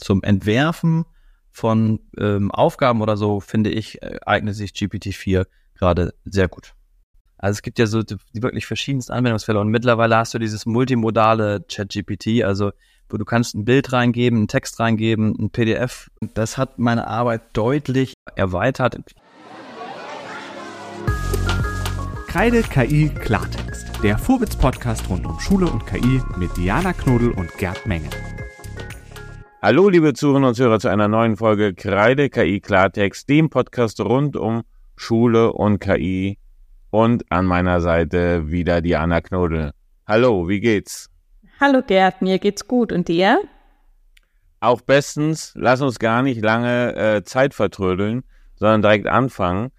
zum 0.00 0.22
Entwerfen 0.22 1.04
von 1.50 2.00
ähm, 2.18 2.50
Aufgaben 2.50 3.02
oder 3.02 3.16
so, 3.16 3.40
finde 3.40 3.70
ich, 3.70 4.02
äh, 4.02 4.18
eignet 4.24 4.54
sich 4.54 4.70
GPT-4 4.70 5.46
gerade 5.74 6.14
sehr 6.24 6.48
gut. 6.48 6.74
Also 7.38 7.56
es 7.56 7.62
gibt 7.62 7.78
ja 7.78 7.86
so 7.86 8.02
die, 8.02 8.16
wirklich 8.34 8.66
verschiedensten 8.66 9.12
Anwendungsfälle 9.12 9.58
und 9.58 9.68
mittlerweile 9.68 10.16
hast 10.16 10.34
du 10.34 10.38
dieses 10.38 10.66
multimodale 10.66 11.66
Chat-GPT, 11.66 12.44
also 12.44 12.72
wo 13.08 13.16
du 13.16 13.24
kannst 13.24 13.54
ein 13.54 13.64
Bild 13.64 13.92
reingeben, 13.92 14.40
einen 14.40 14.48
Text 14.48 14.78
reingeben, 14.78 15.34
ein 15.38 15.50
PDF. 15.50 16.10
Das 16.34 16.58
hat 16.58 16.78
meine 16.78 17.06
Arbeit 17.06 17.42
deutlich 17.54 18.12
erweitert. 18.36 18.98
Kreide 22.28 22.62
KI 22.62 23.08
Klartext, 23.08 23.86
der 24.04 24.16
Vorwitz-Podcast 24.16 25.08
rund 25.08 25.26
um 25.26 25.40
Schule 25.40 25.66
und 25.66 25.84
KI 25.86 26.22
mit 26.36 26.56
Diana 26.56 26.92
Knodel 26.92 27.32
und 27.32 27.50
Gerd 27.58 27.86
Menge. 27.86 28.10
Hallo, 29.62 29.90
liebe 29.90 30.14
Zuhörerinnen 30.14 30.48
und 30.48 30.54
Zuhörer, 30.54 30.80
zu 30.80 30.88
einer 30.88 31.06
neuen 31.06 31.36
Folge 31.36 31.74
Kreide 31.74 32.30
KI 32.30 32.60
Klartext, 32.60 33.28
dem 33.28 33.50
Podcast 33.50 34.00
rund 34.00 34.34
um 34.34 34.62
Schule 34.96 35.52
und 35.52 35.80
KI. 35.80 36.38
Und 36.88 37.30
an 37.30 37.44
meiner 37.44 37.82
Seite 37.82 38.50
wieder 38.50 38.80
Diana 38.80 39.20
Knodel. 39.20 39.72
Hallo, 40.06 40.48
wie 40.48 40.60
geht's? 40.60 41.10
Hallo 41.60 41.82
Gerd, 41.86 42.22
mir 42.22 42.38
geht's 42.38 42.66
gut. 42.66 42.90
Und 42.90 43.08
dir? 43.08 43.42
Auch 44.60 44.80
bestens. 44.80 45.52
Lass 45.56 45.82
uns 45.82 45.98
gar 45.98 46.22
nicht 46.22 46.40
lange 46.40 46.96
äh, 46.96 47.22
Zeit 47.24 47.52
vertrödeln, 47.52 48.22
sondern 48.56 48.80
direkt 48.80 49.08
anfangen. 49.08 49.72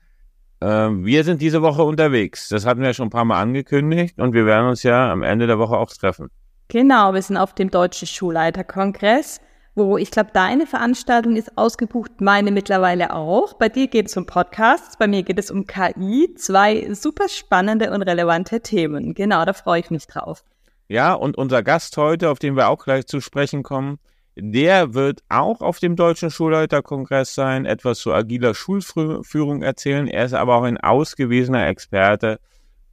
Ähm, 0.61 1.05
wir 1.05 1.23
sind 1.23 1.41
diese 1.41 1.63
Woche 1.63 1.81
unterwegs. 1.81 2.49
Das 2.49 2.67
hatten 2.67 2.81
wir 2.81 2.93
schon 2.93 3.07
ein 3.07 3.11
paar 3.11 3.25
Mal 3.25 3.41
angekündigt 3.41 4.19
und 4.19 4.33
wir 4.33 4.45
werden 4.45 4.69
uns 4.69 4.83
ja 4.83 5.11
am 5.11 5.23
Ende 5.23 5.47
der 5.47 5.57
Woche 5.57 5.75
auch 5.75 5.89
treffen. 5.89 6.29
Genau, 6.67 7.15
wir 7.15 7.21
sind 7.23 7.37
auf 7.37 7.55
dem 7.55 7.71
Deutschen 7.71 8.07
Schulleiterkongress, 8.07 9.41
wo 9.75 9.97
ich 9.97 10.11
glaube, 10.11 10.31
deine 10.33 10.67
Veranstaltung 10.67 11.35
ist 11.35 11.57
ausgebucht, 11.57 12.19
meine 12.19 12.51
mittlerweile 12.51 13.13
auch. 13.13 13.53
Bei 13.53 13.69
dir 13.69 13.87
geht 13.87 14.07
es 14.07 14.17
um 14.17 14.25
Podcasts, 14.25 14.97
bei 14.97 15.07
mir 15.07 15.23
geht 15.23 15.39
es 15.39 15.49
um 15.49 15.65
KI. 15.65 16.33
Zwei 16.35 16.93
super 16.93 17.29
spannende 17.29 17.91
und 17.91 18.01
relevante 18.01 18.61
Themen. 18.61 19.13
Genau, 19.13 19.45
da 19.45 19.53
freue 19.53 19.79
ich 19.79 19.89
mich 19.89 20.07
drauf. 20.07 20.43
Ja, 20.87 21.13
und 21.13 21.37
unser 21.37 21.63
Gast 21.63 21.95
heute, 21.95 22.29
auf 22.29 22.39
den 22.39 22.57
wir 22.57 22.67
auch 22.67 22.83
gleich 22.83 23.07
zu 23.07 23.21
sprechen 23.21 23.63
kommen, 23.63 23.97
der 24.35 24.93
wird 24.93 25.23
auch 25.29 25.61
auf 25.61 25.79
dem 25.79 25.95
Deutschen 25.95 26.31
Schulleiterkongress 26.31 27.33
sein, 27.33 27.65
etwas 27.65 27.99
zu 27.99 28.13
agiler 28.13 28.53
Schulführung 28.53 29.61
erzählen. 29.61 30.07
Er 30.07 30.25
ist 30.25 30.33
aber 30.33 30.55
auch 30.55 30.63
ein 30.63 30.77
ausgewiesener 30.77 31.67
Experte 31.67 32.39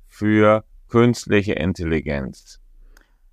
für 0.07 0.65
künstliche 0.89 1.55
Intelligenz. 1.55 2.61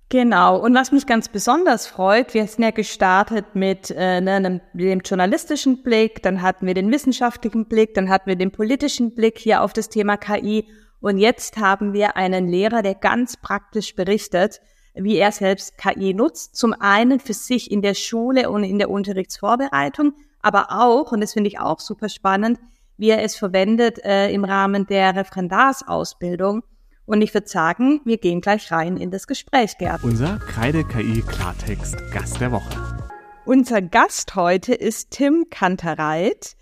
Genau. 0.08 0.58
Und 0.60 0.72
was 0.74 0.92
mich 0.92 1.04
ganz 1.06 1.28
besonders 1.28 1.88
freut, 1.88 2.32
wir 2.32 2.46
sind 2.46 2.62
ja 2.62 2.70
gestartet 2.70 3.54
mit 3.54 3.90
äh, 3.90 4.20
ne, 4.20 4.34
einem, 4.34 4.60
dem 4.72 5.00
journalistischen 5.00 5.82
Blick, 5.82 6.22
dann 6.22 6.42
hatten 6.42 6.66
wir 6.66 6.74
den 6.74 6.92
wissenschaftlichen 6.92 7.66
Blick, 7.66 7.94
dann 7.94 8.08
hatten 8.08 8.28
wir 8.28 8.36
den 8.36 8.52
politischen 8.52 9.16
Blick 9.16 9.38
hier 9.38 9.62
auf 9.62 9.72
das 9.72 9.88
Thema 9.88 10.16
KI. 10.16 10.68
Und 11.00 11.18
jetzt 11.18 11.56
haben 11.56 11.92
wir 11.92 12.16
einen 12.16 12.46
Lehrer, 12.46 12.82
der 12.82 12.94
ganz 12.94 13.36
praktisch 13.36 13.96
berichtet, 13.96 14.60
wie 14.94 15.16
er 15.16 15.32
selbst 15.32 15.76
KI 15.76 16.14
nutzt. 16.14 16.54
Zum 16.54 16.72
einen 16.72 17.18
für 17.18 17.34
sich 17.34 17.70
in 17.70 17.82
der 17.82 17.94
Schule 17.94 18.48
und 18.48 18.62
in 18.62 18.78
der 18.78 18.90
Unterrichtsvorbereitung, 18.90 20.14
aber 20.40 20.68
auch, 20.70 21.10
und 21.10 21.20
das 21.20 21.32
finde 21.32 21.48
ich 21.48 21.58
auch 21.58 21.80
super 21.80 22.08
spannend, 22.08 22.60
wie 22.96 23.10
er 23.10 23.24
es 23.24 23.34
verwendet 23.34 23.98
äh, 24.04 24.30
im 24.30 24.44
Rahmen 24.44 24.86
der 24.86 25.16
Referendarsausbildung. 25.16 26.62
Und 27.06 27.22
ich 27.22 27.32
würde 27.32 27.48
sagen, 27.48 28.00
wir 28.04 28.18
gehen 28.18 28.40
gleich 28.40 28.72
rein 28.72 28.96
in 28.96 29.10
das 29.10 29.26
Gespräch, 29.26 29.78
Gerd. 29.78 30.02
Unser 30.02 30.38
Kreide-KI-Klartext 30.38 31.96
Gast 32.12 32.40
der 32.40 32.50
Woche. 32.50 32.74
Unser 33.44 33.80
Gast 33.80 34.34
heute 34.34 34.74
ist 34.74 35.12
Tim 35.12 35.46
Kantereit 35.48 36.56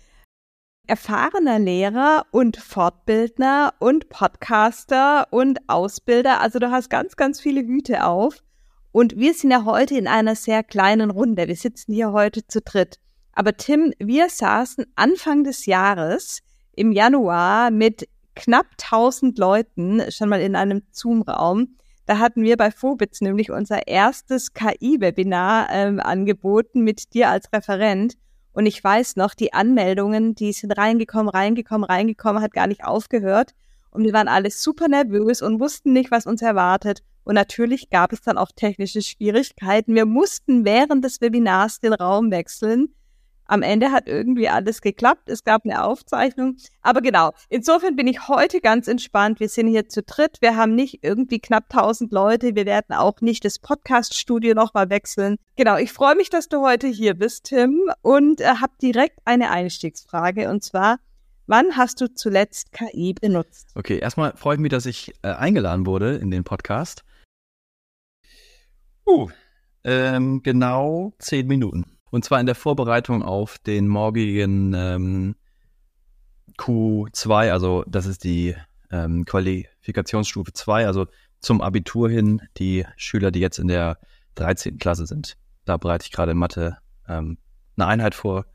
erfahrener 0.87 1.57
Lehrer 1.57 2.25
und 2.31 2.57
Fortbildner 2.57 3.73
und 3.79 4.09
Podcaster 4.09 5.27
und 5.31 5.59
Ausbilder. 5.67 6.41
Also 6.41 6.59
du 6.59 6.69
hast 6.71 6.89
ganz, 6.89 7.15
ganz 7.15 7.41
viele 7.41 7.61
Hüte 7.61 8.05
auf. 8.05 8.43
Und 8.91 9.17
wir 9.17 9.33
sind 9.33 9.51
ja 9.51 9.65
heute 9.65 9.97
in 9.97 10.07
einer 10.07 10.35
sehr 10.35 10.63
kleinen 10.63 11.09
Runde. 11.09 11.47
Wir 11.47 11.55
sitzen 11.55 11.93
hier 11.93 12.11
heute 12.11 12.47
zu 12.47 12.61
dritt. 12.61 12.99
Aber 13.33 13.57
Tim, 13.57 13.93
wir 13.99 14.29
saßen 14.29 14.85
Anfang 14.95 15.43
des 15.43 15.65
Jahres 15.65 16.41
im 16.75 16.91
Januar 16.91 17.71
mit 17.71 18.07
knapp 18.35 18.67
1000 18.81 19.37
Leuten 19.37 20.01
schon 20.11 20.29
mal 20.29 20.41
in 20.41 20.55
einem 20.55 20.83
Zoom-Raum. 20.91 21.77
Da 22.05 22.19
hatten 22.19 22.43
wir 22.43 22.55
bei 22.57 22.69
Fobitz 22.69 23.21
nämlich 23.21 23.49
unser 23.49 23.87
erstes 23.87 24.53
KI-Webinar 24.53 25.69
ähm, 25.71 25.99
angeboten 25.99 26.81
mit 26.81 27.13
dir 27.13 27.29
als 27.29 27.51
Referent. 27.51 28.15
Und 28.53 28.67
ich 28.67 28.81
weiß 28.81 29.15
noch, 29.15 29.33
die 29.33 29.53
Anmeldungen, 29.53 30.35
die 30.35 30.53
sind 30.53 30.71
reingekommen, 30.71 31.29
reingekommen, 31.29 31.83
reingekommen, 31.83 32.41
hat 32.41 32.53
gar 32.53 32.67
nicht 32.67 32.83
aufgehört. 32.83 33.53
Und 33.89 34.03
wir 34.03 34.13
waren 34.13 34.27
alle 34.27 34.51
super 34.51 34.87
nervös 34.87 35.41
und 35.41 35.59
wussten 35.59 35.93
nicht, 35.93 36.11
was 36.11 36.25
uns 36.25 36.41
erwartet. 36.41 37.01
Und 37.23 37.35
natürlich 37.35 37.89
gab 37.89 38.13
es 38.13 38.21
dann 38.21 38.37
auch 38.37 38.51
technische 38.55 39.01
Schwierigkeiten. 39.01 39.95
Wir 39.95 40.05
mussten 40.05 40.63
während 40.63 41.03
des 41.03 41.21
Webinars 41.21 41.79
den 41.79 41.93
Raum 41.93 42.29
wechseln. 42.29 42.93
Am 43.47 43.61
Ende 43.61 43.91
hat 43.91 44.07
irgendwie 44.07 44.49
alles 44.49 44.81
geklappt. 44.81 45.29
Es 45.29 45.43
gab 45.43 45.65
eine 45.65 45.83
Aufzeichnung. 45.83 46.57
Aber 46.81 47.01
genau, 47.01 47.31
insofern 47.49 47.95
bin 47.95 48.07
ich 48.07 48.27
heute 48.27 48.59
ganz 48.59 48.87
entspannt. 48.87 49.39
Wir 49.39 49.49
sind 49.49 49.67
hier 49.67 49.87
zu 49.87 50.01
dritt. 50.01 50.37
Wir 50.41 50.55
haben 50.55 50.73
nicht 50.73 51.03
irgendwie 51.03 51.39
knapp 51.39 51.65
1000 51.69 52.11
Leute. 52.11 52.55
Wir 52.55 52.65
werden 52.65 52.95
auch 52.95 53.21
nicht 53.21 53.45
das 53.45 53.59
Podcast-Studio 53.59 54.55
nochmal 54.55 54.89
wechseln. 54.89 55.37
Genau, 55.55 55.77
ich 55.77 55.93
freue 55.93 56.15
mich, 56.15 56.29
dass 56.29 56.49
du 56.49 56.61
heute 56.61 56.87
hier 56.87 57.13
bist, 57.13 57.45
Tim, 57.45 57.79
und 58.01 58.41
äh, 58.41 58.45
habe 58.45 58.73
direkt 58.81 59.19
eine 59.25 59.51
Einstiegsfrage. 59.51 60.49
Und 60.49 60.63
zwar, 60.63 60.97
wann 61.45 61.77
hast 61.77 62.01
du 62.01 62.11
zuletzt 62.13 62.71
KI 62.71 63.13
benutzt? 63.13 63.69
Okay, 63.75 63.99
erstmal 63.99 64.35
freue 64.35 64.55
ich 64.55 64.61
mich, 64.61 64.71
dass 64.71 64.87
ich 64.87 65.13
äh, 65.21 65.27
eingeladen 65.27 65.85
wurde 65.85 66.15
in 66.15 66.31
den 66.31 66.43
Podcast. 66.43 67.03
Uh, 69.05 69.29
ähm, 69.83 70.41
genau 70.41 71.13
zehn 71.19 71.45
Minuten. 71.45 71.94
Und 72.15 72.23
zwar 72.23 72.39
in 72.39 72.45
der 72.45 72.55
Vorbereitung 72.55 73.23
auf 73.23 73.57
den 73.57 73.89
morgigen 73.89 74.73
ähm, 74.73 75.35
Q2, 76.57 77.51
also 77.51 77.83
das 77.87 78.05
ist 78.05 78.23
die 78.23 78.55
ähm, 78.89 79.25
Qualifikationsstufe 79.25 80.53
2, 80.53 80.87
also 80.87 81.07
zum 81.41 81.59
Abitur 81.59 82.09
hin, 82.09 82.41
die 82.55 82.85
Schüler, 82.95 83.31
die 83.31 83.41
jetzt 83.41 83.59
in 83.59 83.67
der 83.67 83.97
13. 84.35 84.77
Klasse 84.77 85.07
sind. 85.07 85.35
Da 85.65 85.75
bereite 85.75 86.05
ich 86.05 86.13
gerade 86.13 86.31
in 86.31 86.37
Mathe 86.37 86.77
ähm, 87.05 87.37
eine 87.75 87.87
Einheit 87.87 88.15
vor, 88.15 88.45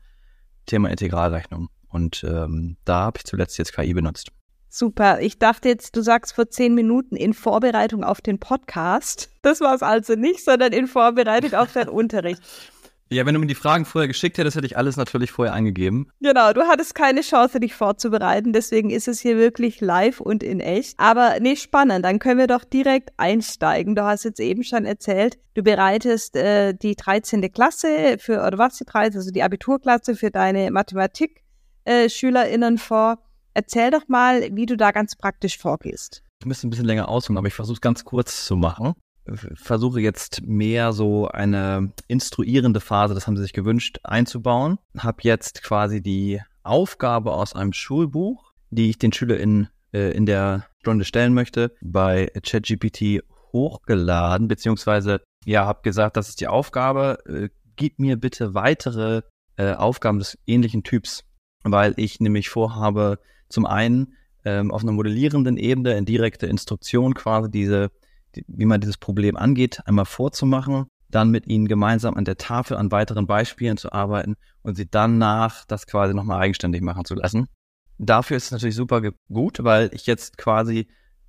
Thema 0.65 0.89
Integralrechnung. 0.89 1.69
Und 1.87 2.23
ähm, 2.23 2.77
da 2.83 3.01
habe 3.01 3.19
ich 3.19 3.25
zuletzt 3.25 3.59
jetzt 3.59 3.73
KI 3.73 3.93
benutzt. 3.93 4.29
Super. 4.69 5.21
Ich 5.21 5.37
dachte 5.37 5.69
jetzt, 5.69 5.95
du 5.95 6.01
sagst 6.01 6.33
vor 6.33 6.49
zehn 6.49 6.73
Minuten 6.73 7.15
in 7.15 7.35
Vorbereitung 7.35 8.03
auf 8.03 8.21
den 8.21 8.39
Podcast. 8.39 9.29
Das 9.43 9.61
war 9.61 9.75
es 9.75 9.83
also 9.83 10.15
nicht, 10.15 10.43
sondern 10.43 10.73
in 10.73 10.87
Vorbereitung 10.87 11.53
auf 11.53 11.73
den 11.73 11.89
Unterricht. 11.89 12.41
Ja, 13.13 13.25
wenn 13.25 13.33
du 13.33 13.41
mir 13.41 13.47
die 13.47 13.55
Fragen 13.55 13.83
vorher 13.83 14.07
geschickt 14.07 14.37
hättest, 14.37 14.55
hätte 14.55 14.65
ich 14.65 14.77
alles 14.77 14.95
natürlich 14.95 15.33
vorher 15.33 15.53
eingegeben. 15.53 16.09
Genau, 16.21 16.53
du 16.53 16.61
hattest 16.61 16.95
keine 16.95 17.19
Chance, 17.19 17.59
dich 17.59 17.73
vorzubereiten. 17.73 18.53
Deswegen 18.53 18.89
ist 18.89 19.09
es 19.09 19.19
hier 19.19 19.35
wirklich 19.35 19.81
live 19.81 20.21
und 20.21 20.43
in 20.43 20.61
echt. 20.61 20.97
Aber 20.97 21.35
nee, 21.41 21.57
spannend. 21.57 22.05
Dann 22.05 22.19
können 22.19 22.39
wir 22.39 22.47
doch 22.47 22.63
direkt 22.63 23.09
einsteigen. 23.17 23.95
Du 23.95 24.05
hast 24.05 24.23
jetzt 24.23 24.39
eben 24.39 24.63
schon 24.63 24.85
erzählt, 24.85 25.37
du 25.55 25.61
bereitest 25.61 26.37
äh, 26.37 26.73
die 26.73 26.95
13. 26.95 27.51
Klasse 27.51 28.15
für, 28.17 28.47
oder 28.47 28.57
was 28.57 28.77
die 28.77 28.85
13., 28.85 29.17
also 29.17 29.31
die 29.31 29.43
Abiturklasse 29.43 30.15
für 30.15 30.31
deine 30.31 30.71
Mathematik-SchülerInnen 30.71 32.75
äh, 32.75 32.79
vor. 32.79 33.17
Erzähl 33.53 33.91
doch 33.91 34.07
mal, 34.07 34.47
wie 34.53 34.65
du 34.65 34.77
da 34.77 34.91
ganz 34.91 35.17
praktisch 35.17 35.57
vorgehst. 35.57 36.23
Ich 36.39 36.45
müsste 36.45 36.65
ein 36.65 36.69
bisschen 36.69 36.85
länger 36.85 37.09
ausholen, 37.09 37.37
aber 37.37 37.47
ich 37.47 37.53
versuche 37.53 37.75
es 37.75 37.81
ganz 37.81 38.05
kurz 38.05 38.45
zu 38.45 38.55
machen 38.55 38.93
versuche 39.25 40.01
jetzt 40.01 40.41
mehr 40.43 40.93
so 40.93 41.27
eine 41.27 41.91
instruierende 42.07 42.79
Phase, 42.79 43.13
das 43.13 43.27
haben 43.27 43.37
sie 43.37 43.43
sich 43.43 43.53
gewünscht, 43.53 43.99
einzubauen. 44.03 44.79
Habe 44.97 45.19
jetzt 45.21 45.63
quasi 45.63 46.01
die 46.01 46.41
Aufgabe 46.63 47.33
aus 47.33 47.55
einem 47.55 47.73
Schulbuch, 47.73 48.51
die 48.69 48.89
ich 48.89 48.97
den 48.97 49.13
SchülerInnen 49.13 49.69
äh, 49.93 50.11
in 50.11 50.25
der 50.25 50.65
Stunde 50.79 51.05
stellen 51.05 51.33
möchte, 51.33 51.75
bei 51.81 52.31
ChatGPT 52.43 53.23
hochgeladen, 53.53 54.47
beziehungsweise 54.47 55.21
ja, 55.45 55.65
habe 55.65 55.81
gesagt, 55.83 56.17
das 56.17 56.29
ist 56.29 56.41
die 56.41 56.47
Aufgabe, 56.47 57.17
äh, 57.25 57.49
gib 57.75 57.99
mir 57.99 58.17
bitte 58.17 58.53
weitere 58.53 59.23
äh, 59.57 59.73
Aufgaben 59.73 60.19
des 60.19 60.37
ähnlichen 60.45 60.83
Typs, 60.83 61.23
weil 61.63 61.93
ich 61.97 62.19
nämlich 62.19 62.49
vorhabe, 62.49 63.19
zum 63.49 63.65
einen 63.65 64.13
ähm, 64.45 64.71
auf 64.71 64.83
einer 64.83 64.91
modellierenden 64.91 65.57
Ebene 65.57 65.97
in 65.97 66.05
direkte 66.05 66.47
Instruktion 66.47 67.13
quasi 67.13 67.51
diese 67.51 67.91
wie 68.47 68.65
man 68.65 68.81
dieses 68.81 68.97
Problem 68.97 69.37
angeht, 69.37 69.81
einmal 69.85 70.05
vorzumachen, 70.05 70.85
dann 71.09 71.29
mit 71.29 71.47
ihnen 71.47 71.67
gemeinsam 71.67 72.15
an 72.15 72.25
der 72.25 72.37
Tafel 72.37 72.77
an 72.77 72.91
weiteren 72.91 73.27
Beispielen 73.27 73.77
zu 73.77 73.91
arbeiten 73.91 74.35
und 74.63 74.75
sie 74.75 74.89
danach 74.89 75.65
das 75.65 75.87
quasi 75.87 76.13
nochmal 76.13 76.41
eigenständig 76.41 76.81
machen 76.81 77.05
zu 77.05 77.15
lassen. 77.15 77.47
Dafür 77.97 78.37
ist 78.37 78.45
es 78.45 78.51
natürlich 78.51 78.75
super 78.75 79.01
gut, 79.29 79.63
weil 79.63 79.91
ich 79.93 80.07
jetzt 80.07 80.37
quasi 80.37 80.87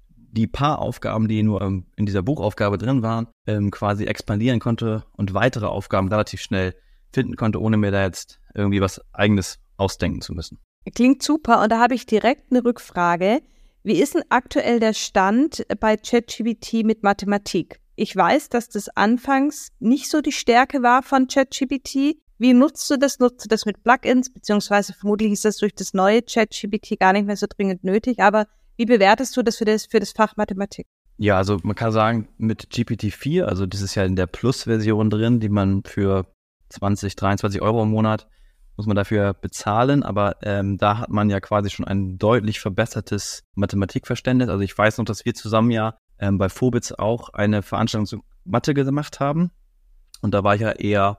die 0.09 0.47
paar 0.47 0.79
Aufgaben, 0.79 1.29
die 1.29 1.43
nur 1.43 1.61
ähm, 1.61 1.87
in 1.97 2.07
dieser 2.07 2.23
Buchaufgabe 2.23 2.79
drin 2.79 3.03
waren, 3.03 3.27
ähm, 3.47 3.71
quasi 3.71 4.07
expandieren 4.07 4.61
konnte 4.61 5.05
und 5.13 5.35
weitere 5.35 5.67
Aufgaben 5.67 6.09
relativ 6.09 6.41
schnell 6.41 6.75
finden 7.13 7.37
konnte, 7.37 7.61
ohne 7.61 7.77
mir 7.77 7.91
da 7.91 8.03
jetzt 8.03 8.41
irgendwie 8.55 8.81
was 8.81 9.01
eigenes 9.13 9.59
ausdenken 9.77 10.23
zu 10.23 10.33
müssen. 10.33 10.59
Klingt 10.95 11.23
super 11.23 11.63
und 11.63 11.71
da 11.71 11.79
habe 11.79 11.95
ich 11.95 12.07
direkt 12.07 12.51
eine 12.51 12.65
Rückfrage. 12.65 13.43
Wie 13.85 14.01
ist 14.01 14.15
denn 14.15 14.23
aktuell 14.29 14.79
der 14.79 14.95
Stand 14.95 15.67
bei 15.81 15.97
ChatGPT 15.97 16.85
mit 16.85 17.03
Mathematik? 17.03 17.81
Ich 17.97 18.15
weiß, 18.15 18.49
dass 18.49 18.69
das 18.69 18.89
anfangs 18.89 19.71
nicht 19.81 20.09
so 20.09 20.21
die 20.21 20.31
Stärke 20.31 20.85
war 20.85 21.03
von 21.03 21.27
ChatGPT. 21.27 22.17
Wie 22.39 22.55
nutzt 22.55 22.89
du 22.91 22.97
das? 22.97 23.19
Nutzt 23.19 23.45
du 23.45 23.49
das 23.49 23.67
mit 23.67 23.83
Plugins? 23.83 24.33
Beziehungsweise 24.33 24.93
vermutlich 24.93 25.33
ist 25.33 25.45
das 25.45 25.57
durch 25.57 25.75
das 25.75 25.95
neue 25.95 26.23
ChatGPT 26.23 27.01
gar 27.01 27.13
nicht 27.13 27.27
mehr 27.27 27.37
so 27.37 27.47
dringend 27.49 27.83
nötig. 27.83 28.21
Aber 28.21 28.47
wie 28.77 28.87
bewertest 28.87 29.37
du 29.37 29.43
das 29.43 29.57
für 29.57 29.65
das, 29.65 29.87
für 29.87 29.99
das 29.99 30.13
Fach 30.13 30.37
Mathematik? 30.37 30.87
Ja, 31.17 31.37
also 31.37 31.59
man 31.65 31.75
kann 31.75 31.91
sagen, 31.91 32.29
mit 32.39 32.69
GPT-4, 32.73 33.43
also 33.43 33.67
das 33.67 33.81
ist 33.81 33.97
ja 33.97 34.05
in 34.05 34.15
der 34.15 34.27
Plus-Version 34.27 35.11
drin, 35.11 35.41
die 35.41 35.49
man 35.49 35.83
für 35.83 36.27
20, 36.69 37.17
23 37.17 37.61
Euro 37.61 37.83
im 37.83 37.91
Monat 37.91 38.29
muss 38.77 38.87
man 38.87 38.97
dafür 38.97 39.35
bezahlen, 39.35 40.03
aber 40.03 40.37
ähm, 40.43 40.79
da 40.79 40.99
hat 40.99 41.11
man 41.11 41.31
ja 41.31 41.41
quasi 41.41 41.71
schon 41.71 41.87
ein 41.87 42.19
deutlich 42.19 42.61
verbessertes 42.61 43.45
Mathematikverständnis. 43.55 44.49
Also 44.49 44.63
ich 44.63 44.77
weiß 44.77 44.99
noch, 44.99 45.05
dass 45.05 45.25
wir 45.25 45.35
zusammen 45.35 45.71
ja 45.71 45.99
ähm, 46.19 46.39
bei 46.39 46.49
Phobitz 46.49 46.93
auch 46.93 47.31
eine 47.31 47.63
Veranstaltung 47.63 48.07
zu 48.07 48.23
Mathe 48.45 48.75
gemacht 48.75 49.21
haben 49.21 49.51
und 50.23 50.33
da 50.33 50.45
war 50.45 50.55
ich 50.55 50.63
ja 50.63 50.71
eher 50.71 51.19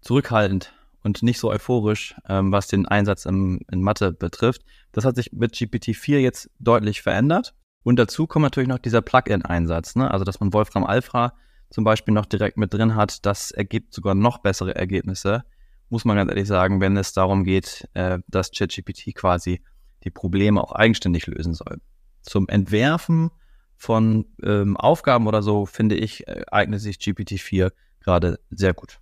zurückhaltend 0.00 0.72
und 1.02 1.22
nicht 1.22 1.38
so 1.38 1.50
euphorisch, 1.50 2.14
ähm, 2.28 2.52
was 2.52 2.68
den 2.68 2.86
Einsatz 2.86 3.26
im, 3.26 3.60
in 3.70 3.82
Mathe 3.82 4.12
betrifft. 4.12 4.62
Das 4.92 5.04
hat 5.04 5.16
sich 5.16 5.32
mit 5.32 5.54
GPT-4 5.54 6.18
jetzt 6.18 6.50
deutlich 6.58 7.02
verändert. 7.02 7.54
Und 7.82 7.98
dazu 7.98 8.26
kommt 8.26 8.44
natürlich 8.44 8.68
noch 8.68 8.78
dieser 8.78 9.02
Plugin-Einsatz, 9.02 9.96
ne? 9.96 10.10
also 10.10 10.24
dass 10.24 10.40
man 10.40 10.54
Wolfram 10.54 10.84
Alpha 10.84 11.34
zum 11.68 11.84
Beispiel 11.84 12.14
noch 12.14 12.24
direkt 12.24 12.56
mit 12.56 12.72
drin 12.72 12.94
hat. 12.94 13.26
Das 13.26 13.50
ergibt 13.50 13.92
sogar 13.92 14.14
noch 14.14 14.38
bessere 14.38 14.74
Ergebnisse 14.74 15.44
muss 15.88 16.04
man 16.04 16.16
ganz 16.16 16.30
ehrlich 16.30 16.48
sagen, 16.48 16.80
wenn 16.80 16.96
es 16.96 17.12
darum 17.12 17.44
geht, 17.44 17.88
äh, 17.94 18.18
dass 18.28 18.50
ChatGPT 18.50 19.14
quasi 19.14 19.62
die 20.04 20.10
Probleme 20.10 20.62
auch 20.62 20.72
eigenständig 20.72 21.26
lösen 21.26 21.54
soll. 21.54 21.80
Zum 22.22 22.48
Entwerfen 22.48 23.30
von 23.76 24.26
ähm, 24.42 24.76
Aufgaben 24.76 25.26
oder 25.26 25.42
so, 25.42 25.66
finde 25.66 25.96
ich, 25.96 26.26
äh, 26.26 26.42
eignet 26.50 26.80
sich 26.80 26.96
GPT-4 26.96 27.72
gerade 28.00 28.38
sehr 28.50 28.74
gut. 28.74 28.98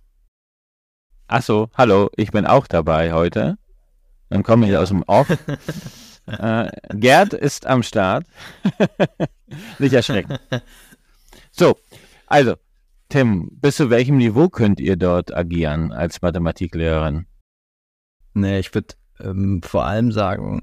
Achso, 1.27 1.69
hallo, 1.75 2.09
ich 2.15 2.31
bin 2.31 2.45
auch 2.45 2.67
dabei 2.67 3.13
heute. 3.13 3.57
Dann 4.29 4.43
komme 4.43 4.69
ich 4.69 4.77
aus 4.77 4.89
dem 4.89 5.03
Off. 5.03 5.29
äh, 6.25 6.71
Gerd 6.89 7.33
ist 7.33 7.65
am 7.65 7.83
Start. 7.83 8.25
Nicht 9.79 9.93
erschrecken. 9.93 10.37
So, 11.51 11.77
also, 12.27 12.55
Tim, 13.13 13.49
bis 13.61 13.75
zu 13.75 13.91
welchem 13.91 14.17
Niveau 14.17 14.49
könnt 14.49 14.79
ihr 14.79 14.95
dort 14.95 15.37
agieren 15.37 15.91
als 15.91 16.23
Mathematiklehrerin? 16.23 17.27
Nee, 18.33 18.57
ich 18.57 18.73
würde 18.73 18.95
ähm, 19.19 19.61
vor 19.61 19.85
allem 19.85 20.11
sagen, 20.11 20.61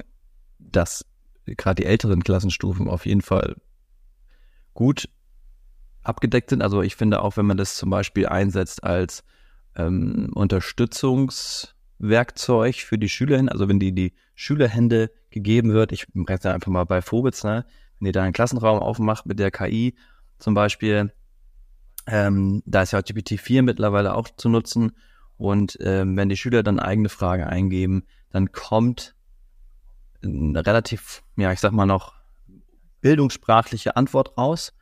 dass 0.59 1.07
gerade 1.47 1.81
die 1.81 1.87
älteren 1.87 2.25
Klassenstufen 2.25 2.89
auf 2.89 3.07
jeden 3.07 3.21
Fall 3.21 3.55
gut 4.75 5.09
abgedeckt 6.03 6.51
sind. 6.51 6.61
Also 6.61 6.83
ich 6.83 6.97
finde 6.97 7.23
auch, 7.23 7.37
wenn 7.37 7.47
man 7.47 7.57
das 7.57 7.77
zum 7.77 7.89
Beispiel 7.89 8.27
einsetzt 8.27 8.83
als 8.83 9.23
ähm, 9.77 10.33
Unterstützungswerkzeug 10.35 12.75
für 12.75 12.99
die 12.99 13.09
Schülerin, 13.09 13.49
also 13.49 13.69
wenn 13.69 13.79
die 13.79 13.95
die 13.95 14.13
Schülerhände 14.35 15.13
gegeben 15.31 15.73
wird, 15.73 15.93
ich 15.93 16.09
rechne 16.17 16.53
einfach 16.53 16.73
mal 16.73 16.83
bei 16.83 17.01
Phobitz, 17.01 17.45
ne, 17.45 17.65
wenn 18.01 18.07
ihr 18.07 18.13
da 18.13 18.25
einen 18.25 18.33
Klassenraum 18.33 18.81
aufmacht 18.81 19.25
mit 19.25 19.39
der 19.39 19.53
KI 19.53 19.95
zum 20.41 20.55
Beispiel, 20.55 21.13
ähm, 22.11 22.63
da 22.67 22.83
ist 22.83 22.93
ja 22.93 23.01
GPT-4 23.01 23.63
mittlerweile 23.63 24.15
auch 24.15 24.29
zu 24.37 24.49
nutzen. 24.49 24.93
Und 25.37 25.79
ähm, 25.81 26.17
wenn 26.17 26.29
die 26.29 26.37
Schüler 26.37 26.63
dann 26.63 26.79
eigene 26.79 27.09
Fragen 27.09 27.45
eingeben, 27.45 28.05
dann 28.31 28.53
kommt 28.53 29.15
eine 30.23 30.67
relativ, 30.67 31.23
ja, 31.37 31.53
ich 31.53 31.61
sag 31.61 31.73
mal 31.73 31.87
noch 31.87 32.15
bildungssprachliche 33.01 33.97
Antwort 33.97 34.37
raus. 34.37 34.75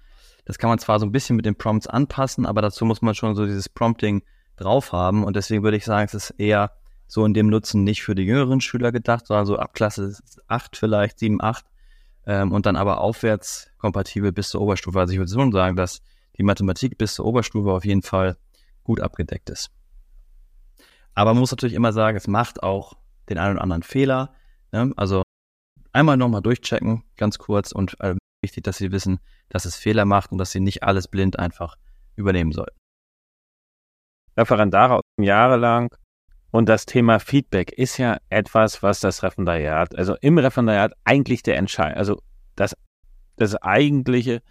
Das 0.44 0.58
kann 0.58 0.70
man 0.70 0.78
zwar 0.78 0.98
so 0.98 1.06
ein 1.06 1.12
bisschen 1.12 1.36
mit 1.36 1.46
den 1.46 1.54
Prompts 1.54 1.86
anpassen, 1.86 2.46
aber 2.46 2.62
dazu 2.62 2.84
muss 2.84 3.02
man 3.02 3.14
schon 3.14 3.36
so 3.36 3.46
dieses 3.46 3.68
Prompting 3.68 4.22
drauf 4.56 4.92
haben. 4.92 5.24
Und 5.24 5.36
deswegen 5.36 5.62
würde 5.62 5.76
ich 5.76 5.84
sagen, 5.84 6.06
es 6.06 6.14
ist 6.14 6.30
eher 6.38 6.72
so 7.06 7.24
in 7.24 7.34
dem 7.34 7.48
Nutzen 7.48 7.84
nicht 7.84 8.02
für 8.02 8.14
die 8.14 8.24
jüngeren 8.24 8.60
Schüler 8.60 8.92
gedacht, 8.92 9.26
sondern 9.26 9.46
so 9.46 9.58
ab 9.58 9.74
Klasse 9.74 10.16
8 10.48 10.76
vielleicht, 10.76 11.18
7, 11.18 11.40
8 11.40 11.64
ähm, 12.26 12.52
und 12.52 12.66
dann 12.66 12.76
aber 12.76 13.00
aufwärts 13.00 13.70
kompatibel 13.78 14.32
bis 14.32 14.50
zur 14.50 14.60
Oberstufe. 14.60 14.98
Also 14.98 15.12
ich 15.12 15.18
würde 15.18 15.32
schon 15.32 15.52
sagen, 15.52 15.76
dass 15.76 16.02
die 16.38 16.44
Mathematik 16.44 16.96
bis 16.98 17.14
zur 17.14 17.26
Oberstufe 17.26 17.70
auf 17.70 17.84
jeden 17.84 18.02
Fall 18.02 18.36
gut 18.84 19.00
abgedeckt 19.00 19.50
ist. 19.50 19.70
Aber 21.14 21.34
man 21.34 21.40
muss 21.40 21.50
natürlich 21.50 21.74
immer 21.74 21.92
sagen, 21.92 22.16
es 22.16 22.28
macht 22.28 22.62
auch 22.62 22.94
den 23.28 23.38
einen 23.38 23.54
oder 23.54 23.62
anderen 23.62 23.82
Fehler. 23.82 24.32
Ne? 24.72 24.92
Also 24.96 25.22
einmal 25.92 26.16
nochmal 26.16 26.42
durchchecken, 26.42 27.02
ganz 27.16 27.38
kurz 27.38 27.72
und 27.72 27.98
äh, 28.00 28.14
wichtig, 28.42 28.64
dass 28.64 28.78
Sie 28.78 28.92
wissen, 28.92 29.18
dass 29.48 29.64
es 29.64 29.76
Fehler 29.76 30.04
macht 30.04 30.30
und 30.32 30.38
dass 30.38 30.52
Sie 30.52 30.60
nicht 30.60 30.84
alles 30.84 31.08
blind 31.08 31.38
einfach 31.38 31.76
übernehmen 32.14 32.52
sollten. 32.52 32.76
Referendare 34.36 35.00
jahrelang 35.18 35.92
und 36.52 36.68
das 36.68 36.86
Thema 36.86 37.18
Feedback 37.18 37.72
ist 37.72 37.98
ja 37.98 38.18
etwas, 38.28 38.82
was 38.82 39.00
das 39.00 39.22
Referendariat, 39.22 39.96
also 39.96 40.14
im 40.20 40.38
Referendariat 40.38 40.92
eigentlich 41.04 41.42
der 41.42 41.56
Entscheid, 41.56 41.96
also 41.96 42.22
das, 42.54 42.76
das 43.36 43.56
eigentliche 43.56 44.42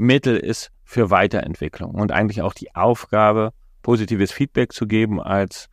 Mittel 0.00 0.36
ist 0.36 0.72
für 0.82 1.10
Weiterentwicklung 1.10 1.94
und 1.94 2.10
eigentlich 2.10 2.40
auch 2.42 2.54
die 2.54 2.74
Aufgabe, 2.74 3.52
positives 3.82 4.32
Feedback 4.32 4.72
zu 4.72 4.86
geben 4.86 5.20
als 5.20 5.68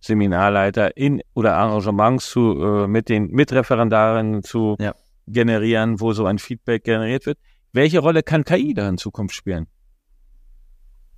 Seminarleiter 0.00 0.96
in 0.96 1.20
oder 1.34 1.56
Arrangements 1.56 2.30
zu, 2.30 2.62
äh, 2.62 2.86
mit 2.86 3.08
den 3.08 3.28
Mitreferendarinnen 3.32 4.44
zu 4.44 4.76
ja. 4.78 4.94
generieren, 5.26 6.00
wo 6.00 6.12
so 6.12 6.26
ein 6.26 6.38
Feedback 6.38 6.84
generiert 6.84 7.26
wird. 7.26 7.38
Welche 7.72 7.98
Rolle 7.98 8.22
kann 8.22 8.44
KI 8.44 8.72
da 8.72 8.88
in 8.88 8.98
Zukunft 8.98 9.34
spielen? 9.34 9.66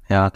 Ja, 0.09 0.33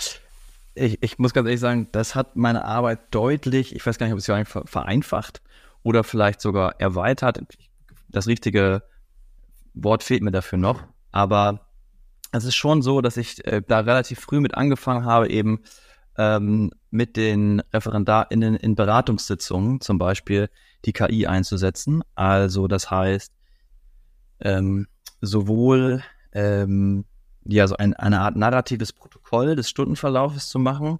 ich, 0.74 1.02
ich 1.02 1.18
muss 1.18 1.32
ganz 1.32 1.46
ehrlich 1.46 1.60
sagen, 1.60 1.88
das 1.92 2.14
hat 2.14 2.36
meine 2.36 2.66
Arbeit 2.66 3.00
deutlich, 3.10 3.74
ich 3.74 3.84
weiß 3.86 3.96
gar 3.96 4.06
nicht, 4.06 4.12
ob 4.12 4.18
es 4.18 4.26
ja 4.26 4.44
vereinfacht 4.44 5.40
oder 5.82 6.04
vielleicht 6.04 6.42
sogar 6.42 6.78
erweitert. 6.78 7.40
Das 8.10 8.26
richtige 8.26 8.82
Wort 9.72 10.02
fehlt 10.02 10.22
mir 10.22 10.30
dafür 10.30 10.58
noch, 10.58 10.84
aber 11.10 11.71
es 12.32 12.44
ist 12.44 12.56
schon 12.56 12.82
so, 12.82 13.00
dass 13.00 13.16
ich 13.16 13.46
äh, 13.46 13.62
da 13.66 13.80
relativ 13.80 14.20
früh 14.20 14.40
mit 14.40 14.54
angefangen 14.54 15.04
habe, 15.04 15.28
eben 15.28 15.60
ähm, 16.16 16.70
mit 16.90 17.16
den 17.16 17.60
ReferendarInnen 17.72 18.56
in 18.56 18.74
Beratungssitzungen 18.74 19.80
zum 19.80 19.98
Beispiel 19.98 20.48
die 20.84 20.92
KI 20.92 21.26
einzusetzen. 21.26 22.02
Also 22.14 22.68
das 22.68 22.90
heißt, 22.90 23.32
ähm, 24.40 24.88
sowohl 25.20 26.02
ähm, 26.32 27.04
ja, 27.44 27.66
so 27.66 27.76
ein, 27.76 27.94
eine 27.94 28.20
Art 28.20 28.36
narratives 28.36 28.92
Protokoll 28.92 29.56
des 29.56 29.68
Stundenverlaufes 29.68 30.48
zu 30.48 30.58
machen, 30.58 30.98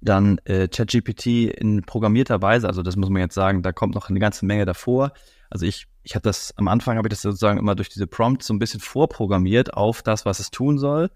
dann 0.00 0.38
äh, 0.44 0.68
ChatGPT 0.68 1.26
in 1.26 1.82
programmierter 1.82 2.42
Weise, 2.42 2.66
also 2.66 2.82
das 2.82 2.96
muss 2.96 3.08
man 3.08 3.22
jetzt 3.22 3.34
sagen, 3.34 3.62
da 3.62 3.72
kommt 3.72 3.94
noch 3.94 4.10
eine 4.10 4.18
ganze 4.18 4.44
Menge 4.44 4.64
davor. 4.64 5.12
Also 5.48 5.64
ich 5.64 5.86
ich 6.02 6.14
habe 6.14 6.22
das 6.22 6.56
am 6.56 6.68
Anfang 6.68 6.96
habe 6.96 7.08
ich 7.08 7.10
das 7.10 7.22
sozusagen 7.22 7.58
immer 7.58 7.74
durch 7.74 7.88
diese 7.88 8.06
Prompts 8.06 8.46
so 8.46 8.54
ein 8.54 8.58
bisschen 8.58 8.80
vorprogrammiert 8.80 9.74
auf 9.74 10.02
das, 10.02 10.24
was 10.24 10.40
es 10.40 10.50
tun 10.50 10.78
soll. 10.78 11.10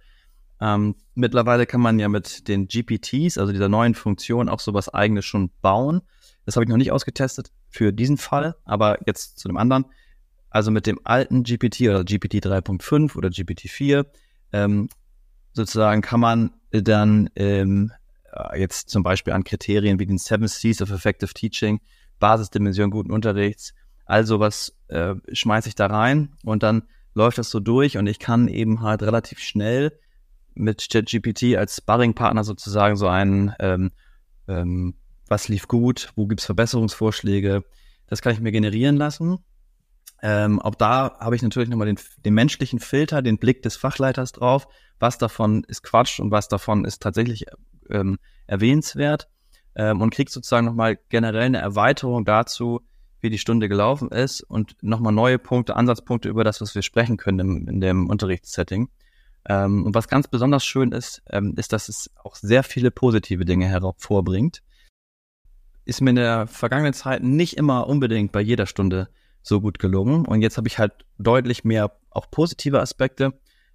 Ähm, 0.61 0.95
mittlerweile 1.15 1.67
kann 1.67 1.81
man 1.81 1.99
ja 1.99 2.09
mit 2.09 2.49
den 2.49 2.69
GPTs, 2.69 3.37
also 3.37 3.53
dieser 3.53 3.69
neuen 3.69 3.95
Funktion, 3.95 4.49
auch 4.49 4.61
sowas 4.61 4.89
eigenes 4.89 5.25
schon 5.25 5.51
bauen. 5.61 6.03
Das 6.45 6.57
habe 6.57 6.65
ich 6.65 6.71
noch 6.71 6.77
nicht 6.77 6.93
ausgetestet 6.93 7.51
für 7.69 7.93
diesen 7.93 8.17
Fall, 8.17 8.57
aber 8.65 8.99
jetzt 9.07 9.39
zu 9.39 9.49
dem 9.49 9.57
anderen. 9.57 9.87
Also 10.49 10.71
mit 10.71 10.87
dem 10.87 11.01
alten 11.05 11.43
GPT 11.43 11.83
oder 11.83 12.05
GPT 12.05 12.37
3.5 12.37 13.17
oder 13.17 13.29
GPT 13.29 13.69
4 13.69 14.07
ähm, 14.53 14.89
sozusagen 15.53 16.01
kann 16.01 16.21
man 16.21 16.51
dann 16.71 17.29
ähm, 17.35 17.93
äh, 18.33 18.61
jetzt 18.61 18.89
zum 18.89 19.03
Beispiel 19.03 19.33
an 19.33 19.45
Kriterien 19.45 19.99
wie 19.99 20.07
den 20.07 20.19
Seven 20.19 20.49
C's 20.49 20.81
of 20.81 20.91
Effective 20.91 21.35
Teaching, 21.35 21.81
Basisdimension 22.21 22.91
guten 22.91 23.11
Unterrichts, 23.11 23.75
also 24.07 24.41
was 24.41 24.75
äh, 24.89 25.15
schmeiße 25.31 25.69
ich 25.69 25.75
da 25.75 25.87
rein 25.87 26.35
und 26.45 26.63
dann 26.63 26.85
läuft 27.15 27.39
das 27.39 27.51
so 27.51 27.61
durch 27.61 27.99
und 27.99 28.07
ich 28.07 28.19
kann 28.19 28.49
eben 28.49 28.81
halt 28.83 29.03
relativ 29.03 29.41
schnell 29.41 29.99
mit 30.55 30.89
ChatGPT 30.91 31.57
als 31.57 31.77
Sparringpartner 31.77 32.45
sozusagen 32.45 32.97
so 32.97 33.09
einen, 33.09 33.53
ähm, 33.59 33.91
ähm, 34.49 34.95
was 35.29 35.49
lief 35.49 35.69
gut, 35.69 36.13
wo 36.17 36.27
gibt's 36.27 36.47
Verbesserungsvorschläge, 36.47 37.65
das 38.07 38.23
kann 38.23 38.33
ich 38.33 38.41
mir 38.41 38.53
generieren 38.53 38.97
lassen. 38.97 39.39
Ähm, 40.23 40.61
auch 40.61 40.75
da 40.75 41.19
habe 41.21 41.37
ich 41.37 41.43
natürlich 41.43 41.69
nochmal 41.69 41.89
den, 41.89 41.99
den 42.25 42.35
menschlichen 42.35 42.79
Filter, 42.79 43.21
den 43.21 43.39
Blick 43.39 43.63
des 43.63 43.77
Fachleiters 43.77 44.33
drauf, 44.33 44.67
was 44.99 45.19
davon 45.19 45.65
ist 45.65 45.83
Quatsch 45.83 46.21
und 46.21 46.31
was 46.31 46.49
davon 46.49 46.85
ist 46.85 47.03
tatsächlich 47.03 47.45
ähm, 47.91 48.19
erwähnenswert 48.47 49.29
ähm, 49.75 50.01
und 50.01 50.11
kriegt 50.11 50.31
sozusagen 50.31 50.67
nochmal 50.67 50.99
generell 51.11 51.43
eine 51.43 51.59
Erweiterung 51.59 52.25
dazu, 52.25 52.81
wie 53.27 53.31
die 53.31 53.39
Stunde 53.39 53.69
gelaufen 53.69 54.11
ist 54.11 54.41
und 54.43 54.77
nochmal 54.83 55.13
neue 55.13 55.41
Punkte, 55.41 55.75
Ansatzpunkte 55.75 56.29
über 56.29 56.45
das, 56.45 56.61
was 56.61 56.77
wir 56.77 56.83
sprechen 56.83 57.17
können 57.17 57.41
im, 57.41 57.69
in 57.69 57.81
dem 57.81 58.09
Unterrichtssetting. 58.09 58.89
Ähm, 59.49 59.85
und 59.85 59.97
was 59.97 60.07
ganz 60.07 60.29
besonders 60.29 60.65
schön 60.65 60.93
ist, 60.93 61.23
ähm, 61.29 61.55
ist, 61.57 61.73
dass 61.73 61.89
es 61.89 62.09
auch 62.23 62.37
sehr 62.37 62.63
viele 62.63 62.93
positive 62.93 63.45
Dinge 63.45 63.67
hervorbringt. 63.67 64.63
Ist 65.85 66.01
mir 66.01 66.11
in 66.11 66.17
der 66.17 66.47
vergangenen 66.47 66.93
Zeit 66.93 67.25
nicht 67.25 67.57
immer 67.57 67.89
unbedingt 67.89 68.31
bei 68.31 68.41
jeder 68.41 68.67
Stunde 68.67 69.09
so 69.43 69.61
gut 69.61 69.81
gelungen. 69.81 70.25
Und 70.25 70.41
jetzt 70.41 70.57
habe 70.57 70.69
ich 70.69 70.79
halt 70.79 70.93
deutlich 71.19 71.65
mehr 71.65 71.97
auch 72.11 72.31
positive 72.31 72.81
Aspekte, 72.81 73.33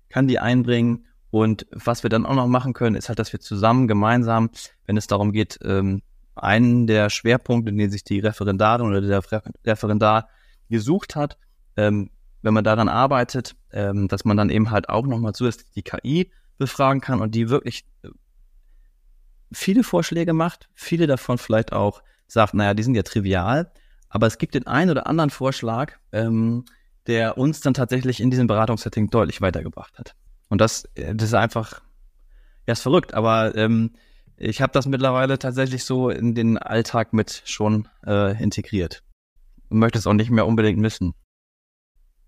kann 0.07 0.27
die 0.27 0.39
einbringen. 0.39 1.07
Und 1.29 1.65
was 1.71 2.03
wir 2.03 2.09
dann 2.09 2.25
auch 2.25 2.35
noch 2.35 2.47
machen 2.47 2.71
können, 2.71 2.95
ist 2.95 3.09
halt, 3.09 3.19
dass 3.19 3.33
wir 3.33 3.41
zusammen, 3.41 3.89
gemeinsam, 3.89 4.49
wenn 4.85 4.95
es 4.95 5.07
darum 5.07 5.33
geht, 5.33 5.59
ähm, 5.63 6.03
einen 6.35 6.87
der 6.87 7.09
Schwerpunkte, 7.09 7.73
den 7.73 7.91
sich 7.91 8.03
die 8.03 8.19
Referendarin 8.19 8.87
oder 8.87 9.01
der 9.01 9.23
Referendar 9.65 10.29
gesucht 10.69 11.15
hat, 11.15 11.37
ähm, 11.75 12.09
wenn 12.41 12.53
man 12.53 12.63
daran 12.63 12.89
arbeitet, 12.89 13.55
ähm, 13.71 14.07
dass 14.07 14.25
man 14.25 14.37
dann 14.37 14.49
eben 14.49 14.71
halt 14.71 14.89
auch 14.89 15.05
nochmal 15.05 15.33
zusätzlich 15.33 15.71
die 15.71 15.83
KI 15.83 16.31
befragen 16.57 17.01
kann 17.01 17.21
und 17.21 17.35
die 17.35 17.49
wirklich 17.49 17.85
äh, 18.03 18.09
viele 19.51 19.83
Vorschläge 19.83 20.33
macht, 20.33 20.69
viele 20.73 21.07
davon 21.07 21.37
vielleicht 21.37 21.73
auch 21.73 22.01
sagt, 22.27 22.53
naja, 22.53 22.73
die 22.73 22.83
sind 22.83 22.95
ja 22.95 23.03
trivial, 23.03 23.71
aber 24.09 24.27
es 24.27 24.37
gibt 24.37 24.55
den 24.55 24.67
einen 24.67 24.91
oder 24.91 25.07
anderen 25.07 25.29
Vorschlag, 25.29 25.93
ähm, 26.11 26.65
der 27.07 27.37
uns 27.37 27.61
dann 27.61 27.73
tatsächlich 27.73 28.21
in 28.21 28.31
diesem 28.31 28.47
Beratungssetting 28.47 29.09
deutlich 29.09 29.41
weitergebracht 29.41 29.97
hat. 29.97 30.15
Und 30.49 30.61
das, 30.61 30.85
äh, 30.95 31.15
das 31.15 31.29
ist 31.29 31.33
einfach, 31.33 31.81
ja, 32.67 32.73
ist 32.73 32.81
verrückt, 32.81 33.13
aber 33.13 33.55
ähm, 33.55 33.91
ich 34.43 34.61
habe 34.61 34.73
das 34.73 34.87
mittlerweile 34.87 35.37
tatsächlich 35.37 35.83
so 35.83 36.09
in 36.09 36.33
den 36.33 36.57
Alltag 36.57 37.13
mit 37.13 37.43
schon 37.45 37.87
äh, 38.05 38.41
integriert 38.41 39.03
und 39.69 39.79
möchte 39.79 39.99
es 39.99 40.07
auch 40.07 40.13
nicht 40.13 40.31
mehr 40.31 40.47
unbedingt 40.47 40.79
missen 40.79 41.13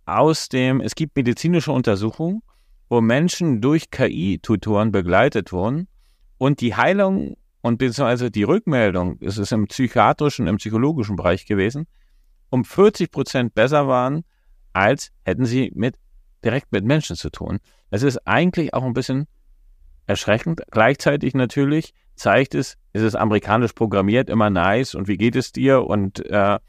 aus 0.06 0.50
dem, 0.50 0.82
es 0.82 0.96
gibt 0.96 1.16
medizinische 1.16 1.72
Untersuchungen, 1.72 2.42
wo 2.90 3.02
Menschen 3.02 3.62
durch 3.62 3.90
KI-Tutoren 3.90 4.92
begleitet 4.92 5.52
wurden 5.52 5.88
und 6.38 6.62
die 6.62 6.76
Heilung 6.76 7.38
und 7.62 7.78
beziehungsweise 7.78 8.30
die 8.30 8.44
Rückmeldung, 8.44 9.18
es 9.22 9.38
ist 9.38 9.52
im 9.52 9.68
psychiatrischen, 9.68 10.48
im 10.48 10.58
psychologischen 10.58 11.16
Bereich 11.16 11.46
gewesen, 11.46 11.88
um 12.50 12.66
40 12.66 13.12
Prozent 13.12 13.56
besser 13.56 13.88
waren, 13.88 14.24
als 14.74 15.12
hätten 15.24 15.46
sie 15.46 15.72
mit, 15.74 15.96
direkt 16.44 16.72
mit 16.72 16.84
Menschen 16.84 17.16
zu 17.16 17.30
tun. 17.30 17.60
Es 17.90 18.04
ist 18.04 18.28
eigentlich 18.28 18.74
auch 18.74 18.84
ein 18.84 18.94
bisschen 18.94 19.28
erschreckend. 20.06 20.62
Gleichzeitig 20.70 21.34
natürlich 21.34 21.94
zeigt 22.16 22.56
es, 22.56 22.78
es 22.94 23.02
ist 23.02 23.16
amerikanisch 23.16 23.74
programmiert, 23.74 24.30
immer 24.30 24.50
nice 24.50 24.96
und 24.96 25.08
wie 25.08 25.18
geht 25.18 25.36
es 25.36 25.52
dir 25.52 25.84
und 25.84 26.26
äh, 26.30 26.60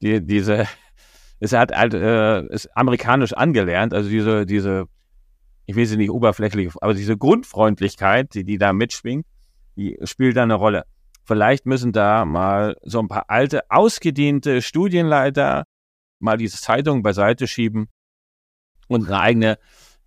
die, 0.00 0.24
diese 0.24 0.66
es 1.40 1.52
hat 1.52 1.72
halt, 1.72 1.94
äh, 1.94 2.46
ist 2.54 2.68
amerikanisch 2.76 3.32
angelernt, 3.32 3.92
also 3.92 4.08
diese, 4.08 4.46
diese, 4.46 4.86
ich 5.66 5.74
will 5.74 5.86
sie 5.86 5.96
nicht 5.96 6.10
oberflächlich, 6.10 6.70
aber 6.80 6.94
diese 6.94 7.16
Grundfreundlichkeit, 7.16 8.34
die, 8.34 8.44
die 8.44 8.58
da 8.58 8.72
mitschwingt, 8.72 9.26
die 9.76 9.98
spielt 10.04 10.36
da 10.36 10.44
eine 10.44 10.54
Rolle. 10.54 10.84
Vielleicht 11.24 11.66
müssen 11.66 11.92
da 11.92 12.24
mal 12.24 12.76
so 12.82 13.00
ein 13.00 13.08
paar 13.08 13.24
alte, 13.28 13.70
ausgediente 13.70 14.62
Studienleiter 14.62 15.64
mal 16.20 16.36
diese 16.36 16.58
Zeitung 16.58 17.02
beiseite 17.02 17.48
schieben 17.48 17.88
und 18.88 19.08
eine 19.08 19.20
eigene 19.20 19.58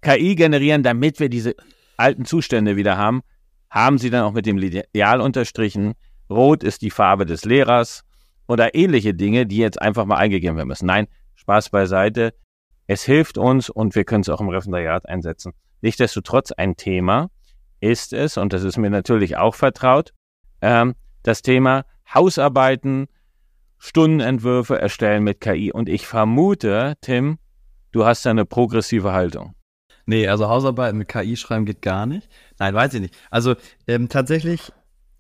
KI 0.02 0.36
generieren, 0.36 0.84
damit 0.84 1.20
wir 1.20 1.30
diese 1.30 1.56
alten 1.98 2.25
Zustände 2.25 2.75
wieder 2.75 2.98
haben. 2.98 3.22
Haben 3.75 3.98
sie 3.98 4.10
dann 4.10 4.24
auch 4.24 4.32
mit 4.32 4.46
dem 4.46 4.58
Lineal 4.58 5.20
unterstrichen. 5.20 5.96
Rot 6.29 6.63
ist 6.63 6.82
die 6.82 6.89
Farbe 6.89 7.25
des 7.25 7.44
Lehrers 7.44 8.05
oder 8.48 8.74
ähnliche 8.74 9.13
Dinge, 9.13 9.46
die 9.46 9.58
jetzt 9.58 9.82
einfach 9.82 10.05
mal 10.05 10.15
eingegeben 10.15 10.55
werden 10.55 10.70
müssen. 10.70 10.86
Nein, 10.86 11.08
Spaß 11.36 11.72
beiseite. 11.72 12.34
Es 12.88 13.03
hilft 13.03 13.38
uns 13.38 13.70
und 13.70 13.94
wir 13.96 14.05
können 14.05 14.22
es 14.22 14.29
auch 14.29 14.39
im 14.39 14.48
Referendariat 14.48 15.10
einsetzen. 15.10 15.51
Nichtsdestotrotz 15.82 16.53
ein 16.53 16.77
Thema 16.77 17.29
ist 17.82 18.13
es, 18.13 18.38
und 18.38 18.53
das 18.53 18.63
ist 18.63 18.77
mir 18.77 18.89
natürlich 18.89 19.36
auch 19.36 19.55
vertraut, 19.55 20.13
ähm, 20.62 20.96
das 21.24 21.41
Thema 21.41 21.84
Hausarbeiten, 22.13 23.08
Stundenentwürfe 23.77 24.79
erstellen 24.79 25.24
mit 25.25 25.41
KI. 25.41 25.74
Und 25.74 25.89
ich 25.89 26.08
vermute, 26.08 26.94
Tim, 27.01 27.39
du 27.91 28.05
hast 28.05 28.25
da 28.25 28.29
eine 28.29 28.46
progressive 28.46 29.12
Haltung. 29.12 29.53
Nee, 30.06 30.28
also 30.28 30.48
Hausarbeiten 30.48 30.98
mit 30.98 31.08
KI 31.08 31.36
schreiben 31.36 31.66
geht 31.66 31.82
gar 31.82 32.06
nicht. 32.06 32.30
Nein, 32.60 32.74
weiß 32.74 32.94
ich 32.94 33.02
nicht. 33.02 33.18
Also 33.32 33.56
ähm, 33.88 34.08
tatsächlich 34.10 34.72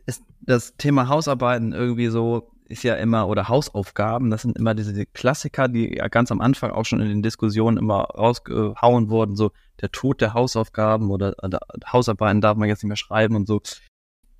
ist 0.05 0.23
das 0.41 0.77
Thema 0.77 1.07
Hausarbeiten 1.07 1.73
irgendwie 1.73 2.07
so 2.07 2.51
ist 2.67 2.83
ja 2.83 2.95
immer, 2.95 3.27
oder 3.27 3.47
Hausaufgaben, 3.47 4.29
das 4.31 4.41
sind 4.41 4.57
immer 4.57 4.73
diese 4.73 5.05
Klassiker, 5.05 5.67
die 5.67 5.97
ja 5.97 6.07
ganz 6.07 6.31
am 6.31 6.41
Anfang 6.41 6.71
auch 6.71 6.85
schon 6.85 6.99
in 6.99 7.09
den 7.09 7.21
Diskussionen 7.21 7.77
immer 7.77 8.01
rausgehauen 8.03 9.09
wurden, 9.09 9.35
so 9.35 9.51
der 9.81 9.91
Tod 9.91 10.21
der 10.21 10.33
Hausaufgaben 10.33 11.11
oder, 11.11 11.35
oder 11.43 11.59
Hausarbeiten 11.91 12.41
darf 12.41 12.57
man 12.57 12.67
jetzt 12.67 12.83
nicht 12.83 12.89
mehr 12.89 12.97
schreiben 12.97 13.35
und 13.35 13.47
so. 13.47 13.61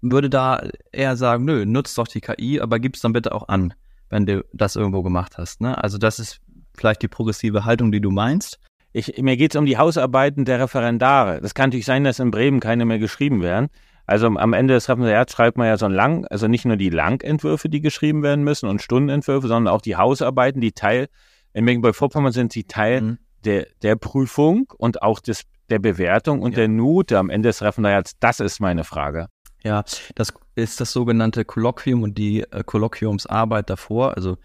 Würde 0.02 0.30
da 0.30 0.68
eher 0.92 1.18
sagen, 1.18 1.46
nö, 1.46 1.66
nutzt 1.66 1.98
doch 1.98 2.08
die 2.08 2.22
KI, 2.22 2.60
aber 2.60 2.80
gib's 2.80 3.02
dann 3.02 3.14
bitte 3.14 3.34
auch 3.34 3.48
an, 3.48 3.74
wenn 4.10 4.26
du 4.26 4.44
das 4.54 4.76
irgendwo 4.76 5.04
gemacht 5.04 5.38
hast. 5.38 5.62
Ne? 5.62 5.82
Also 5.82 5.98
das 5.98 6.20
ist 6.20 6.42
vielleicht 6.76 7.02
die 7.02 7.08
progressive 7.08 7.66
Haltung, 7.66 7.92
die 7.92 8.02
du 8.02 8.12
meinst. 8.12 8.60
Ich, 8.98 9.22
mir 9.22 9.36
geht 9.36 9.54
es 9.54 9.60
um 9.60 9.66
die 9.66 9.78
Hausarbeiten 9.78 10.46
der 10.46 10.62
Referendare. 10.62 11.42
Das 11.42 11.54
kann 11.54 11.68
natürlich 11.68 11.86
sein, 11.86 12.06
dass 12.06 12.20
in 12.20 12.32
Bremen 12.32 12.62
keine 12.62 12.86
mehr 12.86 12.98
geschrieben 12.98 13.42
werden. 13.42 13.68
Also 14.06 14.28
am 14.28 14.54
Ende 14.54 14.74
des 14.74 14.88
Referendariats 14.88 15.34
schreibt 15.34 15.58
man 15.58 15.68
ja 15.68 15.76
so 15.76 15.86
ein 15.86 15.92
Lang, 15.92 16.26
also 16.28 16.48
nicht 16.48 16.64
nur 16.64 16.78
die 16.78 16.90
Langentwürfe, 16.90 17.68
die 17.68 17.82
geschrieben 17.82 18.24
werden 18.24 18.46
müssen 18.46 18.70
und 18.70 18.82
Stundenentwürfe, 18.82 19.50
sondern 19.50 19.74
auch 19.74 19.82
die 19.82 19.98
Hausarbeiten, 19.98 20.62
die 20.62 20.72
Teil, 20.72 21.10
in 21.52 21.66
Mecklenburg-Vorpommern 21.66 22.32
sind 22.32 22.54
sie 22.54 22.64
Teil 22.64 23.02
mhm. 23.02 23.18
der, 23.44 23.68
der 23.82 23.98
Prüfung 23.98 24.72
und 24.78 25.02
auch 25.02 25.20
des, 25.20 25.44
der 25.70 25.80
Bewertung 25.80 26.42
und 26.42 26.54
ja. 26.54 26.60
der 26.60 26.70
Note 26.70 27.18
am 27.18 27.30
Ende 27.30 27.50
des 27.50 27.62
Referendariats. 27.62 28.14
Das 28.22 28.40
ist 28.40 28.62
meine 28.62 28.86
Frage. 28.86 29.28
Ja, 29.66 29.84
das 30.16 30.34
ist 30.56 30.80
das 30.80 30.94
sogenannte 30.94 31.44
Kolloquium 31.44 32.04
und 32.04 32.18
die 32.18 32.44
äh, 32.44 32.64
Kolloquiumsarbeit 32.66 33.70
davor, 33.70 34.16
also 34.16 34.38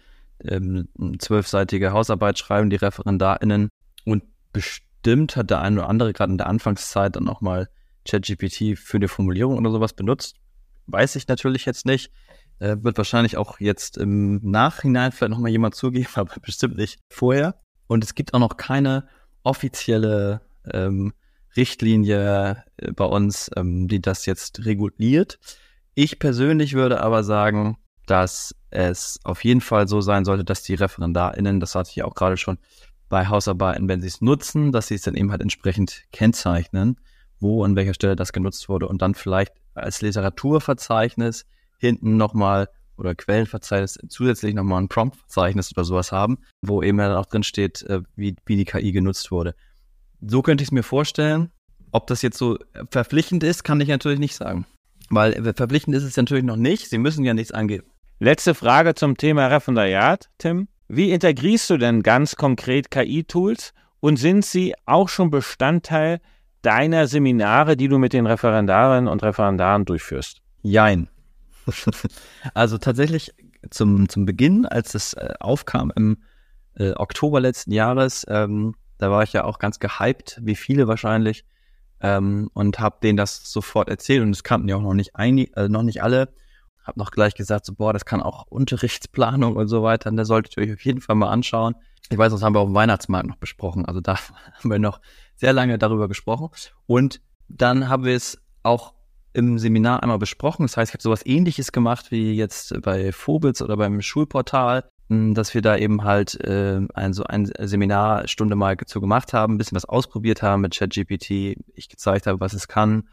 ähm, 0.43 0.89
zwölfseitige 1.19 1.93
Hausarbeit 1.93 2.37
schreiben 2.37 2.69
die 2.69 2.75
ReferendarInnen 2.75 3.69
bestimmt 4.51 5.35
hat 5.35 5.49
der 5.49 5.61
eine 5.61 5.79
oder 5.79 5.89
andere 5.89 6.13
gerade 6.13 6.31
in 6.31 6.37
der 6.37 6.47
Anfangszeit 6.47 7.15
dann 7.15 7.27
auch 7.27 7.41
mal 7.41 7.69
ChatGPT 8.07 8.77
für 8.77 8.97
eine 8.97 9.07
Formulierung 9.07 9.57
oder 9.57 9.71
sowas 9.71 9.93
benutzt. 9.93 10.35
Weiß 10.87 11.15
ich 11.15 11.27
natürlich 11.27 11.65
jetzt 11.65 11.85
nicht. 11.85 12.11
Äh, 12.59 12.77
wird 12.81 12.97
wahrscheinlich 12.97 13.37
auch 13.37 13.59
jetzt 13.59 13.97
im 13.97 14.39
Nachhinein 14.43 15.11
vielleicht 15.11 15.31
nochmal 15.31 15.51
jemand 15.51 15.75
zugeben, 15.75 16.07
aber 16.15 16.33
bestimmt 16.41 16.77
nicht 16.77 16.99
vorher. 17.09 17.59
Und 17.87 18.03
es 18.03 18.15
gibt 18.15 18.33
auch 18.33 18.39
noch 18.39 18.57
keine 18.57 19.07
offizielle 19.43 20.41
ähm, 20.71 21.13
Richtlinie 21.55 22.63
äh, 22.77 22.91
bei 22.91 23.05
uns, 23.05 23.49
ähm, 23.55 23.87
die 23.87 24.01
das 24.01 24.25
jetzt 24.25 24.65
reguliert. 24.65 25.39
Ich 25.93 26.19
persönlich 26.19 26.73
würde 26.73 27.01
aber 27.01 27.23
sagen, 27.23 27.77
dass 28.05 28.55
es 28.69 29.19
auf 29.23 29.43
jeden 29.43 29.61
Fall 29.61 29.87
so 29.87 30.01
sein 30.01 30.25
sollte, 30.25 30.43
dass 30.43 30.63
die 30.63 30.75
ReferendarInnen, 30.75 31.59
das 31.59 31.75
hatte 31.75 31.89
ich 31.89 31.97
ja 31.97 32.05
auch 32.05 32.15
gerade 32.15 32.37
schon 32.37 32.57
bei 33.11 33.27
Hausarbeiten, 33.27 33.87
wenn 33.87 34.01
sie 34.01 34.07
es 34.07 34.21
nutzen, 34.21 34.71
dass 34.71 34.87
sie 34.87 34.95
es 34.95 35.03
dann 35.03 35.13
eben 35.13 35.29
halt 35.29 35.41
entsprechend 35.41 36.05
kennzeichnen 36.11 36.97
wo 37.41 37.63
an 37.63 37.75
welcher 37.75 37.93
Stelle 37.93 38.15
das 38.15 38.31
genutzt 38.31 38.69
wurde 38.69 38.87
und 38.87 39.01
dann 39.01 39.15
vielleicht 39.15 39.53
als 39.73 40.01
Literaturverzeichnis 40.01 41.45
hinten 41.79 42.15
nochmal 42.15 42.69
oder 42.97 43.15
Quellenverzeichnis 43.15 43.97
zusätzlich 44.09 44.53
nochmal 44.53 44.81
ein 44.81 44.87
Prompt-Verzeichnis 44.87 45.71
oder 45.75 45.83
sowas 45.83 46.11
haben, 46.11 46.37
wo 46.61 46.83
eben 46.83 46.99
dann 46.99 47.15
auch 47.15 47.25
drin 47.25 47.43
steht, 47.43 47.81
äh, 47.83 48.01
wie, 48.15 48.35
wie 48.45 48.55
die 48.55 48.65
KI 48.65 48.91
genutzt 48.91 49.31
wurde. 49.31 49.55
So 50.21 50.43
könnte 50.43 50.61
ich 50.61 50.67
es 50.67 50.71
mir 50.71 50.83
vorstellen. 50.83 51.51
Ob 51.91 52.07
das 52.07 52.21
jetzt 52.21 52.37
so 52.37 52.57
verpflichtend 52.91 53.43
ist, 53.43 53.63
kann 53.63 53.81
ich 53.81 53.89
natürlich 53.89 54.19
nicht 54.19 54.35
sagen. 54.35 54.65
Weil 55.09 55.33
äh, 55.33 55.53
verpflichtend 55.53 55.95
ist 55.95 56.03
es 56.03 56.15
natürlich 56.15 56.43
noch 56.43 56.57
nicht. 56.57 56.89
Sie 56.89 56.99
müssen 56.99 57.25
ja 57.25 57.33
nichts 57.33 57.51
angeben. 57.51 57.87
Letzte 58.19 58.53
Frage 58.53 58.93
zum 58.93 59.17
Thema 59.17 59.47
Referendariat, 59.47 60.29
Tim. 60.37 60.67
Wie 60.93 61.13
integrierst 61.13 61.69
du 61.69 61.77
denn 61.77 62.03
ganz 62.03 62.35
konkret 62.35 62.91
KI-Tools 62.91 63.73
und 64.01 64.17
sind 64.17 64.43
sie 64.43 64.75
auch 64.85 65.07
schon 65.07 65.31
Bestandteil 65.31 66.19
deiner 66.63 67.07
Seminare, 67.07 67.77
die 67.77 67.87
du 67.87 67.97
mit 67.97 68.11
den 68.11 68.27
Referendarinnen 68.27 69.07
und 69.07 69.23
Referendaren 69.23 69.85
durchführst? 69.85 70.41
Jein. 70.63 71.07
also 72.53 72.77
tatsächlich 72.77 73.33
zum, 73.69 74.09
zum 74.09 74.25
Beginn, 74.25 74.65
als 74.65 74.93
es 74.93 75.13
äh, 75.13 75.33
aufkam 75.39 75.93
im 75.95 76.17
äh, 76.75 76.91
Oktober 76.97 77.39
letzten 77.39 77.71
Jahres, 77.71 78.25
ähm, 78.27 78.75
da 78.97 79.09
war 79.09 79.23
ich 79.23 79.31
ja 79.31 79.45
auch 79.45 79.59
ganz 79.59 79.79
gehypt, 79.79 80.41
wie 80.43 80.55
viele 80.55 80.89
wahrscheinlich, 80.89 81.45
ähm, 82.01 82.49
und 82.53 82.79
habe 82.79 82.97
denen 83.01 83.15
das 83.15 83.49
sofort 83.49 83.87
erzählt 83.87 84.23
und 84.23 84.31
es 84.31 84.43
kannten 84.43 84.67
ja 84.67 84.75
auch 84.75 84.81
noch 84.81 84.93
nicht, 84.93 85.15
einig, 85.15 85.55
äh, 85.55 85.69
noch 85.69 85.83
nicht 85.83 86.03
alle. 86.03 86.33
Hab 86.83 86.97
noch 86.97 87.11
gleich 87.11 87.35
gesagt, 87.35 87.65
so, 87.65 87.73
boah, 87.73 87.93
das 87.93 88.05
kann 88.05 88.21
auch 88.21 88.47
Unterrichtsplanung 88.47 89.55
und 89.55 89.67
so 89.67 89.83
weiter. 89.83 90.09
Und 90.09 90.17
da 90.17 90.25
solltet 90.25 90.57
ihr 90.57 90.63
euch 90.63 90.73
auf 90.73 90.83
jeden 90.83 91.01
Fall 91.01 91.15
mal 91.15 91.29
anschauen. 91.29 91.75
Ich 92.09 92.17
weiß, 92.17 92.31
das 92.31 92.41
haben 92.41 92.55
wir 92.55 92.59
auf 92.59 92.67
dem 92.67 92.75
Weihnachtsmarkt 92.75 93.27
noch 93.27 93.37
besprochen. 93.37 93.85
Also 93.85 94.01
da 94.01 94.15
haben 94.53 94.69
wir 94.69 94.79
noch 94.79 94.99
sehr 95.35 95.53
lange 95.53 95.77
darüber 95.77 96.07
gesprochen. 96.07 96.49
Und 96.87 97.21
dann 97.47 97.89
haben 97.89 98.05
wir 98.05 98.15
es 98.15 98.41
auch 98.63 98.93
im 99.33 99.59
Seminar 99.59 100.03
einmal 100.03 100.17
besprochen. 100.17 100.63
Das 100.63 100.77
heißt, 100.77 100.91
ich 100.91 100.93
habe 100.93 101.03
sowas 101.03 101.25
ähnliches 101.25 101.71
gemacht 101.71 102.11
wie 102.11 102.33
jetzt 102.33 102.79
bei 102.81 103.11
Phobitz 103.11 103.61
oder 103.61 103.77
beim 103.77 104.01
Schulportal. 104.01 104.83
dass 105.09 105.53
wir 105.53 105.61
da 105.61 105.75
eben 105.75 106.03
halt 106.03 106.39
äh, 106.41 106.79
ein, 106.93 107.13
so 107.13 107.23
ein 107.23 107.51
Seminarstunde 107.59 108.55
mal 108.55 108.77
zu 108.77 109.01
gemacht 109.01 109.33
haben, 109.33 109.55
ein 109.55 109.57
bisschen 109.57 109.75
was 109.75 109.83
ausprobiert 109.83 110.41
haben 110.41 110.61
mit 110.61 110.73
ChatGPT, 110.73 111.57
ich 111.75 111.89
gezeigt 111.89 112.27
habe, 112.27 112.39
was 112.39 112.53
es 112.53 112.67
kann. 112.69 113.09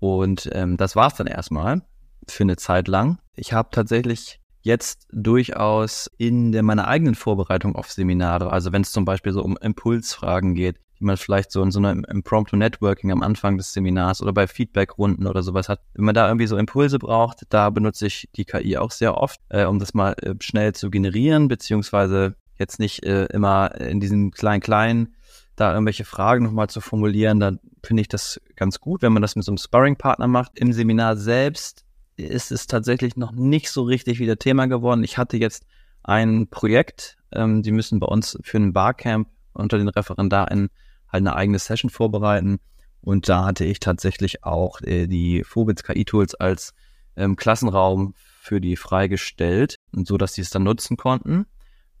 Und 0.00 0.48
ähm, 0.52 0.76
das 0.76 0.96
war's 0.96 1.14
dann 1.14 1.28
erstmal 1.28 1.82
für 2.30 2.44
eine 2.44 2.56
Zeit 2.56 2.88
lang. 2.88 3.18
Ich 3.34 3.52
habe 3.52 3.68
tatsächlich 3.70 4.40
jetzt 4.62 5.06
durchaus 5.12 6.10
in 6.18 6.52
der, 6.52 6.62
meiner 6.62 6.88
eigenen 6.88 7.14
Vorbereitung 7.14 7.76
auf 7.76 7.90
Seminare, 7.90 8.50
also 8.52 8.72
wenn 8.72 8.82
es 8.82 8.92
zum 8.92 9.04
Beispiel 9.04 9.32
so 9.32 9.42
um 9.42 9.56
Impulsfragen 9.56 10.54
geht, 10.54 10.76
die 10.98 11.04
man 11.04 11.16
vielleicht 11.16 11.52
so 11.52 11.62
in 11.62 11.70
so 11.70 11.78
einem 11.78 12.04
Impromptu 12.04 12.56
Networking 12.56 13.12
am 13.12 13.22
Anfang 13.22 13.56
des 13.56 13.72
Seminars 13.72 14.20
oder 14.20 14.32
bei 14.32 14.46
Feedbackrunden 14.46 15.26
oder 15.26 15.42
sowas 15.42 15.68
hat. 15.68 15.80
Wenn 15.94 16.04
man 16.04 16.14
da 16.14 16.26
irgendwie 16.26 16.48
so 16.48 16.56
Impulse 16.56 16.98
braucht, 16.98 17.42
da 17.50 17.70
benutze 17.70 18.06
ich 18.06 18.28
die 18.34 18.44
KI 18.44 18.76
auch 18.76 18.90
sehr 18.90 19.16
oft, 19.16 19.40
äh, 19.48 19.64
um 19.64 19.78
das 19.78 19.94
mal 19.94 20.14
äh, 20.22 20.34
schnell 20.40 20.74
zu 20.74 20.90
generieren, 20.90 21.48
beziehungsweise 21.48 22.34
jetzt 22.58 22.80
nicht 22.80 23.04
äh, 23.04 23.26
immer 23.26 23.80
in 23.80 24.00
diesen 24.00 24.32
kleinen 24.32 24.60
kleinen 24.60 25.14
da 25.54 25.72
irgendwelche 25.72 26.04
Fragen 26.04 26.44
nochmal 26.44 26.68
zu 26.68 26.80
formulieren, 26.80 27.40
dann 27.40 27.58
finde 27.84 28.00
ich 28.02 28.08
das 28.08 28.40
ganz 28.54 28.80
gut, 28.80 29.02
wenn 29.02 29.12
man 29.12 29.22
das 29.22 29.36
mit 29.36 29.44
so 29.44 29.50
einem 29.50 29.58
Sparring-Partner 29.58 30.28
macht. 30.28 30.58
Im 30.58 30.72
Seminar 30.72 31.16
selbst 31.16 31.84
ist 32.18 32.52
es 32.52 32.66
tatsächlich 32.66 33.16
noch 33.16 33.32
nicht 33.32 33.70
so 33.70 33.82
richtig 33.82 34.18
wieder 34.18 34.38
Thema 34.38 34.66
geworden. 34.66 35.04
Ich 35.04 35.18
hatte 35.18 35.36
jetzt 35.36 35.66
ein 36.02 36.48
Projekt, 36.48 37.16
ähm, 37.32 37.62
die 37.62 37.72
müssen 37.72 38.00
bei 38.00 38.06
uns 38.06 38.38
für 38.42 38.58
ein 38.58 38.72
Barcamp 38.72 39.28
unter 39.52 39.78
den 39.78 39.88
ReferendarInnen 39.88 40.70
halt 41.08 41.22
eine 41.22 41.36
eigene 41.36 41.58
Session 41.58 41.90
vorbereiten. 41.90 42.58
Und 43.00 43.28
da 43.28 43.44
hatte 43.44 43.64
ich 43.64 43.80
tatsächlich 43.80 44.44
auch 44.44 44.80
äh, 44.82 45.06
die 45.06 45.44
Vogels 45.44 45.82
KI-Tools 45.82 46.34
als 46.34 46.74
ähm, 47.16 47.36
Klassenraum 47.36 48.14
für 48.40 48.60
die 48.60 48.76
freigestellt, 48.76 49.76
so 49.92 50.16
dass 50.16 50.34
sie 50.34 50.42
es 50.42 50.50
dann 50.50 50.64
nutzen 50.64 50.96
konnten. 50.96 51.46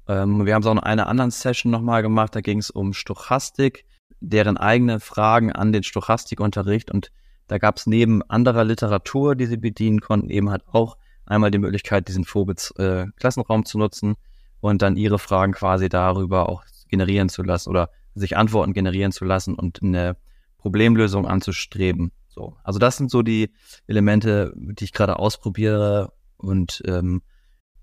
Ähm, 0.06 0.46
wir 0.46 0.54
haben 0.54 0.62
es 0.62 0.66
auch 0.66 0.72
in 0.72 0.78
einer 0.78 1.06
anderen 1.06 1.30
Session 1.30 1.70
nochmal 1.70 2.02
gemacht, 2.02 2.34
da 2.34 2.40
ging 2.40 2.58
es 2.58 2.70
um 2.70 2.92
Stochastik, 2.92 3.84
deren 4.20 4.56
eigene 4.56 5.00
Fragen 5.00 5.52
an 5.52 5.72
den 5.72 5.82
Stochastikunterricht 5.82 6.90
und 6.90 7.12
da 7.48 7.58
gab 7.58 7.78
es 7.78 7.86
neben 7.86 8.22
anderer 8.22 8.64
Literatur, 8.64 9.34
die 9.34 9.46
sie 9.46 9.56
bedienen 9.56 10.00
konnten, 10.00 10.30
eben 10.30 10.50
halt 10.50 10.62
auch 10.68 10.96
einmal 11.26 11.50
die 11.50 11.58
Möglichkeit, 11.58 12.08
diesen 12.08 12.24
Vogels 12.24 12.70
äh, 12.78 13.06
Klassenraum 13.16 13.64
zu 13.64 13.78
nutzen 13.78 14.16
und 14.60 14.82
dann 14.82 14.96
ihre 14.96 15.18
Fragen 15.18 15.52
quasi 15.52 15.88
darüber 15.88 16.48
auch 16.48 16.64
generieren 16.88 17.28
zu 17.28 17.42
lassen 17.42 17.70
oder 17.70 17.90
sich 18.14 18.36
Antworten 18.36 18.72
generieren 18.72 19.12
zu 19.12 19.24
lassen 19.24 19.54
und 19.54 19.82
eine 19.82 20.16
Problemlösung 20.58 21.26
anzustreben. 21.26 22.12
So, 22.28 22.56
also 22.62 22.78
das 22.78 22.96
sind 22.96 23.10
so 23.10 23.22
die 23.22 23.50
Elemente, 23.86 24.52
die 24.56 24.84
ich 24.84 24.92
gerade 24.92 25.18
ausprobiere 25.18 26.12
und 26.36 26.82
ähm, 26.86 27.22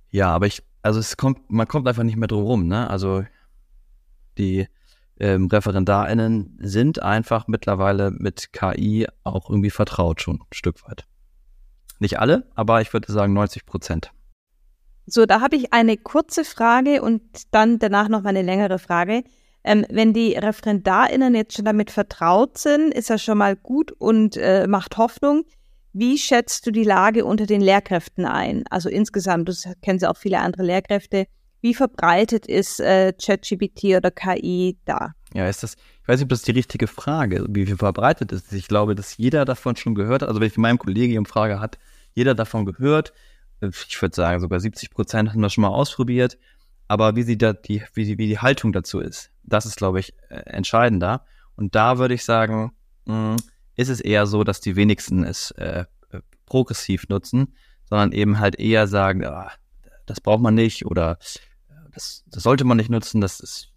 ja, 0.10 0.30
aber 0.30 0.48
ich, 0.48 0.64
also 0.82 1.00
es 1.00 1.18
kommt, 1.18 1.50
man 1.50 1.68
kommt 1.68 1.88
einfach 1.88 2.04
nicht 2.04 2.18
mehr 2.18 2.28
drum 2.28 2.44
rum, 2.44 2.68
ne? 2.68 2.90
Also 2.90 3.24
die 4.38 4.68
ähm, 5.20 5.48
ReferendarInnen 5.48 6.58
sind 6.62 7.02
einfach 7.02 7.48
mittlerweile 7.48 8.12
mit 8.12 8.52
KI 8.54 9.08
auch 9.24 9.50
irgendwie 9.50 9.70
vertraut 9.70 10.22
schon 10.22 10.38
ein 10.42 10.54
Stück 10.54 10.88
weit. 10.88 11.06
Nicht 12.00 12.20
alle, 12.20 12.50
aber 12.56 12.82
ich 12.82 12.92
würde 12.94 13.12
sagen 13.12 13.34
90 13.34 13.66
Prozent. 13.66 14.12
So, 15.06 15.26
da 15.26 15.40
habe 15.40 15.56
ich 15.56 15.72
eine 15.72 15.98
kurze 15.98 16.44
Frage 16.44 17.02
und 17.02 17.22
dann 17.52 17.80
danach 17.80 18.10
noch 18.10 18.24
mal 18.24 18.30
eine 18.30 18.42
längere 18.42 18.80
Frage. 18.80 19.24
Ähm, 19.64 19.86
wenn 19.90 20.14
die 20.14 20.34
ReferendarInnen 20.34 21.36
jetzt 21.36 21.56
schon 21.56 21.66
damit 21.66 21.92
vertraut 21.92 22.58
sind, 22.58 22.94
ist 22.94 23.10
das 23.10 23.24
schon 23.24 23.38
mal 23.38 23.56
gut 23.56 23.92
und 23.92 24.36
äh, 24.38 24.68
macht 24.68 24.98
Hoffnung. 24.98 25.46
Wie 25.94 26.18
schätzt 26.18 26.68
du 26.68 26.72
die 26.72 26.84
Lage 26.84 27.24
unter 27.24 27.46
den 27.46 27.62
Lehrkräften 27.62 28.26
ein? 28.26 28.64
Also 28.70 28.90
insgesamt, 28.90 29.48
du 29.48 29.54
kennst 29.82 30.04
ja 30.04 30.12
auch 30.12 30.18
viele 30.18 30.40
andere 30.40 30.64
Lehrkräfte. 30.64 31.26
Wie 31.66 31.74
verbreitet 31.74 32.46
ist 32.46 32.80
äh, 32.80 33.12
ChatGPT 33.12 33.96
oder 33.98 34.12
KI 34.12 34.78
da? 34.86 35.16
Ja, 35.34 35.48
ist 35.48 35.64
das, 35.64 35.74
ich 35.74 36.08
weiß 36.08 36.20
nicht, 36.20 36.26
ob 36.26 36.30
das 36.30 36.44
die 36.44 36.52
richtige 36.52 36.86
Frage, 36.86 37.44
wie 37.50 37.66
viel 37.66 37.78
verbreitet 37.78 38.32
ist. 38.32 38.54
Ich 38.54 38.68
glaube, 38.68 38.94
dass 38.94 39.18
jeder 39.18 39.46
davon 39.46 39.76
schon 39.76 39.96
gehört 39.96 40.22
hat. 40.22 40.30
Also 40.30 40.40
wenn 40.40 40.48
ich 40.48 40.58
in 40.58 40.62
meinem 40.62 40.78
Kollegium 40.78 41.26
frage, 41.26 41.60
hat 41.60 41.80
jeder 42.14 42.36
davon 42.36 42.68
gehört. 42.68 43.14
Ich 43.62 44.00
würde 44.00 44.16
sagen, 44.16 44.42
sogar 44.42 44.60
70 44.60 44.92
Prozent 44.92 45.32
haben 45.32 45.42
das 45.42 45.54
schon 45.54 45.64
mal 45.64 45.70
ausprobiert. 45.70 46.38
Aber 46.88 47.16
wie 47.16 47.24
sie 47.24 47.36
da 47.36 47.54
die, 47.54 47.82
wie 47.96 48.06
die, 48.06 48.20
wie 48.20 48.28
die 48.28 48.38
Haltung 48.38 48.72
dazu 48.72 49.00
ist, 49.00 49.32
das 49.42 49.66
ist, 49.66 49.78
glaube 49.78 50.00
ich, 50.00 50.14
äh, 50.30 50.36
entscheidender. 50.46 51.26
Und 51.56 51.74
da 51.74 51.98
würde 51.98 52.14
ich 52.14 52.26
sagen, 52.26 52.74
mh, 53.06 53.32
hm, 53.32 53.38
ist 53.76 53.90
es 53.90 54.02
eher 54.02 54.28
so, 54.28 54.44
dass 54.44 54.62
die 54.62 54.76
wenigsten 54.76 55.24
es 55.24 55.50
äh, 55.50 55.86
progressiv 56.46 57.10
nutzen, 57.10 57.56
sondern 57.90 58.12
eben 58.12 58.38
halt 58.38 58.60
eher 58.60 58.86
sagen, 58.86 59.26
ah, 59.26 59.52
das 60.06 60.22
braucht 60.22 60.44
man 60.44 60.54
nicht 60.54 60.86
oder 60.86 61.18
das, 61.96 62.24
das 62.28 62.44
sollte 62.44 62.64
man 62.66 62.78
nicht 62.78 62.90
nutzen, 62.90 63.22
das 63.22 63.40
ist 63.40 63.72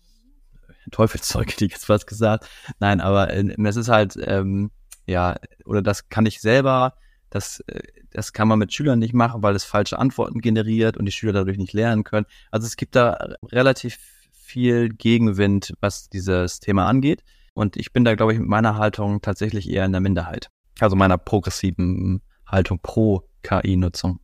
Teufelszeug, 0.90 1.48
ich 1.61 1.72
jetzt 1.72 1.87
fast 1.87 2.07
gesagt. 2.07 2.48
Nein, 2.81 3.00
aber 3.00 3.33
äh, 3.33 3.54
es 3.64 3.76
ist 3.76 3.88
halt, 3.88 4.18
ähm, 4.20 4.70
ja, 5.07 5.37
oder 5.64 5.81
das 5.81 6.09
kann 6.11 6.26
ich 6.26 6.40
selber, 6.40 6.94
das, 7.31 7.64
das 8.11 8.33
kann 8.33 8.48
man 8.48 8.59
mit 8.59 8.72
Schülern 8.72 8.98
nicht 8.98 9.14
machen, 9.14 9.42
weil 9.42 9.54
es 9.54 9.64
falsche 9.64 9.98
Antworten 9.98 10.40
generiert 10.40 10.96
und 10.96 11.07
die 11.07 11.12
Schüler 11.12 11.33
dadurch 11.33 11.59
nicht 11.59 11.72
lernen 11.72 12.04
können. 12.04 12.26
Also 12.50 12.66
es 12.66 12.76
gibt 12.76 12.96
da 12.96 13.35
relativ 13.52 13.98
viel 14.33 14.88
Gegenwind, 14.88 15.74
was 15.81 16.09
dieses 16.09 16.61
Thema 16.61 16.87
angeht. 16.87 17.22
Und 17.54 17.76
ich 17.76 17.92
bin 17.92 18.04
da, 18.04 18.14
glaube 18.14 18.33
ich, 18.33 18.38
mit 18.38 18.48
meiner 18.48 18.76
Haltung 18.76 19.20
tatsächlich 19.20 19.68
eher 19.68 19.85
in 19.85 19.92
der 19.92 20.00
Minderheit. 20.00 20.48
Also 20.81 20.96
meiner 20.96 21.18
progressiven 21.18 22.22
Haltung 22.46 22.78
pro 22.81 23.28
KI-Nutzung. 23.42 24.20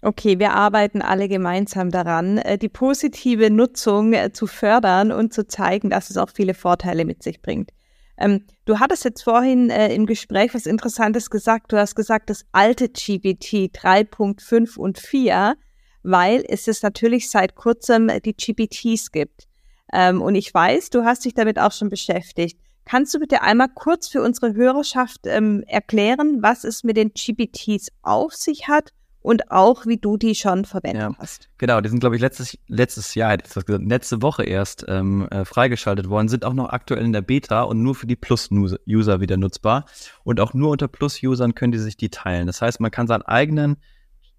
Okay, 0.00 0.38
wir 0.38 0.52
arbeiten 0.52 1.02
alle 1.02 1.28
gemeinsam 1.28 1.90
daran, 1.90 2.38
äh, 2.38 2.56
die 2.56 2.68
positive 2.68 3.50
Nutzung 3.50 4.12
äh, 4.12 4.32
zu 4.32 4.46
fördern 4.46 5.10
und 5.10 5.32
zu 5.32 5.48
zeigen, 5.48 5.90
dass 5.90 6.10
es 6.10 6.16
auch 6.16 6.30
viele 6.30 6.54
Vorteile 6.54 7.04
mit 7.04 7.24
sich 7.24 7.42
bringt. 7.42 7.72
Ähm, 8.16 8.44
du 8.64 8.78
hattest 8.78 9.04
jetzt 9.04 9.22
vorhin 9.22 9.70
äh, 9.70 9.92
im 9.92 10.06
Gespräch 10.06 10.54
was 10.54 10.66
Interessantes 10.66 11.30
gesagt. 11.30 11.72
Du 11.72 11.78
hast 11.78 11.96
gesagt, 11.96 12.30
das 12.30 12.44
alte 12.52 12.88
GPT 12.88 13.74
3.5 13.74 14.78
und 14.78 14.98
4, 14.98 15.56
weil 16.04 16.44
es 16.48 16.68
es 16.68 16.82
natürlich 16.82 17.28
seit 17.28 17.56
kurzem 17.56 18.08
die 18.24 18.36
GPTs 18.36 19.10
gibt. 19.10 19.48
Ähm, 19.92 20.22
und 20.22 20.36
ich 20.36 20.54
weiß, 20.54 20.90
du 20.90 21.04
hast 21.04 21.24
dich 21.24 21.34
damit 21.34 21.58
auch 21.58 21.72
schon 21.72 21.88
beschäftigt. 21.88 22.60
Kannst 22.84 23.14
du 23.14 23.18
bitte 23.18 23.42
einmal 23.42 23.68
kurz 23.74 24.06
für 24.06 24.22
unsere 24.22 24.54
Hörerschaft 24.54 25.22
ähm, 25.24 25.64
erklären, 25.66 26.38
was 26.40 26.62
es 26.62 26.84
mit 26.84 26.96
den 26.96 27.12
GPTs 27.12 27.88
auf 28.02 28.32
sich 28.34 28.68
hat 28.68 28.92
und 29.20 29.50
auch, 29.50 29.84
wie 29.86 29.96
du 29.96 30.16
die 30.16 30.34
schon 30.34 30.64
verwendet 30.64 31.02
ja, 31.02 31.14
hast. 31.18 31.48
Genau, 31.58 31.80
die 31.80 31.88
sind, 31.88 32.00
glaube 32.00 32.16
ich, 32.16 32.22
letztes, 32.22 32.56
letztes 32.68 33.14
Jahr, 33.14 33.36
gesagt, 33.36 33.68
letzte 33.68 34.22
Woche 34.22 34.44
erst 34.44 34.84
ähm, 34.88 35.28
äh, 35.30 35.44
freigeschaltet 35.44 36.08
worden, 36.08 36.28
sind 36.28 36.44
auch 36.44 36.54
noch 36.54 36.70
aktuell 36.70 37.04
in 37.04 37.12
der 37.12 37.22
Beta 37.22 37.62
und 37.62 37.82
nur 37.82 37.94
für 37.94 38.06
die 38.06 38.16
Plus-User 38.16 39.20
wieder 39.20 39.36
nutzbar. 39.36 39.86
Und 40.22 40.40
auch 40.40 40.54
nur 40.54 40.70
unter 40.70 40.88
Plus-Usern 40.88 41.54
können 41.54 41.72
die 41.72 41.78
sich 41.78 41.96
die 41.96 42.10
teilen. 42.10 42.46
Das 42.46 42.62
heißt, 42.62 42.80
man 42.80 42.90
kann 42.90 43.06
seinen 43.06 43.22
eigenen 43.22 43.78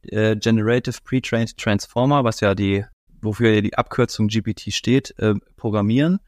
äh, 0.04 0.36
Generative 0.38 0.98
Pre-Trained 1.04 1.58
Transformer, 1.58 2.24
was 2.24 2.40
ja 2.40 2.56
die, 2.56 2.86
wofür 3.22 3.52
ja 3.52 3.62
die 3.62 3.76
Abkürzung 3.76 4.28
GPT 4.28 4.74
steht, 4.74 5.14
äh, 5.20 5.36
programmieren. 5.58 6.20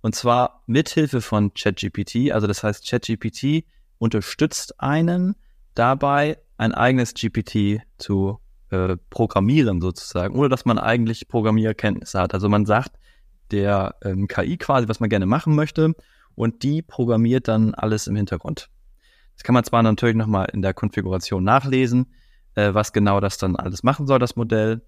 Und 0.00 0.14
zwar 0.14 0.62
mithilfe 0.66 1.20
von 1.20 1.52
ChatGPT. 1.54 2.30
Also 2.30 2.46
das 2.46 2.62
heißt, 2.62 2.88
ChatGPT 2.88 3.64
unterstützt 3.98 4.78
einen 4.80 5.34
dabei, 5.74 6.38
ein 6.56 6.72
eigenes 6.72 7.14
GPT 7.14 7.82
zu 7.98 8.38
äh, 8.70 8.96
programmieren 9.10 9.80
sozusagen, 9.80 10.36
oder 10.36 10.48
dass 10.48 10.64
man 10.64 10.78
eigentlich 10.78 11.28
Programmierkenntnisse 11.28 12.20
hat. 12.20 12.34
Also 12.34 12.48
man 12.48 12.66
sagt 12.66 12.98
der 13.50 13.94
ähm, 14.02 14.26
KI 14.26 14.56
quasi, 14.56 14.88
was 14.88 15.00
man 15.00 15.08
gerne 15.08 15.26
machen 15.26 15.54
möchte, 15.54 15.94
und 16.34 16.62
die 16.62 16.82
programmiert 16.82 17.48
dann 17.48 17.74
alles 17.74 18.06
im 18.06 18.16
Hintergrund. 18.16 18.68
Das 19.34 19.42
kann 19.42 19.54
man 19.54 19.64
zwar 19.64 19.82
natürlich 19.82 20.16
nochmal 20.16 20.48
in 20.52 20.62
der 20.62 20.74
Konfiguration 20.74 21.44
nachlesen, 21.44 22.12
äh, 22.54 22.74
was 22.74 22.92
genau 22.92 23.20
das 23.20 23.38
dann 23.38 23.56
alles 23.56 23.82
machen 23.82 24.06
soll, 24.06 24.18
das 24.18 24.36
Modell. 24.36 24.82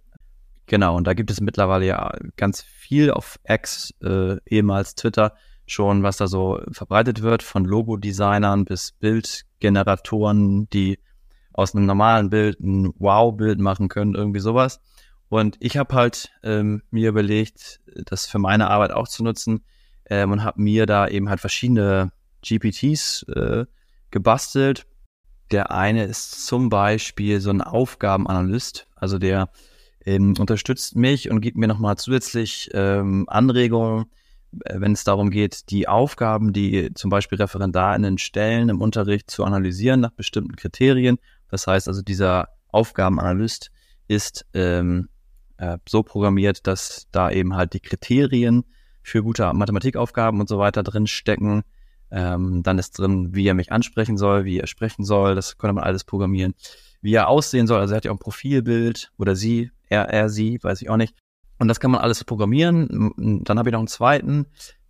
Genau, 0.66 0.96
und 0.96 1.06
da 1.06 1.14
gibt 1.14 1.30
es 1.30 1.40
mittlerweile 1.40 1.86
ja 1.86 2.12
ganz 2.36 2.62
viel 2.62 3.10
auf 3.10 3.38
X, 3.48 3.94
äh, 4.02 4.36
ehemals 4.46 4.94
Twitter, 4.94 5.34
schon, 5.66 6.02
was 6.02 6.16
da 6.16 6.26
so 6.26 6.60
verbreitet 6.72 7.22
wird, 7.22 7.42
von 7.42 7.64
Logo-Designern 7.64 8.64
bis 8.64 8.92
Bildgeneratoren, 8.92 10.68
die 10.70 10.98
aus 11.58 11.74
einem 11.74 11.86
normalen 11.86 12.30
Bild 12.30 12.60
ein 12.60 12.94
Wow-Bild 12.98 13.58
machen 13.58 13.88
können, 13.88 14.14
irgendwie 14.14 14.38
sowas. 14.38 14.80
Und 15.28 15.56
ich 15.58 15.76
habe 15.76 15.92
halt 15.92 16.30
ähm, 16.44 16.82
mir 16.92 17.08
überlegt, 17.08 17.80
das 18.06 18.26
für 18.26 18.38
meine 18.38 18.70
Arbeit 18.70 18.92
auch 18.92 19.08
zu 19.08 19.24
nutzen 19.24 19.64
ähm, 20.08 20.30
und 20.30 20.44
habe 20.44 20.62
mir 20.62 20.86
da 20.86 21.08
eben 21.08 21.28
halt 21.28 21.40
verschiedene 21.40 22.12
GPTs 22.42 23.24
äh, 23.34 23.66
gebastelt. 24.12 24.86
Der 25.50 25.72
eine 25.72 26.04
ist 26.04 26.46
zum 26.46 26.68
Beispiel 26.68 27.40
so 27.40 27.50
ein 27.50 27.60
Aufgabenanalyst, 27.60 28.86
also 28.94 29.18
der 29.18 29.50
ähm, 30.06 30.34
unterstützt 30.38 30.94
mich 30.94 31.28
und 31.28 31.40
gibt 31.40 31.56
mir 31.56 31.66
nochmal 31.66 31.96
zusätzlich 31.96 32.70
ähm, 32.72 33.24
Anregungen, 33.28 34.04
äh, 34.64 34.80
wenn 34.80 34.92
es 34.92 35.02
darum 35.02 35.30
geht, 35.30 35.70
die 35.70 35.88
Aufgaben, 35.88 36.52
die 36.52 36.94
zum 36.94 37.10
Beispiel 37.10 37.38
ReferendarInnen 37.38 38.18
stellen 38.18 38.68
im 38.68 38.80
Unterricht 38.80 39.28
zu 39.28 39.42
analysieren 39.44 39.98
nach 39.98 40.12
bestimmten 40.12 40.54
Kriterien. 40.54 41.18
Das 41.50 41.66
heißt 41.66 41.88
also, 41.88 42.02
dieser 42.02 42.48
Aufgabenanalyst 42.68 43.70
ist 44.06 44.46
ähm, 44.54 45.08
äh, 45.58 45.78
so 45.88 46.02
programmiert, 46.02 46.66
dass 46.66 47.08
da 47.12 47.30
eben 47.30 47.54
halt 47.54 47.74
die 47.74 47.80
Kriterien 47.80 48.64
für 49.02 49.22
gute 49.22 49.52
Mathematikaufgaben 49.52 50.40
und 50.40 50.48
so 50.48 50.58
weiter 50.58 50.82
drin 50.82 51.06
stecken. 51.06 51.62
Ähm, 52.10 52.62
dann 52.62 52.78
ist 52.78 52.98
drin, 52.98 53.34
wie 53.34 53.46
er 53.46 53.54
mich 53.54 53.72
ansprechen 53.72 54.16
soll, 54.16 54.44
wie 54.44 54.58
er 54.58 54.66
sprechen 54.66 55.04
soll. 55.04 55.34
Das 55.34 55.58
könnte 55.58 55.74
man 55.74 55.84
alles 55.84 56.04
programmieren. 56.04 56.54
Wie 57.00 57.14
er 57.14 57.28
aussehen 57.28 57.66
soll. 57.66 57.80
Also 57.80 57.94
er 57.94 57.98
hat 57.98 58.04
ja 58.04 58.10
auch 58.10 58.16
ein 58.16 58.20
Profilbild 58.20 59.12
oder 59.18 59.36
sie, 59.36 59.70
er, 59.88 60.08
er, 60.08 60.28
sie, 60.28 60.58
weiß 60.62 60.82
ich 60.82 60.90
auch 60.90 60.96
nicht. 60.96 61.14
Und 61.58 61.68
das 61.68 61.80
kann 61.80 61.90
man 61.90 62.00
alles 62.00 62.24
programmieren. 62.24 63.42
Dann 63.44 63.58
habe 63.58 63.68
ich 63.68 63.72
noch 63.72 63.80
einen 63.80 63.88
zweiten, 63.88 64.46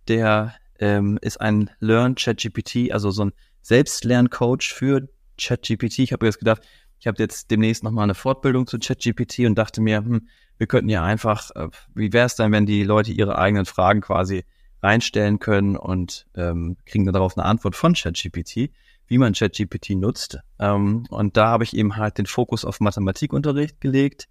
der 0.07 0.53
ähm, 0.79 1.17
ist 1.21 1.41
ein 1.41 1.69
Learn 1.79 2.15
ChatGPT, 2.15 2.91
also 2.91 3.11
so 3.11 3.25
ein 3.25 3.31
Selbstlerncoach 3.61 4.73
für 4.73 5.07
ChatGPT. 5.39 5.99
Ich 5.99 6.13
habe 6.13 6.25
jetzt 6.25 6.39
gedacht, 6.39 6.61
ich 6.99 7.07
habe 7.07 7.21
jetzt 7.21 7.49
demnächst 7.49 7.83
nochmal 7.83 8.03
eine 8.03 8.15
Fortbildung 8.15 8.67
zu 8.67 8.77
ChatGPT 8.77 9.39
und 9.39 9.55
dachte 9.55 9.81
mir, 9.81 9.97
hm, 9.97 10.27
wir 10.57 10.67
könnten 10.67 10.89
ja 10.89 11.03
einfach, 11.03 11.49
äh, 11.55 11.69
wie 11.95 12.13
wäre 12.13 12.25
es 12.25 12.35
dann, 12.35 12.51
wenn 12.51 12.65
die 12.65 12.83
Leute 12.83 13.11
ihre 13.11 13.37
eigenen 13.37 13.65
Fragen 13.65 14.01
quasi 14.01 14.43
reinstellen 14.81 15.39
können 15.39 15.75
und 15.75 16.27
ähm, 16.35 16.77
kriegen 16.85 17.05
dann 17.05 17.13
darauf 17.13 17.37
eine 17.37 17.45
Antwort 17.45 17.75
von 17.75 17.93
ChatGPT, 17.93 18.71
wie 19.07 19.17
man 19.17 19.33
ChatGPT 19.33 19.91
nutzt. 19.91 20.39
Ähm, 20.59 21.05
und 21.09 21.37
da 21.37 21.47
habe 21.47 21.63
ich 21.63 21.75
eben 21.75 21.95
halt 21.95 22.17
den 22.17 22.25
Fokus 22.25 22.65
auf 22.65 22.79
Mathematikunterricht 22.79 23.81
gelegt 23.81 24.27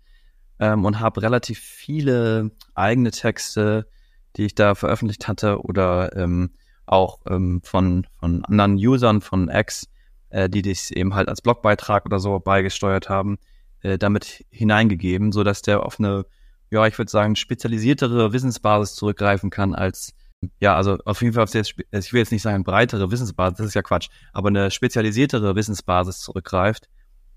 ähm, 0.58 0.84
und 0.84 1.00
habe 1.00 1.22
relativ 1.22 1.58
viele 1.58 2.50
eigene 2.74 3.10
Texte, 3.10 3.88
die 4.36 4.44
ich 4.44 4.54
da 4.54 4.74
veröffentlicht 4.74 5.28
hatte 5.28 5.60
oder 5.62 6.16
ähm, 6.16 6.50
auch 6.86 7.20
ähm, 7.26 7.60
von, 7.62 8.06
von 8.18 8.44
anderen 8.44 8.74
Usern 8.74 9.20
von 9.20 9.48
X, 9.48 9.88
äh, 10.30 10.48
die 10.48 10.62
das 10.62 10.90
eben 10.90 11.14
halt 11.14 11.28
als 11.28 11.42
Blogbeitrag 11.42 12.06
oder 12.06 12.18
so 12.18 12.38
beigesteuert 12.38 13.08
haben, 13.08 13.38
äh, 13.82 13.98
damit 13.98 14.44
hineingegeben, 14.50 15.32
so 15.32 15.44
dass 15.44 15.62
der 15.62 15.84
auf 15.84 15.98
eine, 15.98 16.26
ja, 16.70 16.86
ich 16.86 16.98
würde 16.98 17.10
sagen, 17.10 17.36
spezialisiertere 17.36 18.32
Wissensbasis 18.32 18.94
zurückgreifen 18.94 19.50
kann 19.50 19.74
als 19.74 20.14
ja, 20.60 20.76
also 20.76 20.98
auf 21.04 21.20
jeden 21.20 21.34
Fall 21.34 21.44
auf 21.44 21.50
sehr, 21.50 21.62
ich 21.62 22.12
will 22.12 22.20
jetzt 22.20 22.32
nicht 22.32 22.42
sagen 22.42 22.64
breitere 22.64 23.10
Wissensbasis, 23.10 23.58
das 23.58 23.66
ist 23.66 23.74
ja 23.74 23.82
Quatsch, 23.82 24.08
aber 24.32 24.48
eine 24.48 24.70
spezialisiertere 24.70 25.56
Wissensbasis 25.56 26.20
zurückgreift, 26.20 26.88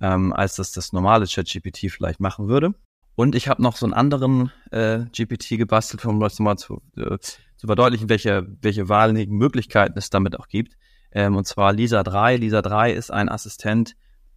ähm, 0.02 0.34
als 0.34 0.56
das 0.56 0.72
das 0.72 0.94
normale 0.94 1.26
ChatGPT 1.26 1.90
vielleicht 1.92 2.20
machen 2.20 2.48
würde. 2.48 2.74
Und 3.16 3.36
ich 3.36 3.48
habe 3.48 3.62
noch 3.62 3.76
so 3.76 3.86
einen 3.86 3.94
anderen 3.94 4.52
äh, 4.72 5.00
GPT 5.12 5.58
gebastelt, 5.58 6.06
um 6.06 6.20
das 6.20 6.40
mal 6.40 6.58
zu, 6.58 6.82
äh, 6.96 7.18
zu 7.20 7.68
verdeutlichen, 7.68 8.10
welche, 8.10 8.48
welche 8.62 8.88
wahnsinnigen 8.88 9.38
Möglichkeiten 9.38 9.98
es 9.98 10.10
damit 10.10 10.40
auch 10.40 10.48
gibt. 10.48 10.78
Ähm, 11.12 11.36
und 11.36 11.46
zwar 11.46 11.74
Lisa 11.74 12.04
3. 12.04 12.38
Lisa 12.38 12.62
3 12.62 12.94
ist 12.94 13.12
ein 13.12 13.30
Assistent, 13.30 13.96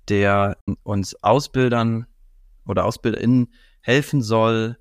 der 0.09 0.59
uns 0.83 1.23
Ausbildern 1.23 2.07
oder 2.67 2.85
AusbilderInnen 2.85 3.53
helfen 3.81 4.23
soll, 4.23 4.79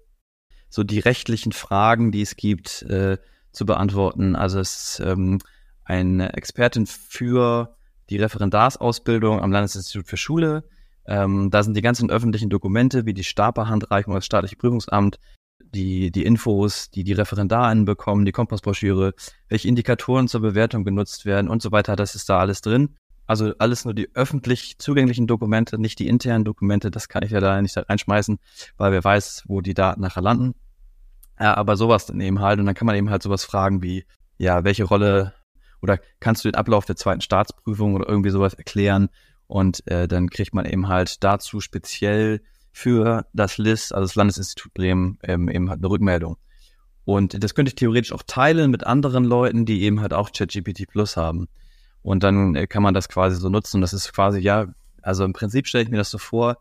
so 0.70 0.84
die 0.84 1.00
rechtlichen 1.00 1.52
Fragen, 1.52 2.12
die 2.12 2.22
es 2.22 2.36
gibt, 2.36 2.84
äh, 2.84 3.18
zu 3.52 3.66
beantworten. 3.66 4.36
Also 4.36 4.60
es 4.60 5.00
ist 5.00 5.06
ähm, 5.06 5.40
eine 5.86 6.34
Expertin 6.34 6.88
für 6.88 7.76
die 8.10 8.18
Referendarsausbildung 8.18 9.42
am 9.42 9.52
Landesinstitut 9.52 10.08
für 10.08 10.18
Schule. 10.18 10.64
Ähm, 11.06 11.52
da 11.52 11.64
sind 11.64 11.76
die 11.76 11.82
ganzen 11.82 12.10
öffentlichen 12.10 12.50
Dokumente 12.50 13.06
wie 13.06 13.14
die 13.14 13.24
Stapelhandreichung 13.24 14.16
als 14.16 14.26
staatliche 14.26 14.56
Prüfungsamt, 14.56 15.20
die, 15.60 16.12
die 16.12 16.24
Infos, 16.24 16.90
die 16.90 17.04
die 17.04 17.14
Referendarinnen 17.14 17.86
bekommen, 17.86 18.26
die 18.26 18.32
Kompassbroschüre, 18.32 19.14
welche 19.50 19.68
Indikatoren 19.68 20.28
zur 20.28 20.42
Bewertung 20.42 20.84
genutzt 20.84 21.26
werden 21.26 21.50
und 21.50 21.62
so 21.62 21.72
weiter. 21.72 21.96
Das 21.96 22.16
ist 22.16 22.30
da 22.30 22.40
alles 22.40 22.62
drin. 22.62 22.96
Also 23.26 23.54
alles 23.58 23.86
nur 23.86 23.94
die 23.94 24.10
öffentlich 24.14 24.78
zugänglichen 24.80 25.28
Dokumente, 25.28 25.80
nicht 25.80 25.98
die 26.00 26.08
internen 26.08 26.44
Dokumente. 26.44 26.92
Das 26.92 27.08
kann 27.08 27.24
ich 27.24 27.32
ja 27.32 27.40
da 27.40 27.62
nicht 27.62 27.78
reinschmeißen, 27.78 28.38
weil 28.78 28.92
wer 28.92 29.04
weiß, 29.04 29.44
wo 29.48 29.62
die 29.62 29.74
Daten 29.74 30.02
nachher 30.02 30.22
landen. 30.22 30.56
Ja, 31.40 31.56
aber 31.56 31.78
sowas 31.78 32.06
dann 32.06 32.20
eben 32.20 32.42
halt. 32.42 32.60
Und 32.60 32.66
dann 32.66 32.76
kann 32.76 32.86
man 32.86 32.96
eben 32.96 33.10
halt 33.10 33.24
sowas 33.24 33.44
fragen 33.44 33.82
wie, 33.82 34.06
ja, 34.38 34.64
welche 34.64 34.84
Rolle 34.84 35.34
oder 35.82 36.00
kannst 36.20 36.44
du 36.44 36.50
den 36.50 36.56
Ablauf 36.56 36.86
der 36.86 36.96
zweiten 36.96 37.22
Staatsprüfung 37.22 37.96
oder 37.96 38.08
irgendwie 38.08 38.30
sowas 38.30 38.54
erklären? 38.54 39.10
Und 39.48 39.86
äh, 39.88 40.08
dann 40.08 40.30
kriegt 40.30 40.54
man 40.54 40.66
eben 40.66 40.88
halt 40.88 41.24
dazu 41.24 41.60
speziell 41.60 42.42
für 42.74 43.26
das 43.34 43.60
LIS, 43.60 43.92
also 43.92 44.06
das 44.06 44.16
Landesinstitut 44.16 44.74
Bremen, 44.74 45.20
ähm, 45.24 45.48
eben 45.48 45.70
halt 45.70 45.80
eine 45.80 45.90
Rückmeldung. 45.90 46.38
Und 47.06 47.42
das 47.42 47.54
könnte 47.54 47.70
ich 47.70 47.76
theoretisch 47.76 48.12
auch 48.12 48.24
teilen 48.26 48.72
mit 48.72 48.86
anderen 48.86 49.24
Leuten, 49.24 49.66
die 49.66 49.84
eben 49.84 50.02
halt 50.02 50.14
auch 50.14 50.32
ChatGPT 50.32 50.88
Plus 50.88 51.16
haben. 51.16 51.48
Und 52.02 52.24
dann 52.24 52.56
äh, 52.56 52.66
kann 52.66 52.84
man 52.84 52.94
das 52.94 53.08
quasi 53.08 53.36
so 53.38 53.50
nutzen. 53.50 53.80
Das 53.80 53.94
ist 53.94 54.12
quasi, 54.12 54.40
ja, 54.40 54.68
also 55.02 55.24
im 55.24 55.34
Prinzip 55.34 55.68
stelle 55.68 55.84
ich 55.84 55.90
mir 55.90 55.98
das 55.98 56.10
so 56.10 56.18
vor, 56.18 56.58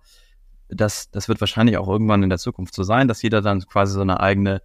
dass 0.69 1.11
das 1.11 1.29
wird 1.29 1.41
wahrscheinlich 1.41 1.79
auch 1.79 1.89
irgendwann 1.89 2.23
in 2.23 2.29
der 2.29 2.39
Zukunft 2.39 2.75
so 2.75 2.83
sein, 2.83 3.09
dass 3.09 3.23
jeder 3.23 3.41
dann 3.41 3.61
quasi 3.67 3.95
so 3.95 4.01
eine 4.03 4.21
eigene, 4.21 4.63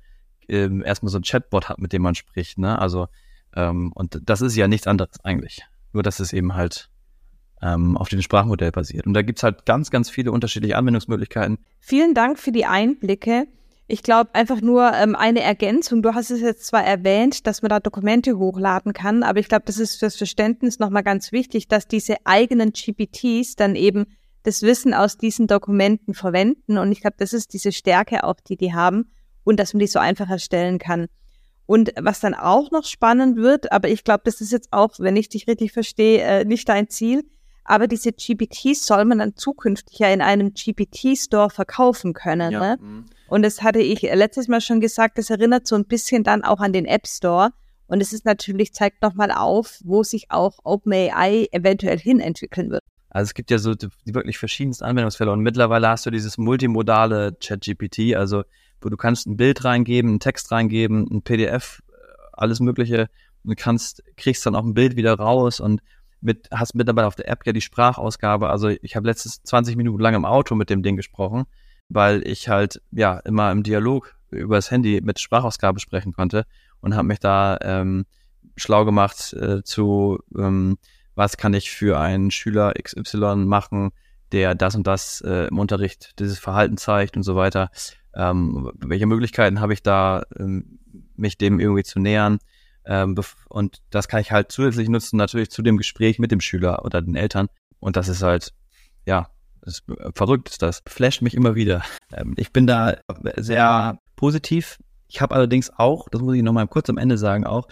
ähm, 0.49 0.83
erstmal 0.83 1.11
so 1.11 1.19
ein 1.19 1.23
Chatbot 1.23 1.69
hat, 1.69 1.79
mit 1.79 1.93
dem 1.93 2.01
man 2.01 2.15
spricht. 2.15 2.57
Ne? 2.57 2.77
Also, 2.77 3.07
ähm, 3.55 3.93
und 3.93 4.19
das 4.23 4.41
ist 4.41 4.55
ja 4.55 4.67
nichts 4.67 4.87
anderes 4.87 5.23
eigentlich. 5.23 5.61
Nur, 5.93 6.03
dass 6.03 6.19
es 6.19 6.33
eben 6.33 6.55
halt 6.55 6.89
ähm, 7.61 7.97
auf 7.97 8.09
dem 8.09 8.21
Sprachmodell 8.21 8.71
basiert. 8.71 9.05
Und 9.07 9.13
da 9.13 9.21
gibt's 9.21 9.43
halt 9.43 9.65
ganz, 9.65 9.89
ganz 9.89 10.09
viele 10.09 10.31
unterschiedliche 10.31 10.77
Anwendungsmöglichkeiten. 10.77 11.57
Vielen 11.79 12.13
Dank 12.13 12.39
für 12.39 12.51
die 12.51 12.65
Einblicke. 12.65 13.47
Ich 13.87 14.03
glaube 14.03 14.31
einfach 14.33 14.61
nur 14.61 14.91
ähm, 14.93 15.15
eine 15.15 15.41
Ergänzung. 15.41 16.01
Du 16.01 16.13
hast 16.13 16.29
es 16.29 16.41
jetzt 16.41 16.67
zwar 16.67 16.83
erwähnt, 16.83 17.47
dass 17.47 17.61
man 17.61 17.69
da 17.69 17.79
Dokumente 17.79 18.37
hochladen 18.37 18.93
kann, 18.93 19.23
aber 19.23 19.39
ich 19.39 19.47
glaube, 19.47 19.63
das 19.65 19.77
ist 19.77 19.97
fürs 19.97 20.17
Verständnis 20.17 20.79
nochmal 20.79 21.03
ganz 21.03 21.31
wichtig, 21.31 21.69
dass 21.69 21.87
diese 21.87 22.17
eigenen 22.25 22.73
GPTs 22.73 23.55
dann 23.55 23.75
eben 23.75 24.05
das 24.43 24.61
Wissen 24.61 24.93
aus 24.93 25.17
diesen 25.17 25.47
Dokumenten 25.47 26.13
verwenden. 26.13 26.77
Und 26.77 26.91
ich 26.91 27.01
glaube, 27.01 27.15
das 27.17 27.33
ist 27.33 27.53
diese 27.53 27.71
Stärke 27.71 28.23
auch, 28.23 28.39
die 28.45 28.57
die 28.57 28.73
haben 28.73 29.09
und 29.45 29.59
dass 29.59 29.73
man 29.73 29.79
die 29.79 29.87
so 29.87 29.99
einfach 29.99 30.29
erstellen 30.29 30.79
kann. 30.79 31.07
Und 31.65 31.91
was 31.99 32.19
dann 32.19 32.33
auch 32.33 32.71
noch 32.71 32.85
spannend 32.85 33.37
wird, 33.37 33.71
aber 33.71 33.89
ich 33.89 34.03
glaube, 34.03 34.21
das 34.25 34.41
ist 34.41 34.51
jetzt 34.51 34.71
auch, 34.71 34.99
wenn 34.99 35.15
ich 35.15 35.29
dich 35.29 35.47
richtig 35.47 35.71
verstehe, 35.71 36.21
äh, 36.21 36.45
nicht 36.45 36.67
dein 36.67 36.89
Ziel, 36.89 37.25
aber 37.67 37.87
diese 37.87 38.13
GPTs 38.13 38.85
soll 38.85 39.05
man 39.05 39.19
dann 39.19 39.35
zukünftig 39.35 39.99
ja 39.99 40.07
in 40.07 40.21
einem 40.21 40.53
GPT-Store 40.53 41.49
verkaufen 41.49 42.13
können. 42.13 42.51
Ja. 42.53 42.59
Ne? 42.59 42.77
Mhm. 42.81 43.05
Und 43.27 43.41
das 43.43 43.61
hatte 43.61 43.79
ich 43.79 44.01
letztes 44.01 44.47
Mal 44.47 44.61
schon 44.61 44.79
gesagt, 44.79 45.17
das 45.17 45.29
erinnert 45.29 45.67
so 45.67 45.75
ein 45.75 45.85
bisschen 45.85 46.23
dann 46.23 46.43
auch 46.43 46.61
an 46.61 46.71
den 46.71 46.85
App 46.85 47.05
Store. 47.07 47.51
Und 47.87 48.01
es 48.01 48.13
ist 48.13 48.25
natürlich, 48.25 48.73
zeigt 48.73 49.01
nochmal 49.01 49.31
auf, 49.31 49.79
wo 49.83 50.03
sich 50.03 50.31
auch 50.31 50.59
OpenAI 50.63 51.49
eventuell 51.51 51.99
hin 51.99 52.21
entwickeln 52.21 52.71
wird. 52.71 52.83
Also 53.09 53.29
es 53.29 53.33
gibt 53.33 53.51
ja 53.51 53.57
so 53.57 53.75
die, 53.75 53.89
wirklich 54.05 54.37
verschiedensten 54.37 54.85
Anwendungsfälle 54.85 55.31
und 55.31 55.41
mittlerweile 55.41 55.89
hast 55.89 56.05
du 56.05 56.09
dieses 56.09 56.37
multimodale 56.37 57.37
Chat-GPT, 57.39 58.15
also 58.15 58.43
wo 58.81 58.89
du 58.89 58.97
kannst 58.97 59.27
ein 59.27 59.37
Bild 59.37 59.63
reingeben, 59.65 60.11
einen 60.11 60.19
Text 60.19 60.51
reingeben, 60.51 61.05
ein 61.09 61.21
PDF, 61.21 61.81
äh, 61.89 61.93
alles 62.31 62.59
Mögliche. 62.61 63.09
Und 63.43 63.57
du 63.57 63.61
kannst, 63.61 64.03
kriegst 64.15 64.45
dann 64.45 64.55
auch 64.55 64.63
ein 64.63 64.73
Bild 64.73 64.95
wieder 64.95 65.15
raus 65.15 65.59
und 65.59 65.81
mit, 66.21 66.47
hast 66.51 66.75
mittlerweile 66.75 67.07
auf 67.07 67.15
der 67.15 67.29
App 67.29 67.45
ja 67.45 67.53
die 67.53 67.61
Sprachausgabe. 67.61 68.49
Also 68.49 68.69
ich 68.69 68.95
habe 68.95 69.07
letztes 69.07 69.43
20 69.43 69.75
Minuten 69.75 70.01
lang 70.01 70.15
im 70.15 70.25
Auto 70.25 70.55
mit 70.55 70.69
dem 70.69 70.83
Ding 70.83 70.95
gesprochen, 70.95 71.45
weil 71.89 72.25
ich 72.27 72.49
halt 72.49 72.81
ja 72.91 73.19
immer 73.19 73.51
im 73.51 73.63
Dialog 73.63 74.15
über 74.29 74.55
das 74.55 74.71
Handy 74.71 74.99
mit 75.01 75.19
Sprachausgabe 75.19 75.79
sprechen 75.79 76.13
konnte 76.13 76.45
und 76.81 76.95
habe 76.95 77.07
mich 77.07 77.19
da 77.19 77.57
ähm, 77.61 78.05
schlau 78.55 78.85
gemacht 78.85 79.33
äh, 79.33 79.63
zu 79.63 80.19
ähm, 80.37 80.77
was 81.15 81.37
kann 81.37 81.53
ich 81.53 81.71
für 81.71 81.99
einen 81.99 82.29
Schüler 82.29 82.73
XY 82.81 83.37
machen, 83.37 83.91
der 84.31 84.53
das 84.53 84.75
und 84.75 84.85
das 84.85 85.21
äh, 85.21 85.47
im 85.47 85.57
Unterricht 85.57 86.19
dieses 86.19 86.37
Verhalten 86.37 86.77
zeigt 86.77 87.17
und 87.17 87.23
so 87.23 87.35
weiter. 87.35 87.71
Ähm, 88.13 88.71
welche 88.75 89.07
Möglichkeiten 89.07 89.59
habe 89.59 89.73
ich 89.73 89.81
da, 89.81 90.23
ähm, 90.37 90.79
mich 91.15 91.37
dem 91.37 91.59
irgendwie 91.59 91.83
zu 91.83 91.99
nähern? 91.99 92.37
Ähm, 92.87 93.15
und 93.49 93.81
das 93.89 94.07
kann 94.07 94.21
ich 94.21 94.31
halt 94.31 94.51
zusätzlich 94.51 94.89
nutzen, 94.89 95.17
natürlich 95.17 95.51
zu 95.51 95.61
dem 95.61 95.77
Gespräch 95.77 96.19
mit 96.19 96.31
dem 96.31 96.41
Schüler 96.41 96.85
oder 96.85 97.01
den 97.01 97.15
Eltern. 97.15 97.47
Und 97.79 97.97
das 97.97 98.07
ist 98.07 98.23
halt, 98.23 98.53
ja, 99.05 99.29
ist, 99.61 99.83
äh, 99.89 100.11
verrückt 100.15 100.49
ist 100.49 100.61
das. 100.61 100.81
Flasht 100.87 101.21
mich 101.21 101.33
immer 101.33 101.55
wieder. 101.55 101.83
Ähm, 102.11 102.33
ich 102.37 102.53
bin 102.53 102.65
da 102.65 102.97
sehr 103.35 103.99
positiv. 104.15 104.79
Ich 105.07 105.21
habe 105.21 105.35
allerdings 105.35 105.69
auch, 105.77 106.07
das 106.09 106.21
muss 106.21 106.35
ich 106.35 106.43
nochmal 106.43 106.67
kurz 106.67 106.89
am 106.89 106.97
Ende 106.97 107.17
sagen, 107.17 107.45
auch 107.45 107.67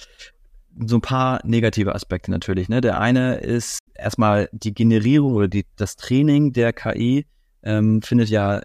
so 0.85 0.97
ein 0.97 1.01
paar 1.01 1.39
negative 1.45 1.95
Aspekte 1.95 2.31
natürlich. 2.31 2.67
Ne? 2.67 2.81
Der 2.81 2.99
eine 2.99 3.37
ist 3.37 3.79
erstmal 3.93 4.49
die 4.51 4.73
Generierung 4.73 5.33
oder 5.33 5.47
die, 5.47 5.65
das 5.77 5.95
Training 5.95 6.51
der 6.51 6.73
KI 6.73 7.25
ähm, 7.63 8.01
findet 8.01 8.29
ja 8.29 8.61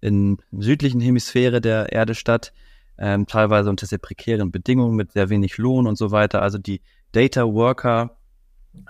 in 0.00 0.38
südlichen 0.52 1.00
Hemisphäre 1.00 1.60
der 1.60 1.92
Erde 1.92 2.14
statt, 2.14 2.52
ähm, 2.98 3.26
teilweise 3.26 3.70
unter 3.70 3.86
sehr 3.86 3.98
prekären 3.98 4.50
Bedingungen 4.50 4.96
mit 4.96 5.12
sehr 5.12 5.30
wenig 5.30 5.58
Lohn 5.58 5.86
und 5.86 5.96
so 5.96 6.10
weiter. 6.10 6.42
Also 6.42 6.58
die 6.58 6.82
Data 7.12 7.44
Worker 7.44 8.16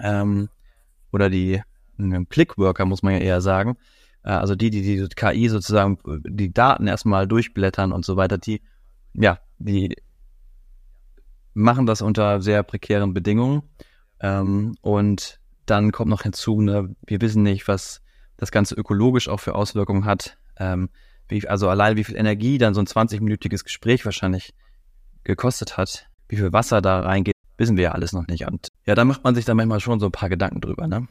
ähm, 0.01 0.49
oder 1.13 1.31
die 1.31 1.63
ähm, 1.99 2.29
Click 2.29 2.59
Worker 2.59 2.85
muss 2.85 3.03
man 3.03 3.15
ja 3.15 3.21
eher 3.21 3.41
sagen, 3.41 3.77
äh, 4.25 4.31
also 4.31 4.55
die, 4.55 4.71
die 4.71 4.83
die 4.83 5.09
KI 5.09 5.49
sozusagen 5.49 5.99
die 6.25 6.53
Daten 6.53 6.87
erstmal 6.87 7.27
durchblättern 7.27 7.93
und 7.93 8.05
so 8.05 8.17
weiter, 8.17 8.39
die 8.39 8.63
ja, 9.15 9.39
die 9.59 9.95
machen 11.55 11.87
das 11.87 12.03
unter 12.03 12.41
sehr 12.41 12.63
prekären 12.63 13.15
Bedingungen. 13.15 13.63
Ähm, 14.21 14.75
und 14.81 15.41
dann 15.67 15.93
kommt 15.93 16.11
noch 16.11 16.23
hinzu, 16.23 16.61
ne, 16.61 16.95
wir 17.07 17.21
wissen 17.21 17.43
nicht, 17.43 17.69
was 17.69 18.03
das 18.37 18.51
Ganze 18.51 18.75
ökologisch 18.75 19.29
auch 19.29 19.41
für 19.41 19.55
Auswirkungen 19.55 20.05
hat. 20.05 20.39
Ähm, 20.57 20.89
wie, 21.29 21.47
also 21.49 21.69
allein 21.69 21.97
wie 21.97 22.05
viel 22.05 22.17
Energie 22.17 22.59
dann 22.59 22.75
so 22.75 22.81
ein 22.81 22.87
20-minütiges 22.87 23.65
Gespräch 23.65 24.05
wahrscheinlich 24.05 24.55
gekostet 25.25 25.77
hat, 25.77 26.09
wie 26.29 26.37
viel 26.37 26.53
Wasser 26.53 26.83
da 26.83 27.01
reingeht, 27.01 27.35
wissen 27.57 27.77
wir 27.77 27.85
ja 27.85 27.93
alles 27.93 28.13
noch 28.13 28.27
nicht. 28.27 28.47
Und 28.47 28.69
ja, 28.87 28.95
da 28.95 29.05
macht 29.05 29.25
man 29.25 29.35
sich 29.35 29.45
dann 29.45 29.57
manchmal 29.57 29.81
schon 29.81 30.01
so 30.01 30.07
ein 30.07 30.13
paar 30.13 30.29
Gedanken 30.29 30.61
drüber, 30.61 30.87
ne? 30.87 31.09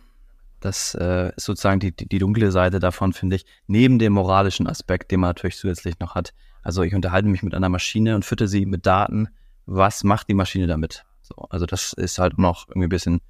Das 0.60 0.94
äh, 0.94 1.32
ist 1.36 1.46
sozusagen 1.46 1.80
die, 1.80 1.92
die, 1.92 2.08
die 2.08 2.20
dunkle 2.20 2.52
Seite 2.52 2.80
davon, 2.80 3.14
finde 3.14 3.36
ich, 3.36 3.46
neben 3.66 3.98
dem 3.98 4.14
moralischen 4.14 4.68
Aspekt, 4.68 5.12
den 5.12 5.20
man 5.20 5.30
natürlich 5.30 5.58
zusätzlich 5.58 6.00
noch 6.00 6.14
hat. 6.14 6.34
Also 6.62 6.84
ich 6.84 6.94
unterhalte 6.94 7.28
mich 7.28 7.42
mit 7.42 7.56
einer 7.56 7.70
Maschine 7.70 8.14
und 8.14 8.26
fütte 8.26 8.48
sie 8.48 8.68
mit 8.68 8.86
Daten. 8.86 9.30
Was 9.66 10.04
macht 10.04 10.30
die 10.30 10.36
Maschine 10.36 10.68
damit? 10.68 11.04
So, 11.22 11.36
also 11.50 11.66
das 11.66 11.94
ist 11.94 12.20
halt 12.20 12.38
noch 12.38 12.68
irgendwie 12.68 12.86
ein 12.86 12.90
bisschen 12.90 13.22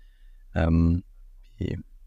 ähm, 0.54 1.04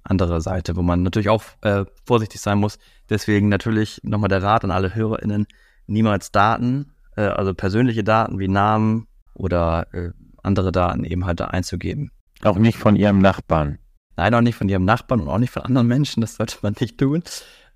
andere 0.05 0.41
Seite, 0.41 0.77
wo 0.77 0.83
man 0.83 1.03
natürlich 1.03 1.29
auch 1.29 1.43
äh, 1.63 1.85
vorsichtig 2.05 2.41
sein 2.41 2.59
muss. 2.59 2.79
Deswegen 3.09 3.49
natürlich 3.49 4.01
nochmal 4.03 4.29
der 4.29 4.43
Rat 4.43 4.65
an 4.65 4.71
alle 4.71 4.95
HörerInnen, 4.95 5.47
niemals 5.87 6.31
Daten, 6.31 6.93
äh, 7.17 7.23
also 7.23 7.55
persönliche 7.55 8.05
Daten 8.05 8.39
wie 8.39 8.49
Namen 8.49 9.09
oder 9.35 9.87
äh, 9.93 10.11
andere 10.43 10.73
Daten 10.73 11.05
eben 11.05 11.27
halt 11.27 11.41
da 11.41 11.47
einzugeben. 11.47 12.11
Auch 12.43 12.57
nicht 12.57 12.79
von 12.79 12.97
Ihrem 12.97 13.19
Nachbarn. 13.19 13.79
Nein, 14.17 14.35
auch 14.35 14.41
nicht 14.41 14.57
von 14.57 14.69
Ihrem 14.69 14.85
Nachbarn 14.85 15.21
und 15.21 15.29
auch 15.29 15.39
nicht 15.39 15.51
von 15.51 15.63
anderen 15.63 15.87
Menschen. 15.87 16.21
Das 16.21 16.37
sollte 16.37 16.59
man 16.63 16.75
nicht 16.79 16.99
tun, 16.99 17.23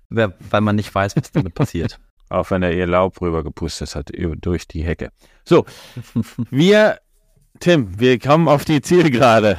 weil 0.09 0.61
man 0.61 0.75
nicht 0.75 0.93
weiß, 0.93 1.15
was 1.15 1.31
damit 1.31 1.55
passiert. 1.55 1.99
Auch 2.31 2.51
wenn 2.51 2.61
er 2.61 2.71
ihr 2.71 2.85
Laub 2.85 3.21
rübergepustet 3.21 3.95
hat 3.95 4.11
durch 4.13 4.67
die 4.67 4.83
Hecke. 4.83 5.11
So, 5.45 5.65
wir, 6.51 6.99
Tim, 7.59 7.99
wir 7.99 8.19
kommen 8.19 8.47
auf 8.47 8.65
die 8.65 8.81
Zielgerade. 8.81 9.57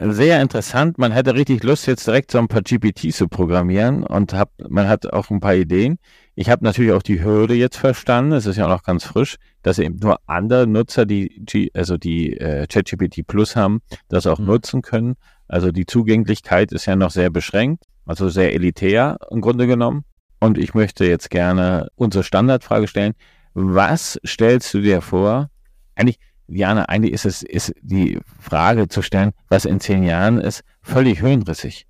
Sehr 0.00 0.40
interessant. 0.40 0.96
Man 0.96 1.12
hätte 1.12 1.34
richtig 1.34 1.62
Lust, 1.64 1.86
jetzt 1.86 2.06
direkt 2.06 2.30
so 2.30 2.38
ein 2.38 2.48
paar 2.48 2.62
GPT 2.62 3.12
zu 3.12 3.28
programmieren 3.28 4.04
und 4.04 4.32
hab, 4.32 4.50
man 4.66 4.88
hat 4.88 5.12
auch 5.12 5.28
ein 5.28 5.40
paar 5.40 5.54
Ideen. 5.54 5.98
Ich 6.34 6.48
habe 6.48 6.64
natürlich 6.64 6.92
auch 6.92 7.02
die 7.02 7.22
Hürde 7.22 7.54
jetzt 7.54 7.76
verstanden, 7.76 8.32
es 8.32 8.46
ist 8.46 8.56
ja 8.56 8.64
auch 8.64 8.70
noch 8.70 8.84
ganz 8.84 9.04
frisch, 9.04 9.36
dass 9.62 9.78
eben 9.78 9.98
nur 9.98 10.18
andere 10.26 10.66
Nutzer, 10.66 11.04
die 11.04 11.44
G, 11.44 11.70
also 11.74 11.98
die 11.98 12.38
äh, 12.38 12.66
ChatGPT 12.66 13.26
Plus 13.26 13.54
haben, 13.54 13.82
das 14.08 14.26
auch 14.26 14.38
mhm. 14.38 14.46
nutzen 14.46 14.80
können. 14.80 15.16
Also 15.46 15.70
die 15.70 15.84
Zugänglichkeit 15.84 16.72
ist 16.72 16.86
ja 16.86 16.96
noch 16.96 17.10
sehr 17.10 17.28
beschränkt, 17.28 17.84
also 18.06 18.30
sehr 18.30 18.54
elitär 18.54 19.18
im 19.30 19.42
Grunde 19.42 19.66
genommen. 19.66 20.04
Und 20.40 20.56
ich 20.56 20.72
möchte 20.72 21.04
jetzt 21.04 21.28
gerne 21.28 21.88
unsere 21.96 22.24
Standardfrage 22.24 22.88
stellen. 22.88 23.12
Was 23.52 24.18
stellst 24.26 24.72
du 24.72 24.80
dir 24.80 25.02
vor? 25.02 25.50
Eigentlich, 25.94 26.18
Diana, 26.46 26.84
eigentlich 26.84 27.12
ist 27.12 27.24
es, 27.24 27.42
ist 27.42 27.72
die 27.80 28.18
Frage 28.40 28.88
zu 28.88 29.02
stellen, 29.02 29.32
was 29.48 29.64
in 29.64 29.80
zehn 29.80 30.02
Jahren 30.02 30.38
ist, 30.38 30.62
völlig 30.82 31.22
höhenrissig. 31.22 31.86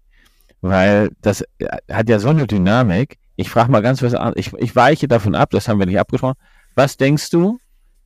Weil 0.61 1.11
das 1.21 1.45
hat 1.91 2.09
ja 2.09 2.19
so 2.19 2.29
eine 2.29 2.47
Dynamik. 2.47 3.19
Ich 3.37 3.51
frage 3.51 3.71
mal 3.71 3.83
ganz 3.83 4.03
was 4.03 4.15
an. 4.15 4.35
Ich, 4.37 4.53
ich 4.53 4.77
weiche 4.77 5.09
davon 5.09 5.35
ab, 5.35 5.51
das 5.51 5.69
haben 5.69 5.79
wir 5.79 5.87
nicht 5.87 5.99
abgesprochen. 5.99 6.37
Was 6.75 6.97
denkst 6.97 7.31
du, 7.31 7.59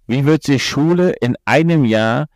wie 0.06 0.24
wird 0.24 0.44
sich 0.44 0.64
Schule 0.64 1.10
in 1.20 1.36
einem 1.44 1.84
Jahr 1.84 2.26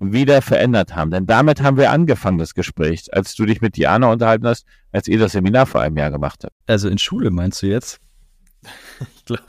wieder 0.00 0.42
verändert 0.42 0.94
haben. 0.94 1.10
Denn 1.10 1.26
damit 1.26 1.62
haben 1.62 1.76
wir 1.76 1.90
angefangen, 1.90 2.38
das 2.38 2.54
Gespräch, 2.54 3.12
als 3.12 3.34
du 3.34 3.46
dich 3.46 3.60
mit 3.60 3.76
Diana 3.76 4.10
unterhalten 4.10 4.46
hast, 4.46 4.64
als 4.92 5.08
ihr 5.08 5.18
das 5.18 5.32
Seminar 5.32 5.66
vor 5.66 5.80
einem 5.80 5.96
Jahr 5.96 6.10
gemacht 6.10 6.44
habt. 6.44 6.54
Also 6.66 6.88
in 6.88 6.98
Schule 6.98 7.30
meinst 7.30 7.62
du 7.62 7.66
jetzt? 7.66 8.00
ich 9.16 9.24
glaube, 9.24 9.42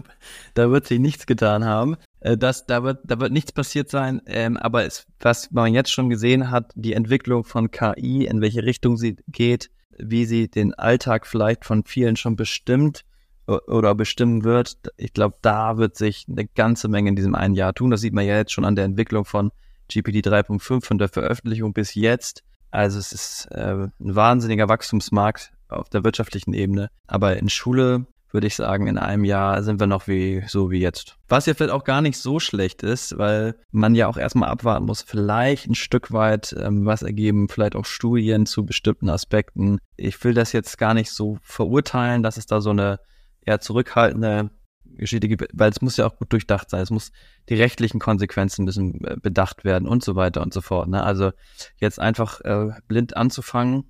da 0.53 0.71
wird 0.71 0.88
sich 0.88 0.99
nichts 0.99 1.25
getan 1.25 1.65
haben. 1.65 1.97
Äh, 2.19 2.38
das, 2.38 2.65
da, 2.65 2.84
wird, 2.84 2.99
da 3.03 3.19
wird 3.19 3.32
nichts 3.32 3.51
passiert 3.51 3.89
sein. 3.89 4.21
Ähm, 4.25 4.58
aber 4.58 4.86
es, 4.86 5.05
was 5.19 5.51
man 5.51 5.73
jetzt 5.73 5.91
schon 5.91 6.10
gesehen 6.10 6.51
hat, 6.51 6.71
die 6.75 6.93
Entwicklung 6.93 7.43
von 7.43 7.71
KI, 7.71 8.25
in 8.25 8.41
welche 8.41 8.63
Richtung 8.63 8.97
sie 8.97 9.17
geht, 9.27 9.69
wie 9.97 10.25
sie 10.25 10.47
den 10.49 10.73
Alltag 10.73 11.27
vielleicht 11.27 11.65
von 11.65 11.84
vielen 11.84 12.15
schon 12.15 12.36
bestimmt 12.36 13.03
oder 13.47 13.95
bestimmen 13.95 14.43
wird, 14.43 14.77
ich 14.95 15.12
glaube, 15.12 15.38
da 15.41 15.77
wird 15.77 15.97
sich 15.97 16.25
eine 16.29 16.45
ganze 16.45 16.88
Menge 16.88 17.10
in 17.10 17.15
diesem 17.15 17.34
einen 17.34 17.55
Jahr 17.55 17.73
tun. 17.73 17.89
Das 17.89 18.01
sieht 18.01 18.13
man 18.13 18.25
ja 18.25 18.38
jetzt 18.38 18.51
schon 18.51 18.63
an 18.63 18.75
der 18.75 18.86
Entwicklung 18.86 19.25
von 19.25 19.51
GPT 19.91 20.25
3.5 20.25 20.86
von 20.86 20.97
der 20.99 21.10
Veröffentlichung 21.10 21.73
bis 21.73 21.95
jetzt. 21.95 22.43
Also 22.69 22.99
es 22.99 23.12
ist 23.12 23.47
äh, 23.51 23.73
ein 23.73 23.91
wahnsinniger 23.99 24.69
Wachstumsmarkt 24.69 25.51
auf 25.67 25.89
der 25.89 26.03
wirtschaftlichen 26.03 26.53
Ebene. 26.53 26.89
Aber 27.08 27.38
in 27.38 27.49
Schule 27.49 28.05
würde 28.31 28.47
ich 28.47 28.55
sagen, 28.55 28.87
in 28.87 28.97
einem 28.97 29.23
Jahr 29.23 29.63
sind 29.63 29.79
wir 29.79 29.87
noch 29.87 30.07
wie 30.07 30.43
so 30.47 30.69
wie 30.71 30.79
jetzt. 30.79 31.17
Was 31.27 31.45
ja 31.45 31.53
vielleicht 31.53 31.73
auch 31.73 31.83
gar 31.83 32.01
nicht 32.01 32.17
so 32.17 32.39
schlecht 32.39 32.83
ist, 32.83 33.17
weil 33.17 33.55
man 33.71 33.95
ja 33.95 34.07
auch 34.07 34.17
erstmal 34.17 34.49
abwarten 34.49 34.85
muss, 34.85 35.01
vielleicht 35.01 35.67
ein 35.67 35.75
Stück 35.75 36.11
weit 36.11 36.55
ähm, 36.59 36.85
was 36.85 37.01
ergeben, 37.01 37.49
vielleicht 37.49 37.75
auch 37.75 37.85
Studien 37.85 38.45
zu 38.45 38.65
bestimmten 38.65 39.09
Aspekten. 39.09 39.79
Ich 39.97 40.23
will 40.23 40.33
das 40.33 40.51
jetzt 40.51 40.77
gar 40.77 40.93
nicht 40.93 41.11
so 41.11 41.37
verurteilen, 41.41 42.23
dass 42.23 42.37
es 42.37 42.45
da 42.45 42.61
so 42.61 42.69
eine 42.71 42.99
eher 43.41 43.59
zurückhaltende 43.59 44.51
Geschichte 44.85 45.27
gibt, 45.27 45.47
weil 45.53 45.71
es 45.71 45.81
muss 45.81 45.97
ja 45.97 46.05
auch 46.05 46.17
gut 46.17 46.31
durchdacht 46.31 46.69
sein. 46.69 46.81
Es 46.81 46.91
muss 46.91 47.11
die 47.47 47.55
rechtlichen 47.55 47.99
Konsequenzen 47.99 48.65
müssen 48.65 49.03
äh, 49.05 49.15
bedacht 49.21 49.63
werden 49.63 49.87
und 49.87 50.03
so 50.03 50.15
weiter 50.15 50.41
und 50.41 50.53
so 50.53 50.61
fort. 50.61 50.87
Ne? 50.89 51.03
Also 51.03 51.31
jetzt 51.77 51.99
einfach 51.99 52.41
äh, 52.41 52.71
blind 52.87 53.17
anzufangen, 53.17 53.89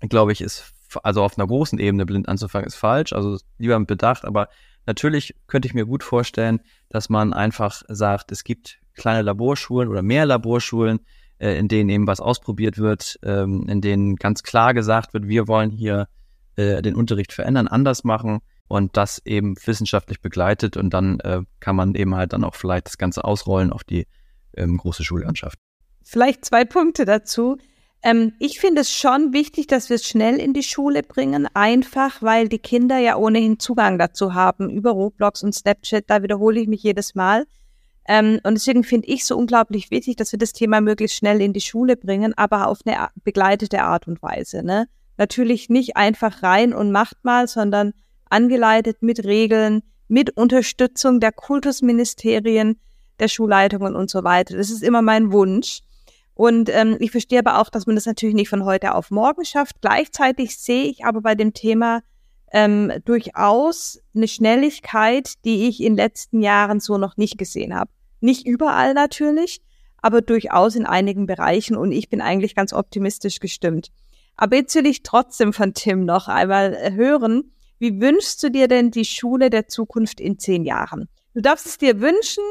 glaube 0.00 0.32
ich, 0.32 0.40
ist 0.40 0.72
also 1.02 1.22
auf 1.22 1.38
einer 1.38 1.46
großen 1.46 1.78
Ebene 1.78 2.06
blind 2.06 2.28
anzufangen 2.28 2.66
ist 2.66 2.76
falsch. 2.76 3.12
Also 3.12 3.38
lieber 3.58 3.78
mit 3.78 3.88
Bedacht, 3.88 4.24
aber 4.24 4.48
natürlich 4.86 5.34
könnte 5.46 5.68
ich 5.68 5.74
mir 5.74 5.86
gut 5.86 6.02
vorstellen, 6.02 6.60
dass 6.88 7.08
man 7.08 7.32
einfach 7.32 7.82
sagt, 7.88 8.32
es 8.32 8.44
gibt 8.44 8.78
kleine 8.94 9.22
Laborschulen 9.22 9.88
oder 9.88 10.02
mehr 10.02 10.26
Laborschulen, 10.26 11.00
äh, 11.38 11.58
in 11.58 11.68
denen 11.68 11.88
eben 11.90 12.06
was 12.06 12.20
ausprobiert 12.20 12.78
wird, 12.78 13.18
ähm, 13.22 13.66
in 13.68 13.80
denen 13.80 14.16
ganz 14.16 14.42
klar 14.42 14.74
gesagt 14.74 15.14
wird, 15.14 15.28
wir 15.28 15.48
wollen 15.48 15.70
hier 15.70 16.08
äh, 16.56 16.82
den 16.82 16.94
Unterricht 16.94 17.32
verändern, 17.32 17.68
anders 17.68 18.04
machen 18.04 18.40
und 18.66 18.96
das 18.96 19.22
eben 19.24 19.56
wissenschaftlich 19.64 20.20
begleitet 20.20 20.76
und 20.76 20.90
dann 20.90 21.20
äh, 21.20 21.42
kann 21.60 21.76
man 21.76 21.94
eben 21.94 22.14
halt 22.14 22.32
dann 22.32 22.44
auch 22.44 22.54
vielleicht 22.54 22.86
das 22.86 22.98
Ganze 22.98 23.24
ausrollen 23.24 23.72
auf 23.72 23.84
die 23.84 24.06
ähm, 24.56 24.76
große 24.76 25.04
Schullandschaft. 25.04 25.58
Vielleicht 26.02 26.44
zwei 26.44 26.64
Punkte 26.64 27.04
dazu. 27.04 27.58
Ähm, 28.02 28.32
ich 28.38 28.60
finde 28.60 28.82
es 28.82 28.92
schon 28.92 29.32
wichtig, 29.32 29.66
dass 29.66 29.88
wir 29.88 29.96
es 29.96 30.06
schnell 30.06 30.38
in 30.38 30.54
die 30.54 30.62
Schule 30.62 31.02
bringen, 31.02 31.48
einfach 31.54 32.22
weil 32.22 32.48
die 32.48 32.60
Kinder 32.60 32.98
ja 32.98 33.16
ohnehin 33.16 33.58
Zugang 33.58 33.98
dazu 33.98 34.34
haben 34.34 34.70
über 34.70 34.90
Roblox 34.90 35.42
und 35.42 35.54
Snapchat. 35.54 36.04
Da 36.06 36.22
wiederhole 36.22 36.60
ich 36.60 36.68
mich 36.68 36.82
jedes 36.82 37.14
Mal. 37.14 37.46
Ähm, 38.06 38.40
und 38.44 38.54
deswegen 38.54 38.84
finde 38.84 39.08
ich 39.08 39.26
so 39.26 39.36
unglaublich 39.36 39.90
wichtig, 39.90 40.16
dass 40.16 40.32
wir 40.32 40.38
das 40.38 40.52
Thema 40.52 40.80
möglichst 40.80 41.16
schnell 41.16 41.42
in 41.42 41.52
die 41.52 41.60
Schule 41.60 41.96
bringen, 41.96 42.32
aber 42.36 42.68
auf 42.68 42.80
eine 42.86 43.08
begleitete 43.22 43.82
Art 43.82 44.08
und 44.08 44.22
Weise. 44.22 44.62
Ne? 44.62 44.88
Natürlich 45.18 45.68
nicht 45.68 45.96
einfach 45.96 46.42
rein 46.42 46.72
und 46.72 46.90
macht 46.90 47.16
mal, 47.22 47.48
sondern 47.48 47.92
angeleitet 48.30 49.02
mit 49.02 49.24
Regeln, 49.24 49.82
mit 50.08 50.36
Unterstützung 50.36 51.20
der 51.20 51.32
Kultusministerien, 51.32 52.80
der 53.20 53.28
Schulleitungen 53.28 53.94
und 53.94 54.08
so 54.08 54.24
weiter. 54.24 54.56
Das 54.56 54.70
ist 54.70 54.82
immer 54.82 55.02
mein 55.02 55.32
Wunsch. 55.32 55.80
Und 56.38 56.68
ähm, 56.68 56.96
ich 57.00 57.10
verstehe 57.10 57.40
aber 57.40 57.60
auch, 57.60 57.68
dass 57.68 57.88
man 57.88 57.96
das 57.96 58.06
natürlich 58.06 58.36
nicht 58.36 58.48
von 58.48 58.64
heute 58.64 58.94
auf 58.94 59.10
morgen 59.10 59.44
schafft. 59.44 59.80
Gleichzeitig 59.80 60.56
sehe 60.56 60.84
ich 60.84 61.04
aber 61.04 61.20
bei 61.20 61.34
dem 61.34 61.52
Thema 61.52 62.00
ähm, 62.52 62.92
durchaus 63.04 63.98
eine 64.14 64.28
Schnelligkeit, 64.28 65.32
die 65.44 65.66
ich 65.66 65.80
in 65.80 65.94
den 65.94 65.96
letzten 65.96 66.40
Jahren 66.40 66.78
so 66.78 66.96
noch 66.96 67.16
nicht 67.16 67.38
gesehen 67.38 67.74
habe. 67.74 67.90
Nicht 68.20 68.46
überall 68.46 68.94
natürlich, 68.94 69.62
aber 70.00 70.22
durchaus 70.22 70.76
in 70.76 70.86
einigen 70.86 71.26
Bereichen 71.26 71.76
und 71.76 71.90
ich 71.90 72.08
bin 72.08 72.20
eigentlich 72.20 72.54
ganz 72.54 72.72
optimistisch 72.72 73.40
gestimmt. 73.40 73.88
Aber 74.36 74.54
jetzt 74.54 74.76
will 74.76 74.86
ich 74.86 75.02
trotzdem 75.02 75.52
von 75.52 75.74
Tim 75.74 76.04
noch 76.04 76.28
einmal 76.28 76.94
hören, 76.94 77.50
wie 77.80 78.00
wünschst 78.00 78.40
du 78.44 78.50
dir 78.52 78.68
denn 78.68 78.92
die 78.92 79.04
Schule 79.04 79.50
der 79.50 79.66
Zukunft 79.66 80.20
in 80.20 80.38
zehn 80.38 80.64
Jahren? 80.64 81.08
Du 81.34 81.40
darfst 81.40 81.66
es 81.66 81.78
dir 81.78 82.00
wünschen 82.00 82.44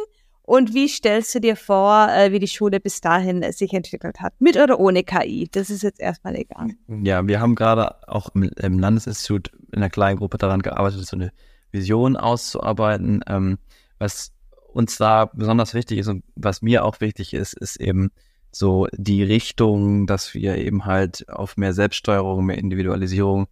und 0.47 0.73
wie 0.73 0.87
stellst 0.87 1.35
du 1.35 1.41
dir 1.41 1.57
vor, 1.57 2.07
äh, 2.09 2.31
wie 2.31 2.39
die 2.39 2.47
Schule 2.47 2.79
bis 2.79 3.01
dahin 3.01 3.43
äh, 3.43 3.51
sich 3.51 3.73
entwickelt 3.73 4.21
hat? 4.21 4.33
Mit 4.39 4.55
oder 4.55 4.79
ohne 4.79 5.03
KI? 5.03 5.49
Das 5.51 5.69
ist 5.69 5.83
jetzt 5.83 5.99
erstmal 5.99 6.35
egal. 6.37 6.69
Ja, 6.87 7.27
wir 7.27 7.41
haben 7.41 7.53
gerade 7.53 8.07
auch 8.07 8.29
im, 8.33 8.79
Landesinstitut 8.79 9.51
in 9.73 9.79
einer 9.79 9.89
kleinen 9.89 10.19
Gruppe 10.19 10.37
daran 10.37 10.61
gearbeitet, 10.61 11.05
so 11.05 11.17
eine 11.17 11.33
Vision 11.71 12.15
auszuarbeiten. 12.15 13.25
Ähm, 13.27 13.57
was 13.99 14.31
uns 14.71 14.95
da 14.95 15.25
besonders 15.25 15.73
wichtig 15.73 15.99
ist 15.99 16.07
und 16.07 16.23
was 16.35 16.61
mir 16.61 16.85
auch 16.85 17.01
wichtig 17.01 17.33
ist, 17.33 17.53
ist 17.53 17.75
eben 17.75 18.09
so 18.49 18.87
die 18.93 19.23
Richtung, 19.23 20.07
dass 20.07 20.33
wir 20.33 20.55
eben 20.55 20.85
halt 20.85 21.27
auf 21.27 21.57
mehr 21.57 21.73
Selbststeuerung, 21.73 22.45
mehr 22.45 22.57
Individualisierung 22.57 23.47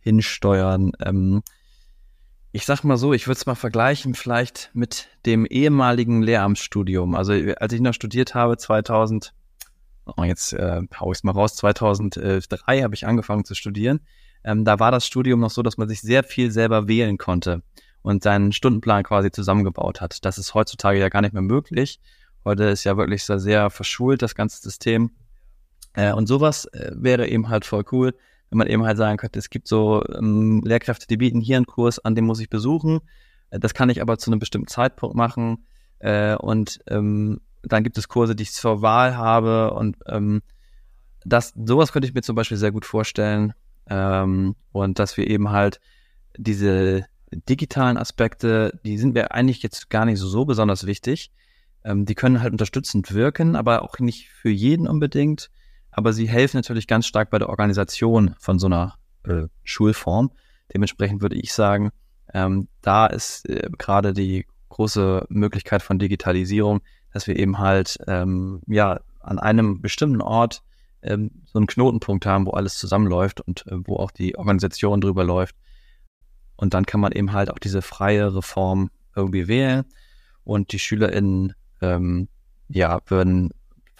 hinsteuern. 0.00 0.92
Ähm, 1.02 1.42
ich 2.54 2.66
sag 2.66 2.84
mal 2.84 2.96
so, 2.96 3.12
ich 3.12 3.26
würde 3.26 3.36
es 3.36 3.46
mal 3.46 3.56
vergleichen 3.56 4.14
vielleicht 4.14 4.70
mit 4.74 5.08
dem 5.26 5.44
ehemaligen 5.44 6.22
Lehramtsstudium. 6.22 7.16
Also 7.16 7.32
als 7.32 7.72
ich 7.72 7.80
noch 7.80 7.94
studiert 7.94 8.36
habe, 8.36 8.56
2000, 8.56 9.34
oh, 10.06 10.22
jetzt 10.22 10.52
äh, 10.52 10.82
hau 11.00 11.10
ich 11.10 11.18
es 11.18 11.24
mal 11.24 11.32
raus, 11.32 11.56
2003 11.56 12.82
habe 12.82 12.94
ich 12.94 13.08
angefangen 13.08 13.44
zu 13.44 13.56
studieren. 13.56 14.02
Ähm, 14.44 14.64
da 14.64 14.78
war 14.78 14.92
das 14.92 15.04
Studium 15.04 15.40
noch 15.40 15.50
so, 15.50 15.62
dass 15.62 15.78
man 15.78 15.88
sich 15.88 16.00
sehr 16.00 16.22
viel 16.22 16.52
selber 16.52 16.86
wählen 16.86 17.18
konnte 17.18 17.64
und 18.02 18.22
seinen 18.22 18.52
Stundenplan 18.52 19.02
quasi 19.02 19.32
zusammengebaut 19.32 20.00
hat. 20.00 20.24
Das 20.24 20.38
ist 20.38 20.54
heutzutage 20.54 21.00
ja 21.00 21.08
gar 21.08 21.22
nicht 21.22 21.32
mehr 21.32 21.42
möglich. 21.42 21.98
Heute 22.44 22.66
ist 22.66 22.84
ja 22.84 22.96
wirklich 22.96 23.24
so 23.24 23.36
sehr 23.36 23.68
verschult, 23.68 24.22
das 24.22 24.36
ganze 24.36 24.62
System. 24.62 25.10
Äh, 25.94 26.12
und 26.12 26.28
sowas 26.28 26.66
äh, 26.66 26.92
wäre 26.94 27.26
eben 27.26 27.48
halt 27.48 27.64
voll 27.64 27.82
cool, 27.90 28.14
wenn 28.54 28.58
man 28.58 28.68
eben 28.68 28.86
halt 28.86 28.96
sagen 28.96 29.16
könnte, 29.16 29.40
es 29.40 29.50
gibt 29.50 29.66
so 29.66 30.04
ähm, 30.16 30.62
Lehrkräfte, 30.64 31.08
die 31.08 31.16
bieten 31.16 31.40
hier 31.40 31.56
einen 31.56 31.66
Kurs 31.66 31.98
an, 31.98 32.14
den 32.14 32.24
muss 32.24 32.38
ich 32.38 32.48
besuchen. 32.48 33.00
Äh, 33.50 33.58
das 33.58 33.74
kann 33.74 33.90
ich 33.90 34.00
aber 34.00 34.16
zu 34.16 34.30
einem 34.30 34.38
bestimmten 34.38 34.68
Zeitpunkt 34.68 35.16
machen. 35.16 35.66
Äh, 35.98 36.36
und 36.36 36.78
ähm, 36.86 37.40
dann 37.64 37.82
gibt 37.82 37.98
es 37.98 38.06
Kurse, 38.06 38.36
die 38.36 38.44
ich 38.44 38.52
zur 38.52 38.80
Wahl 38.80 39.16
habe. 39.16 39.74
Und 39.74 39.96
ähm, 40.06 40.42
das, 41.24 41.52
sowas 41.56 41.92
könnte 41.92 42.06
ich 42.06 42.14
mir 42.14 42.22
zum 42.22 42.36
Beispiel 42.36 42.56
sehr 42.56 42.70
gut 42.70 42.84
vorstellen. 42.84 43.54
Ähm, 43.90 44.54
und 44.70 45.00
dass 45.00 45.16
wir 45.16 45.28
eben 45.28 45.50
halt 45.50 45.80
diese 46.36 47.06
digitalen 47.32 47.96
Aspekte, 47.96 48.78
die 48.84 48.98
sind 48.98 49.14
mir 49.14 49.32
eigentlich 49.32 49.64
jetzt 49.64 49.90
gar 49.90 50.04
nicht 50.04 50.20
so, 50.20 50.28
so 50.28 50.44
besonders 50.44 50.86
wichtig. 50.86 51.32
Ähm, 51.82 52.04
die 52.06 52.14
können 52.14 52.40
halt 52.40 52.52
unterstützend 52.52 53.12
wirken, 53.12 53.56
aber 53.56 53.82
auch 53.82 53.98
nicht 53.98 54.28
für 54.28 54.50
jeden 54.50 54.86
unbedingt. 54.86 55.50
Aber 55.96 56.12
sie 56.12 56.28
helfen 56.28 56.56
natürlich 56.56 56.86
ganz 56.86 57.06
stark 57.06 57.30
bei 57.30 57.38
der 57.38 57.48
Organisation 57.48 58.34
von 58.38 58.58
so 58.58 58.66
einer 58.66 58.94
äh, 59.24 59.46
Schulform. 59.62 60.32
Dementsprechend 60.72 61.22
würde 61.22 61.36
ich 61.36 61.52
sagen, 61.52 61.90
ähm, 62.32 62.68
da 62.82 63.06
ist 63.06 63.48
äh, 63.48 63.70
gerade 63.78 64.12
die 64.12 64.46
große 64.70 65.24
Möglichkeit 65.28 65.82
von 65.82 66.00
Digitalisierung, 66.00 66.80
dass 67.12 67.28
wir 67.28 67.36
eben 67.36 67.58
halt 67.58 67.98
ähm, 68.08 68.60
ja 68.66 69.00
an 69.20 69.38
einem 69.38 69.80
bestimmten 69.80 70.20
Ort 70.20 70.62
ähm, 71.02 71.30
so 71.44 71.60
einen 71.60 71.68
Knotenpunkt 71.68 72.26
haben, 72.26 72.46
wo 72.46 72.50
alles 72.50 72.76
zusammenläuft 72.76 73.40
und 73.40 73.64
äh, 73.68 73.76
wo 73.84 73.96
auch 73.96 74.10
die 74.10 74.36
Organisation 74.36 75.00
drüber 75.00 75.22
läuft. 75.22 75.54
Und 76.56 76.74
dann 76.74 76.86
kann 76.86 77.00
man 77.00 77.12
eben 77.12 77.32
halt 77.32 77.50
auch 77.50 77.58
diese 77.58 77.82
freie 77.82 78.34
Reform 78.34 78.90
irgendwie 79.14 79.46
wählen 79.46 79.84
und 80.42 80.72
die 80.72 80.80
SchülerInnen 80.80 81.54
ähm, 81.80 82.28
ja 82.68 83.00
würden 83.06 83.50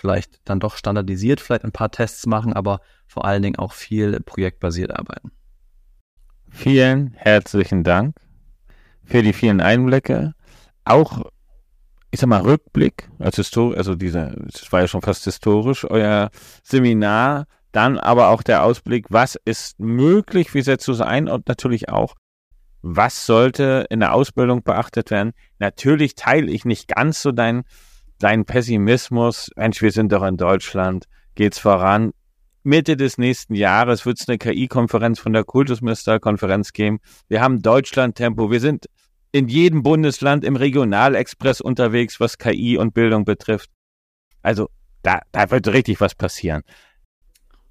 vielleicht 0.04 0.38
dann 0.44 0.60
doch 0.60 0.76
standardisiert 0.76 1.40
vielleicht 1.40 1.64
ein 1.64 1.72
paar 1.72 1.90
Tests 1.90 2.26
machen, 2.26 2.52
aber 2.52 2.82
vor 3.06 3.24
allen 3.24 3.40
Dingen 3.40 3.56
auch 3.56 3.72
viel 3.72 4.20
projektbasiert 4.20 4.94
arbeiten. 4.94 5.32
Vielen 6.50 7.14
herzlichen 7.14 7.84
Dank 7.84 8.14
für 9.02 9.22
die 9.22 9.32
vielen 9.32 9.62
Einblicke. 9.62 10.34
Auch, 10.84 11.30
ich 12.10 12.20
sag 12.20 12.28
mal, 12.28 12.42
Rückblick, 12.42 13.08
als 13.18 13.36
Histor 13.36 13.78
also 13.78 13.94
diese, 13.94 14.36
das 14.52 14.70
war 14.70 14.82
ja 14.82 14.88
schon 14.88 15.00
fast 15.00 15.24
historisch, 15.24 15.86
euer 15.88 16.28
Seminar, 16.62 17.46
dann 17.72 17.98
aber 17.98 18.28
auch 18.28 18.42
der 18.42 18.62
Ausblick, 18.62 19.06
was 19.08 19.36
ist 19.46 19.80
möglich, 19.80 20.52
wie 20.52 20.60
setzt 20.60 20.86
du 20.86 20.92
es 20.92 21.00
ein 21.00 21.30
und 21.30 21.48
natürlich 21.48 21.88
auch, 21.88 22.14
was 22.82 23.24
sollte 23.24 23.86
in 23.88 24.00
der 24.00 24.12
Ausbildung 24.12 24.64
beachtet 24.64 25.10
werden. 25.10 25.32
Natürlich 25.58 26.14
teile 26.14 26.50
ich 26.50 26.66
nicht 26.66 26.88
ganz 26.88 27.22
so 27.22 27.32
deinen 27.32 27.64
dein 28.18 28.44
Pessimismus. 28.44 29.50
Mensch, 29.56 29.82
wir 29.82 29.92
sind 29.92 30.12
doch 30.12 30.22
in 30.22 30.36
Deutschland, 30.36 31.06
geht's 31.34 31.58
voran. 31.58 32.12
Mitte 32.62 32.96
des 32.96 33.18
nächsten 33.18 33.54
Jahres 33.54 34.06
wird 34.06 34.18
es 34.20 34.28
eine 34.28 34.38
KI-Konferenz 34.38 35.20
von 35.20 35.34
der 35.34 35.44
Kultusministerkonferenz 35.44 36.72
geben. 36.72 37.00
Wir 37.28 37.42
haben 37.42 37.60
Deutschland-Tempo. 37.60 38.50
Wir 38.50 38.60
sind 38.60 38.86
in 39.32 39.48
jedem 39.48 39.82
Bundesland 39.82 40.44
im 40.44 40.56
Regionalexpress 40.56 41.60
unterwegs, 41.60 42.20
was 42.20 42.38
KI 42.38 42.78
und 42.78 42.94
Bildung 42.94 43.24
betrifft. 43.24 43.70
Also 44.42 44.70
da, 45.02 45.20
da 45.32 45.50
wird 45.50 45.68
richtig 45.68 46.00
was 46.00 46.14
passieren. 46.14 46.62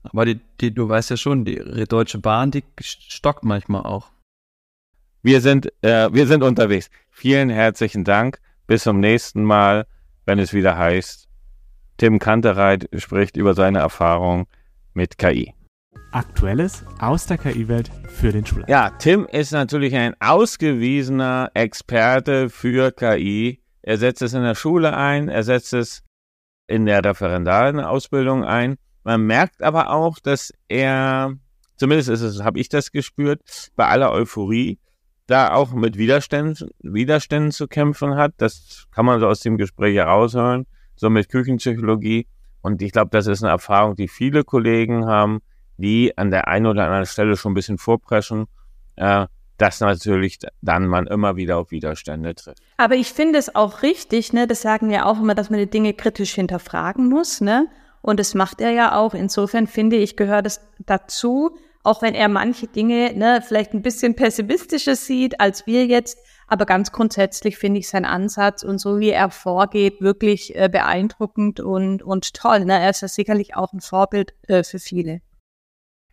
Aber 0.04 0.26
die, 0.26 0.40
die, 0.60 0.74
du 0.74 0.88
weißt 0.88 1.10
ja 1.10 1.18
schon, 1.18 1.46
die 1.46 1.56
Deutsche 1.88 2.20
Bahn, 2.20 2.52
die 2.52 2.64
stockt 2.80 3.44
manchmal 3.44 3.84
auch. 3.84 4.12
Wir 5.22 5.40
sind, 5.40 5.72
äh, 5.82 6.14
wir 6.14 6.28
sind 6.28 6.44
unterwegs. 6.44 6.90
Vielen 7.10 7.50
herzlichen 7.50 8.04
Dank. 8.04 8.40
Bis 8.68 8.84
zum 8.84 9.00
nächsten 9.00 9.44
Mal, 9.44 9.86
wenn 10.26 10.40
es 10.40 10.54
wieder 10.54 10.78
heißt, 10.78 11.28
Tim 11.98 12.20
Kantereit 12.20 12.90
spricht 12.98 13.38
über 13.38 13.54
seine 13.54 13.80
Erfahrung 13.80 14.48
mit 14.94 15.18
KI. 15.18 15.54
Aktuelles 16.12 16.84
aus 17.00 17.26
der 17.26 17.38
KI-Welt 17.38 17.90
für 18.08 18.32
den 18.32 18.46
Schüler. 18.46 18.68
Ja, 18.70 18.92
Tim 18.92 19.26
ist 19.26 19.52
natürlich 19.52 19.96
ein 19.96 20.16
ausgewiesener 20.20 21.52
Experte 21.54 22.50
für 22.50 22.92
KI. 22.92 23.62
Er 23.82 23.98
setzt 23.98 24.22
es 24.22 24.34
in 24.34 24.44
der 24.44 24.56
Schule 24.56 24.96
ein, 24.96 25.30
er 25.30 25.44
setzt 25.44 25.74
es 25.74 26.04
in 26.68 26.86
der 26.86 27.04
referendalen 27.04 27.80
Ausbildung 27.80 28.44
ein. 28.44 28.78
Man 29.04 29.22
merkt 29.22 29.62
aber 29.62 29.90
auch, 29.90 30.20
dass 30.20 30.54
er, 30.68 31.34
zumindest 31.76 32.10
ist 32.10 32.22
es, 32.22 32.44
habe 32.44 32.60
ich 32.60 32.70
das 32.70 32.92
gespürt, 32.92 33.42
bei 33.76 33.88
aller 33.88 34.12
Euphorie 34.12 34.80
da 35.28 35.54
auch 35.54 35.74
mit 35.74 35.98
Widerständen, 35.98 36.70
Widerständen 36.82 37.52
zu 37.52 37.68
kämpfen 37.68 38.16
hat. 38.16 38.34
Das 38.38 38.86
kann 38.92 39.06
man 39.06 39.20
so 39.20 39.28
aus 39.28 39.40
dem 39.40 39.58
Gespräch 39.58 39.96
heraushören, 39.96 40.66
so 40.96 41.10
mit 41.10 41.30
Küchenpsychologie. 41.30 42.28
Und 42.62 42.82
ich 42.82 42.92
glaube, 42.92 43.10
das 43.12 43.28
ist 43.28 43.44
eine 43.44 43.52
Erfahrung, 43.52 43.96
die 43.96 44.08
viele 44.08 44.44
Kollegen 44.44 45.06
haben, 45.06 45.42
die 45.78 46.18
an 46.18 46.32
der 46.32 46.48
einen 46.48 46.68
oder 46.68 46.86
anderen 46.86 47.06
Stelle 47.06 47.36
schon 47.36 47.52
ein 47.52 47.56
bisschen 47.56 47.78
vorpreschen, 47.78 48.46
äh, 48.96 49.28
dass 49.58 49.80
natürlich 49.80 50.40
dann 50.62 50.88
man 50.88 51.08
immer 51.08 51.36
wieder 51.36 51.58
auf 51.58 51.72
Widerstände 51.72 52.36
tritt. 52.36 52.58
Aber 52.78 52.96
ich 52.96 53.14
finde 53.14 53.40
es 53.40 53.56
auch 53.56 53.82
richtig, 53.82 54.34
ne, 54.34 54.48
das 54.48 54.62
sagen 54.62 54.90
wir 54.90 55.06
auch 55.06 55.20
immer, 55.20 55.36
dass 55.36 55.50
man 55.50 55.60
die 55.60 55.70
Dinge 55.70 55.94
kritisch 55.94 56.34
hinterfragen 56.34 57.08
muss, 57.08 57.42
ne? 57.42 57.68
Und 58.02 58.20
das 58.20 58.36
macht 58.36 58.60
er 58.60 58.72
ja 58.72 58.98
auch. 58.98 59.14
Insofern 59.14 59.66
finde 59.66 59.96
ich, 59.96 60.18
gehört 60.18 60.46
es 60.46 60.60
dazu, 60.80 61.58
auch 61.84 62.02
wenn 62.02 62.16
er 62.16 62.30
manche 62.30 62.68
Dinge 62.68 63.14
ne, 63.14 63.44
vielleicht 63.46 63.74
ein 63.74 63.82
bisschen 63.82 64.16
pessimistischer 64.16 64.96
sieht 64.96 65.40
als 65.40 65.68
wir 65.68 65.86
jetzt. 65.86 66.18
Aber 66.48 66.66
ganz 66.66 66.92
grundsätzlich 66.92 67.58
finde 67.58 67.80
ich 67.80 67.90
seinen 67.90 68.06
Ansatz 68.06 68.64
und 68.64 68.78
so 68.80 69.00
wie 69.00 69.10
er 69.10 69.30
vorgeht, 69.30 70.02
wirklich 70.02 70.56
äh, 70.56 70.70
beeindruckend 70.70 71.60
und, 71.60 72.04
und 72.04 72.34
toll. 72.34 72.66
Ne? 72.66 72.80
Er 72.80 72.90
ist 72.90 73.02
ja 73.02 73.08
sicherlich 73.08 73.56
auch 73.56 73.74
ein 73.74 73.82
Vorbild 73.82 74.34
äh, 74.48 74.64
für 74.64 74.80
viele. 74.80 75.22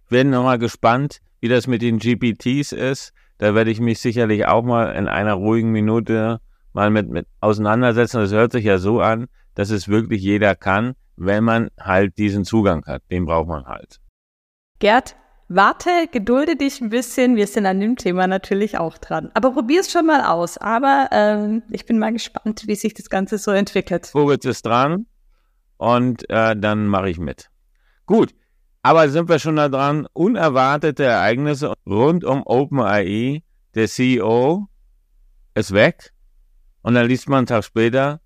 Bin 0.08 0.30
nochmal 0.30 0.58
gespannt, 0.58 1.20
wie 1.40 1.48
das 1.48 1.66
mit 1.66 1.82
den 1.82 1.98
GPTs 1.98 2.72
ist. 2.72 3.12
Da 3.38 3.54
werde 3.54 3.70
ich 3.70 3.80
mich 3.80 4.00
sicherlich 4.00 4.46
auch 4.46 4.62
mal 4.62 4.94
in 4.94 5.08
einer 5.08 5.34
ruhigen 5.34 5.70
Minute 5.70 6.40
mal 6.72 6.90
mit, 6.90 7.08
mit 7.08 7.26
auseinandersetzen. 7.40 8.20
Das 8.20 8.32
hört 8.32 8.52
sich 8.52 8.64
ja 8.64 8.78
so 8.78 9.00
an, 9.00 9.26
dass 9.54 9.70
es 9.70 9.88
wirklich 9.88 10.22
jeder 10.22 10.54
kann, 10.54 10.94
wenn 11.16 11.44
man 11.44 11.70
halt 11.78 12.18
diesen 12.18 12.44
Zugang 12.44 12.84
hat. 12.86 13.02
Den 13.10 13.26
braucht 13.26 13.48
man 13.48 13.66
halt. 13.66 14.00
Gerd, 14.78 15.16
Warte, 15.52 16.06
gedulde 16.12 16.54
dich 16.54 16.80
ein 16.80 16.90
bisschen. 16.90 17.34
Wir 17.34 17.48
sind 17.48 17.66
an 17.66 17.80
dem 17.80 17.96
Thema 17.96 18.28
natürlich 18.28 18.78
auch 18.78 18.98
dran. 18.98 19.32
Aber 19.34 19.50
probier 19.50 19.80
es 19.80 19.90
schon 19.90 20.06
mal 20.06 20.22
aus. 20.22 20.58
Aber 20.58 21.08
ähm, 21.10 21.64
ich 21.70 21.86
bin 21.86 21.98
mal 21.98 22.12
gespannt, 22.12 22.68
wie 22.68 22.76
sich 22.76 22.94
das 22.94 23.10
Ganze 23.10 23.36
so 23.36 23.50
entwickelt. 23.50 24.12
Moritz 24.14 24.44
ist 24.44 24.64
dran 24.64 25.06
und 25.76 26.30
äh, 26.30 26.54
dann 26.54 26.86
mache 26.86 27.10
ich 27.10 27.18
mit. 27.18 27.50
Gut, 28.06 28.32
aber 28.82 29.08
sind 29.08 29.28
wir 29.28 29.40
schon 29.40 29.56
da 29.56 29.68
dran? 29.68 30.06
Unerwartete 30.12 31.02
Ereignisse 31.02 31.74
rund 31.84 32.22
um 32.22 32.44
OpenAI. 32.44 33.42
Der 33.74 33.88
CEO 33.88 34.68
ist 35.56 35.72
weg 35.72 36.12
und 36.82 36.94
dann 36.94 37.08
liest 37.08 37.28
man 37.28 37.38
einen 37.38 37.46
Tag 37.48 37.64
später, 37.64 38.20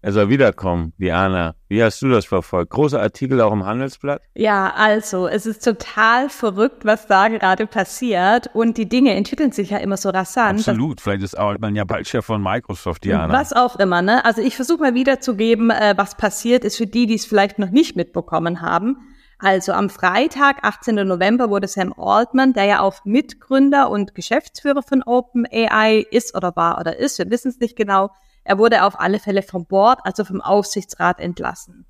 er 0.00 0.12
soll 0.12 0.28
wiederkommen, 0.28 0.92
Diana. 0.98 1.56
Wie 1.68 1.82
hast 1.82 2.00
du 2.02 2.08
das 2.08 2.24
verfolgt? 2.24 2.70
Großer 2.70 3.00
Artikel 3.00 3.40
auch 3.40 3.52
im 3.52 3.66
Handelsblatt? 3.66 4.22
Ja, 4.34 4.72
also, 4.76 5.26
es 5.26 5.44
ist 5.44 5.64
total 5.64 6.28
verrückt, 6.28 6.84
was 6.84 7.08
da 7.08 7.26
gerade 7.28 7.66
passiert. 7.66 8.48
Und 8.54 8.78
die 8.78 8.88
Dinge 8.88 9.14
entwickeln 9.14 9.50
sich 9.50 9.70
ja 9.70 9.78
immer 9.78 9.96
so 9.96 10.10
rasant. 10.10 10.60
Absolut. 10.60 11.00
Vielleicht 11.00 11.24
ist 11.24 11.36
auch 11.36 11.58
man 11.58 11.74
ja 11.74 11.84
bald 11.84 12.06
Chef 12.06 12.24
von 12.24 12.40
Microsoft, 12.40 13.04
Diana. 13.04 13.32
Was 13.32 13.52
auch 13.52 13.76
immer, 13.76 14.00
ne? 14.00 14.24
Also, 14.24 14.40
ich 14.40 14.54
versuche 14.54 14.80
mal 14.80 14.94
wiederzugeben, 14.94 15.70
äh, 15.70 15.94
was 15.96 16.16
passiert 16.16 16.64
ist 16.64 16.76
für 16.76 16.86
die, 16.86 17.06
die 17.06 17.16
es 17.16 17.26
vielleicht 17.26 17.58
noch 17.58 17.70
nicht 17.70 17.96
mitbekommen 17.96 18.60
haben. 18.60 18.96
Also 19.40 19.72
am 19.72 19.88
Freitag, 19.88 20.64
18. 20.64 20.96
November, 21.06 21.48
wurde 21.48 21.68
Sam 21.68 21.94
Altman, 21.96 22.54
der 22.54 22.64
ja 22.64 22.80
auch 22.80 23.04
Mitgründer 23.04 23.88
und 23.88 24.16
Geschäftsführer 24.16 24.82
von 24.82 25.04
OpenAI 25.04 26.04
ist 26.10 26.36
oder 26.36 26.56
war 26.56 26.80
oder 26.80 26.96
ist, 26.96 27.18
wir 27.18 27.30
wissen 27.30 27.50
es 27.50 27.60
nicht 27.60 27.76
genau, 27.76 28.10
er 28.48 28.56
wurde 28.56 28.84
auf 28.84 28.98
alle 28.98 29.18
Fälle 29.18 29.42
vom 29.42 29.66
Board, 29.66 30.00
also 30.04 30.24
vom 30.24 30.40
Aufsichtsrat 30.40 31.20
entlassen. 31.20 31.84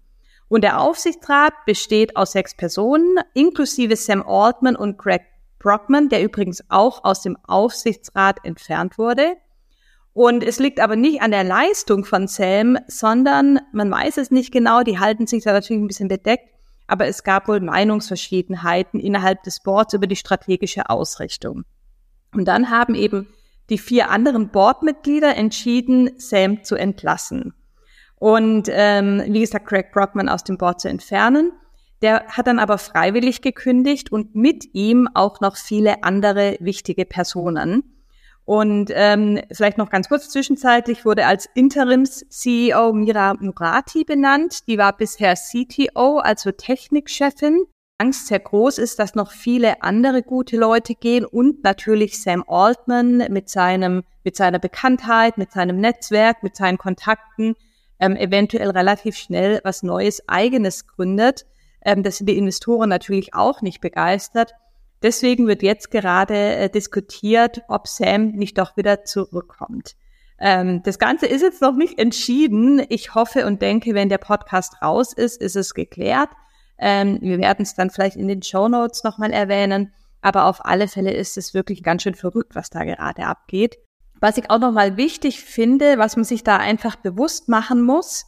Und 0.48 0.64
der 0.64 0.80
Aufsichtsrat 0.80 1.52
besteht 1.66 2.16
aus 2.16 2.32
sechs 2.32 2.56
Personen, 2.56 3.16
inklusive 3.32 3.94
Sam 3.94 4.26
Altman 4.26 4.74
und 4.74 4.98
Greg 4.98 5.22
Brockman, 5.60 6.08
der 6.08 6.24
übrigens 6.24 6.64
auch 6.68 7.04
aus 7.04 7.22
dem 7.22 7.36
Aufsichtsrat 7.46 8.44
entfernt 8.44 8.98
wurde. 8.98 9.36
Und 10.12 10.42
es 10.42 10.58
liegt 10.58 10.80
aber 10.80 10.96
nicht 10.96 11.22
an 11.22 11.30
der 11.30 11.44
Leistung 11.44 12.04
von 12.04 12.26
Sam, 12.26 12.76
sondern 12.88 13.60
man 13.72 13.88
weiß 13.88 14.16
es 14.16 14.32
nicht 14.32 14.50
genau, 14.50 14.82
die 14.82 14.98
halten 14.98 15.28
sich 15.28 15.44
da 15.44 15.52
natürlich 15.52 15.80
ein 15.80 15.86
bisschen 15.86 16.08
bedeckt, 16.08 16.48
aber 16.88 17.06
es 17.06 17.22
gab 17.22 17.46
wohl 17.46 17.60
Meinungsverschiedenheiten 17.60 18.98
innerhalb 18.98 19.44
des 19.44 19.62
Boards 19.62 19.94
über 19.94 20.08
die 20.08 20.16
strategische 20.16 20.90
Ausrichtung. 20.90 21.62
Und 22.34 22.46
dann 22.46 22.68
haben 22.68 22.96
eben 22.96 23.28
die 23.70 23.78
vier 23.78 24.10
anderen 24.10 24.48
Boardmitglieder 24.50 25.36
entschieden, 25.36 26.10
Sam 26.18 26.64
zu 26.64 26.76
entlassen. 26.76 27.54
Und 28.16 28.68
ähm, 28.70 29.22
wie 29.26 29.40
gesagt, 29.40 29.68
Craig 29.68 29.92
Brockman 29.92 30.28
aus 30.28 30.44
dem 30.44 30.58
Board 30.58 30.80
zu 30.80 30.88
entfernen. 30.88 31.52
Der 32.02 32.26
hat 32.28 32.46
dann 32.46 32.58
aber 32.58 32.78
freiwillig 32.78 33.42
gekündigt 33.42 34.12
und 34.12 34.34
mit 34.34 34.72
ihm 34.72 35.08
auch 35.14 35.40
noch 35.40 35.56
viele 35.56 36.04
andere 36.04 36.56
wichtige 36.60 37.04
Personen. 37.04 37.94
Und 38.44 38.90
ähm, 38.94 39.40
vielleicht 39.52 39.76
noch 39.76 39.90
ganz 39.90 40.08
kurz 40.08 40.30
zwischenzeitlich 40.30 41.04
wurde 41.04 41.26
als 41.26 41.46
Interims-CEO 41.54 42.92
Mira 42.94 43.34
Murati 43.34 44.04
benannt. 44.04 44.66
Die 44.68 44.78
war 44.78 44.96
bisher 44.96 45.34
CTO, 45.34 46.18
also 46.18 46.52
Technikchefin. 46.52 47.66
Angst 47.98 48.28
sehr 48.28 48.38
groß 48.38 48.78
ist, 48.78 49.00
dass 49.00 49.16
noch 49.16 49.32
viele 49.32 49.82
andere 49.82 50.22
gute 50.22 50.56
Leute 50.56 50.94
gehen 50.94 51.24
und 51.24 51.64
natürlich 51.64 52.22
Sam 52.22 52.44
Altman 52.46 53.24
mit 53.30 53.48
seinem, 53.48 54.04
mit 54.22 54.36
seiner 54.36 54.60
Bekanntheit, 54.60 55.36
mit 55.36 55.50
seinem 55.50 55.80
Netzwerk, 55.80 56.44
mit 56.44 56.54
seinen 56.54 56.78
Kontakten 56.78 57.56
ähm, 57.98 58.14
eventuell 58.14 58.70
relativ 58.70 59.16
schnell 59.16 59.60
was 59.64 59.82
Neues 59.82 60.28
eigenes 60.28 60.86
gründet. 60.86 61.44
Ähm, 61.84 62.04
das 62.04 62.18
sind 62.18 62.28
die 62.28 62.38
Investoren 62.38 62.88
natürlich 62.88 63.34
auch 63.34 63.62
nicht 63.62 63.80
begeistert. 63.80 64.54
Deswegen 65.02 65.48
wird 65.48 65.62
jetzt 65.62 65.90
gerade 65.90 66.36
äh, 66.36 66.70
diskutiert, 66.70 67.62
ob 67.68 67.88
Sam 67.88 68.28
nicht 68.30 68.58
doch 68.58 68.76
wieder 68.76 69.04
zurückkommt. 69.04 69.96
Ähm, 70.38 70.82
das 70.84 71.00
Ganze 71.00 71.26
ist 71.26 71.42
jetzt 71.42 71.62
noch 71.62 71.74
nicht 71.74 71.98
entschieden. 71.98 72.80
Ich 72.88 73.16
hoffe 73.16 73.44
und 73.46 73.60
denke, 73.60 73.94
wenn 73.94 74.08
der 74.08 74.18
Podcast 74.18 74.82
raus 74.82 75.12
ist, 75.12 75.40
ist 75.40 75.56
es 75.56 75.74
geklärt. 75.74 76.30
Ähm, 76.78 77.18
wir 77.20 77.38
werden 77.38 77.62
es 77.62 77.74
dann 77.74 77.90
vielleicht 77.90 78.16
in 78.16 78.28
den 78.28 78.42
Show 78.42 78.68
Notes 78.68 79.04
nochmal 79.04 79.32
erwähnen. 79.32 79.92
Aber 80.20 80.46
auf 80.46 80.64
alle 80.64 80.88
Fälle 80.88 81.12
ist 81.12 81.36
es 81.36 81.54
wirklich 81.54 81.82
ganz 81.82 82.02
schön 82.02 82.14
verrückt, 82.14 82.54
was 82.54 82.70
da 82.70 82.84
gerade 82.84 83.24
abgeht. 83.24 83.78
Was 84.20 84.36
ich 84.36 84.50
auch 84.50 84.58
nochmal 84.58 84.96
wichtig 84.96 85.40
finde, 85.42 85.98
was 85.98 86.16
man 86.16 86.24
sich 86.24 86.42
da 86.42 86.56
einfach 86.56 86.96
bewusst 86.96 87.48
machen 87.48 87.82
muss, 87.82 88.26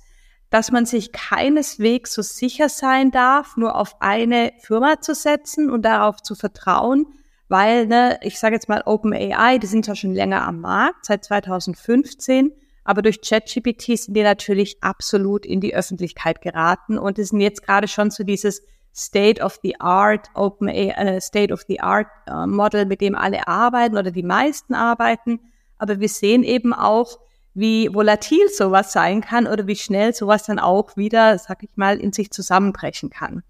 dass 0.50 0.70
man 0.70 0.86
sich 0.86 1.12
keineswegs 1.12 2.12
so 2.14 2.22
sicher 2.22 2.68
sein 2.68 3.10
darf, 3.10 3.56
nur 3.56 3.76
auf 3.76 4.00
eine 4.00 4.52
Firma 4.60 5.00
zu 5.00 5.14
setzen 5.14 5.70
und 5.70 5.82
darauf 5.82 6.22
zu 6.22 6.34
vertrauen, 6.34 7.06
weil, 7.48 7.86
ne, 7.86 8.18
ich 8.22 8.38
sage 8.38 8.54
jetzt 8.54 8.68
mal 8.68 8.82
OpenAI, 8.84 9.58
die 9.58 9.66
sind 9.66 9.84
zwar 9.84 9.96
schon 9.96 10.14
länger 10.14 10.46
am 10.46 10.60
Markt, 10.60 11.06
seit 11.06 11.24
2015, 11.24 12.52
aber 12.90 13.02
durch 13.02 13.20
ChatGPT 13.20 13.96
sind 13.96 14.14
die 14.14 14.24
natürlich 14.24 14.82
absolut 14.82 15.46
in 15.46 15.60
die 15.60 15.76
Öffentlichkeit 15.76 16.42
geraten 16.42 16.98
und 16.98 17.20
es 17.20 17.28
sind 17.28 17.38
jetzt 17.38 17.62
gerade 17.62 17.86
schon 17.86 18.10
so 18.10 18.24
dieses 18.24 18.62
State 18.92 19.40
of 19.40 19.60
the 19.62 19.78
Art, 19.78 20.28
Open 20.34 20.66
äh, 20.66 21.20
State 21.20 21.54
of 21.54 21.62
the 21.68 21.78
Art 21.78 22.08
äh, 22.26 22.48
Model, 22.48 22.86
mit 22.86 23.00
dem 23.00 23.14
alle 23.14 23.46
arbeiten 23.46 23.96
oder 23.96 24.10
die 24.10 24.24
meisten 24.24 24.74
arbeiten. 24.74 25.38
Aber 25.78 26.00
wir 26.00 26.08
sehen 26.08 26.42
eben 26.42 26.74
auch, 26.74 27.20
wie 27.54 27.94
volatil 27.94 28.48
sowas 28.48 28.92
sein 28.92 29.20
kann 29.20 29.46
oder 29.46 29.68
wie 29.68 29.76
schnell 29.76 30.12
sowas 30.12 30.42
dann 30.42 30.58
auch 30.58 30.96
wieder, 30.96 31.38
sag 31.38 31.62
ich 31.62 31.76
mal, 31.76 31.96
in 31.96 32.12
sich 32.12 32.32
zusammenbrechen 32.32 33.10
kann. 33.10 33.44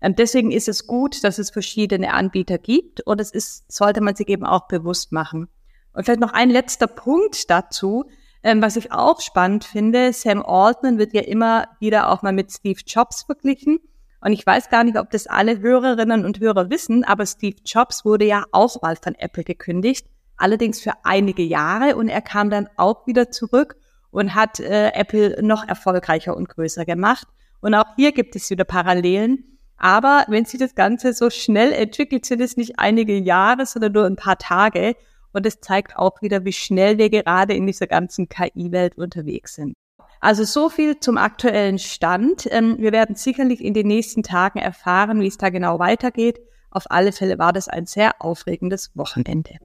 Und 0.00 0.20
deswegen 0.20 0.52
ist 0.52 0.68
es 0.68 0.86
gut, 0.86 1.24
dass 1.24 1.40
es 1.40 1.50
verschiedene 1.50 2.14
Anbieter 2.14 2.58
gibt 2.58 3.00
und 3.00 3.20
es 3.20 3.32
ist, 3.32 3.64
sollte 3.72 4.00
man 4.00 4.14
sich 4.14 4.28
eben 4.28 4.46
auch 4.46 4.68
bewusst 4.68 5.10
machen. 5.10 5.48
Und 5.94 6.04
vielleicht 6.04 6.20
noch 6.20 6.32
ein 6.32 6.50
letzter 6.50 6.86
Punkt 6.86 7.50
dazu. 7.50 8.04
Ähm, 8.44 8.60
was 8.60 8.76
ich 8.76 8.92
auch 8.92 9.22
spannend 9.22 9.64
finde, 9.64 10.12
Sam 10.12 10.42
Altman 10.42 10.98
wird 10.98 11.14
ja 11.14 11.22
immer 11.22 11.66
wieder 11.80 12.10
auch 12.10 12.20
mal 12.20 12.34
mit 12.34 12.52
Steve 12.52 12.80
Jobs 12.86 13.22
verglichen. 13.22 13.80
Und 14.20 14.32
ich 14.32 14.46
weiß 14.46 14.68
gar 14.68 14.84
nicht, 14.84 14.98
ob 14.98 15.10
das 15.10 15.26
alle 15.26 15.60
Hörerinnen 15.60 16.26
und 16.26 16.40
Hörer 16.40 16.68
wissen, 16.68 17.04
aber 17.04 17.24
Steve 17.24 17.56
Jobs 17.64 18.04
wurde 18.04 18.26
ja 18.26 18.44
auch 18.52 18.82
mal 18.82 18.96
von 18.96 19.14
Apple 19.14 19.44
gekündigt, 19.44 20.06
allerdings 20.36 20.80
für 20.80 20.92
einige 21.04 21.42
Jahre 21.42 21.96
und 21.96 22.08
er 22.08 22.20
kam 22.20 22.50
dann 22.50 22.68
auch 22.76 23.06
wieder 23.06 23.30
zurück 23.30 23.76
und 24.10 24.34
hat 24.34 24.60
äh, 24.60 24.92
Apple 24.92 25.42
noch 25.42 25.66
erfolgreicher 25.66 26.36
und 26.36 26.48
größer 26.50 26.84
gemacht. 26.84 27.26
Und 27.60 27.74
auch 27.74 27.96
hier 27.96 28.12
gibt 28.12 28.36
es 28.36 28.50
wieder 28.50 28.64
Parallelen. 28.64 29.58
Aber 29.78 30.24
wenn 30.28 30.44
sich 30.44 30.60
das 30.60 30.74
Ganze 30.74 31.14
so 31.14 31.30
schnell 31.30 31.72
entwickelt, 31.72 32.26
sind 32.26 32.40
es 32.42 32.58
nicht 32.58 32.78
einige 32.78 33.16
Jahre, 33.16 33.64
sondern 33.64 33.92
nur 33.92 34.04
ein 34.04 34.16
paar 34.16 34.38
Tage. 34.38 34.96
Und 35.34 35.44
es 35.44 35.60
zeigt 35.60 35.96
auch 35.96 36.22
wieder, 36.22 36.44
wie 36.44 36.52
schnell 36.52 36.96
wir 36.96 37.10
gerade 37.10 37.54
in 37.54 37.66
dieser 37.66 37.88
ganzen 37.88 38.28
KI-Welt 38.28 38.96
unterwegs 38.96 39.54
sind. 39.54 39.74
Also 40.20 40.44
so 40.44 40.70
viel 40.70 40.98
zum 41.00 41.18
aktuellen 41.18 41.78
Stand. 41.78 42.48
Ähm, 42.50 42.76
wir 42.78 42.92
werden 42.92 43.16
sicherlich 43.16 43.62
in 43.62 43.74
den 43.74 43.88
nächsten 43.88 44.22
Tagen 44.22 44.58
erfahren, 44.58 45.20
wie 45.20 45.26
es 45.26 45.36
da 45.36 45.50
genau 45.50 45.78
weitergeht. 45.78 46.40
Auf 46.70 46.84
alle 46.88 47.12
Fälle 47.12 47.38
war 47.38 47.52
das 47.52 47.68
ein 47.68 47.84
sehr 47.84 48.22
aufregendes 48.22 48.90
Wochenende. 48.94 49.58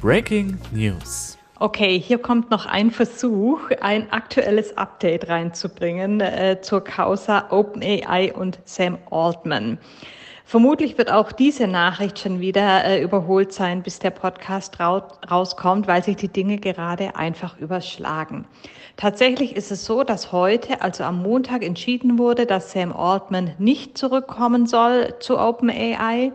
Breaking 0.00 0.56
News. 0.72 1.36
Okay, 1.60 1.98
hier 1.98 2.18
kommt 2.18 2.50
noch 2.50 2.66
ein 2.66 2.90
Versuch, 2.90 3.70
ein 3.80 4.12
aktuelles 4.12 4.76
Update 4.76 5.28
reinzubringen 5.28 6.20
äh, 6.20 6.58
zur 6.60 6.82
Causa 6.82 7.50
OpenAI 7.50 8.32
und 8.34 8.58
Sam 8.64 8.98
Altman. 9.10 9.78
Vermutlich 10.46 10.98
wird 10.98 11.10
auch 11.10 11.32
diese 11.32 11.66
Nachricht 11.66 12.18
schon 12.18 12.38
wieder 12.38 12.84
äh, 12.84 13.02
überholt 13.02 13.52
sein, 13.52 13.82
bis 13.82 13.98
der 13.98 14.10
Podcast 14.10 14.78
rauskommt, 14.78 15.86
weil 15.88 16.04
sich 16.04 16.16
die 16.16 16.28
Dinge 16.28 16.58
gerade 16.58 17.16
einfach 17.16 17.58
überschlagen. 17.58 18.44
Tatsächlich 18.96 19.56
ist 19.56 19.72
es 19.72 19.86
so, 19.86 20.04
dass 20.04 20.32
heute, 20.32 20.82
also 20.82 21.02
am 21.04 21.22
Montag, 21.22 21.64
entschieden 21.64 22.18
wurde, 22.18 22.44
dass 22.44 22.72
Sam 22.72 22.92
Altman 22.92 23.54
nicht 23.58 23.96
zurückkommen 23.96 24.66
soll 24.66 25.14
zu 25.18 25.38
OpenAI. 25.38 26.32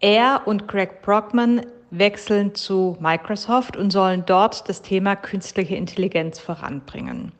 Er 0.00 0.42
und 0.44 0.68
Greg 0.68 1.00
Brockman 1.00 1.62
wechseln 1.90 2.54
zu 2.54 2.96
Microsoft 3.00 3.76
und 3.76 3.90
sollen 3.92 4.24
dort 4.26 4.68
das 4.68 4.82
Thema 4.82 5.16
künstliche 5.16 5.74
Intelligenz 5.74 6.38
voranbringen. 6.38 7.32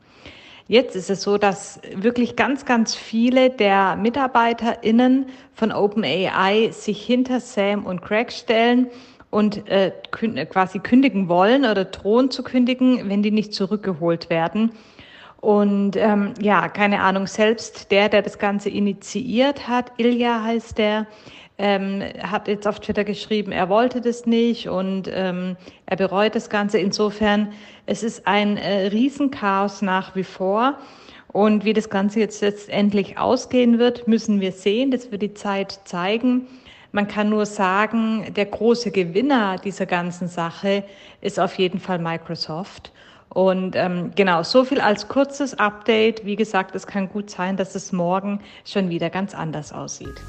Jetzt 0.73 0.97
ist 0.97 1.11
es 1.11 1.20
so, 1.20 1.37
dass 1.37 1.83
wirklich 1.95 2.35
ganz, 2.35 2.64
ganz 2.64 2.95
viele 2.95 3.51
der 3.51 3.95
MitarbeiterInnen 3.95 5.27
von 5.53 5.70
OpenAI 5.70 6.70
sich 6.73 7.05
hinter 7.05 7.41
Sam 7.41 7.85
und 7.85 8.01
Craig 8.01 8.33
stellen 8.33 8.87
und 9.29 9.68
äh, 9.68 9.93
quasi 10.47 10.79
kündigen 10.79 11.29
wollen 11.29 11.66
oder 11.66 11.85
drohen 11.85 12.31
zu 12.31 12.43
kündigen, 12.43 13.07
wenn 13.11 13.23
die 13.23 13.33
nicht 13.33 13.53
zurückgeholt 13.53 14.31
werden. 14.31 14.73
Und 15.43 15.95
ähm, 15.97 16.33
ja, 16.41 16.70
keine 16.70 17.03
Ahnung, 17.03 17.27
selbst 17.27 17.91
der, 17.91 18.09
der 18.09 18.23
das 18.23 18.39
Ganze 18.39 18.70
initiiert 18.70 19.68
hat, 19.68 19.93
Ilya 19.99 20.43
heißt 20.43 20.79
der, 20.79 21.07
ähm, 21.59 22.03
hat 22.23 22.49
jetzt 22.49 22.67
auf 22.67 22.81
Twitter 22.81 23.05
geschrieben, 23.05 23.53
er 23.53 23.69
wollte 23.69 24.01
das 24.01 24.27
nicht 24.27 24.69
und 24.69 25.09
ähm, 25.13 25.57
er 25.87 25.97
bereut 25.97 26.35
das 26.35 26.51
Ganze. 26.51 26.79
Insofern, 26.79 27.53
es 27.87 28.03
ist 28.03 28.27
ein 28.27 28.57
äh, 28.57 28.89
Riesenchaos 28.89 29.83
nach 29.83 30.17
wie 30.17 30.25
vor. 30.25 30.79
Und 31.29 31.65
wie 31.65 31.73
das 31.73 31.89
Ganze 31.89 32.21
jetzt 32.21 32.43
letztendlich 32.43 33.17
ausgehen 33.17 33.79
wird, 33.79 34.07
müssen 34.07 34.41
wir 34.41 34.53
sehen. 34.53 34.91
Das 34.91 35.11
wird 35.11 35.23
die 35.23 35.33
Zeit 35.33 35.81
zeigen. 35.85 36.47
Man 36.93 37.09
kann 37.09 37.31
nur 37.31 37.47
sagen, 37.47 38.35
der 38.37 38.45
große 38.45 38.91
Gewinner 38.91 39.57
dieser 39.57 39.87
ganzen 39.87 40.29
Sache 40.29 40.85
ist 41.23 41.41
auf 41.41 41.55
jeden 41.55 41.81
Fall 41.81 41.99
Microsoft. 41.99 42.93
Und 43.31 43.77
ähm, 43.77 44.11
genau, 44.15 44.43
so 44.43 44.63
viel 44.63 44.83
als 44.83 45.09
kurzes 45.09 45.59
Update. 45.59 46.27
Wie 46.27 46.37
gesagt, 46.37 46.75
es 46.75 46.87
kann 46.87 47.09
gut 47.09 47.31
sein, 47.31 47.57
dass 47.57 47.75
es 47.75 47.93
morgen 47.93 48.41
schon 48.67 48.91
wieder 48.91 49.09
ganz 49.09 49.35
anders 49.35 49.73
aussieht. 49.73 50.21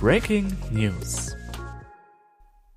Breaking 0.00 0.52
News. 0.70 1.36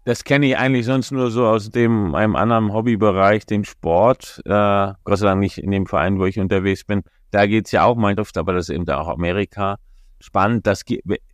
Das 0.05 0.23
kenne 0.23 0.45
ich 0.45 0.57
eigentlich 0.57 0.85
sonst 0.85 1.11
nur 1.11 1.31
so 1.31 1.45
aus 1.45 1.69
dem 1.69 2.15
einem 2.15 2.35
anderen 2.35 2.71
Hobbybereich, 2.71 3.45
dem 3.45 3.63
Sport. 3.65 4.41
Äh, 4.45 4.93
Gott 5.03 5.17
sei 5.17 5.25
Dank 5.25 5.39
nicht 5.39 5.57
in 5.57 5.71
dem 5.71 5.87
Verein, 5.87 6.19
wo 6.19 6.25
ich 6.25 6.39
unterwegs 6.39 6.83
bin. 6.85 7.03
Da 7.31 7.47
geht 7.47 7.65
es 7.65 7.71
ja 7.71 7.83
auch 7.83 7.95
Minecraft, 7.95 8.31
aber 8.37 8.53
das 8.53 8.69
ist 8.69 8.75
eben 8.75 8.85
da 8.85 8.99
auch 8.99 9.07
Amerika. 9.07 9.77
Spannend, 10.19 10.65
das 10.67 10.83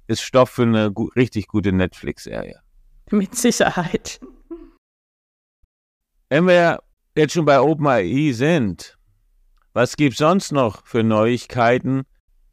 ist 0.07 0.21
Stoff 0.21 0.49
für 0.49 0.63
eine 0.63 0.91
gu 0.91 1.09
richtig 1.15 1.47
gute 1.47 1.71
Netflix-Serie. 1.71 2.61
Mit 3.11 3.35
Sicherheit. 3.35 4.19
Wenn 6.29 6.47
wir 6.47 6.79
jetzt 7.15 7.33
schon 7.33 7.45
bei 7.45 7.59
OpenAI 7.59 8.31
sind, 8.31 8.97
was 9.73 9.97
gibt 9.97 10.13
es 10.13 10.19
sonst 10.19 10.51
noch 10.51 10.85
für 10.85 11.03
Neuigkeiten 11.03 12.03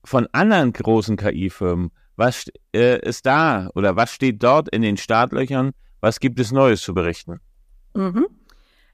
von 0.05 0.27
anderen 0.33 0.73
großen 0.73 1.17
KI-Firmen? 1.17 1.93
Was 2.21 2.51
äh, 2.75 3.01
ist 3.01 3.25
da 3.25 3.71
oder 3.75 3.97
was 3.97 4.13
steht 4.13 4.43
dort 4.43 4.69
in 4.69 4.83
den 4.83 4.99
Startlöchern? 4.99 5.71
Was 6.03 6.21
gibt 6.21 6.39
es 6.39 6.53
Neues 6.53 6.83
zu 6.83 6.93
berichten? 6.93 7.41
Mhm. 7.95 8.27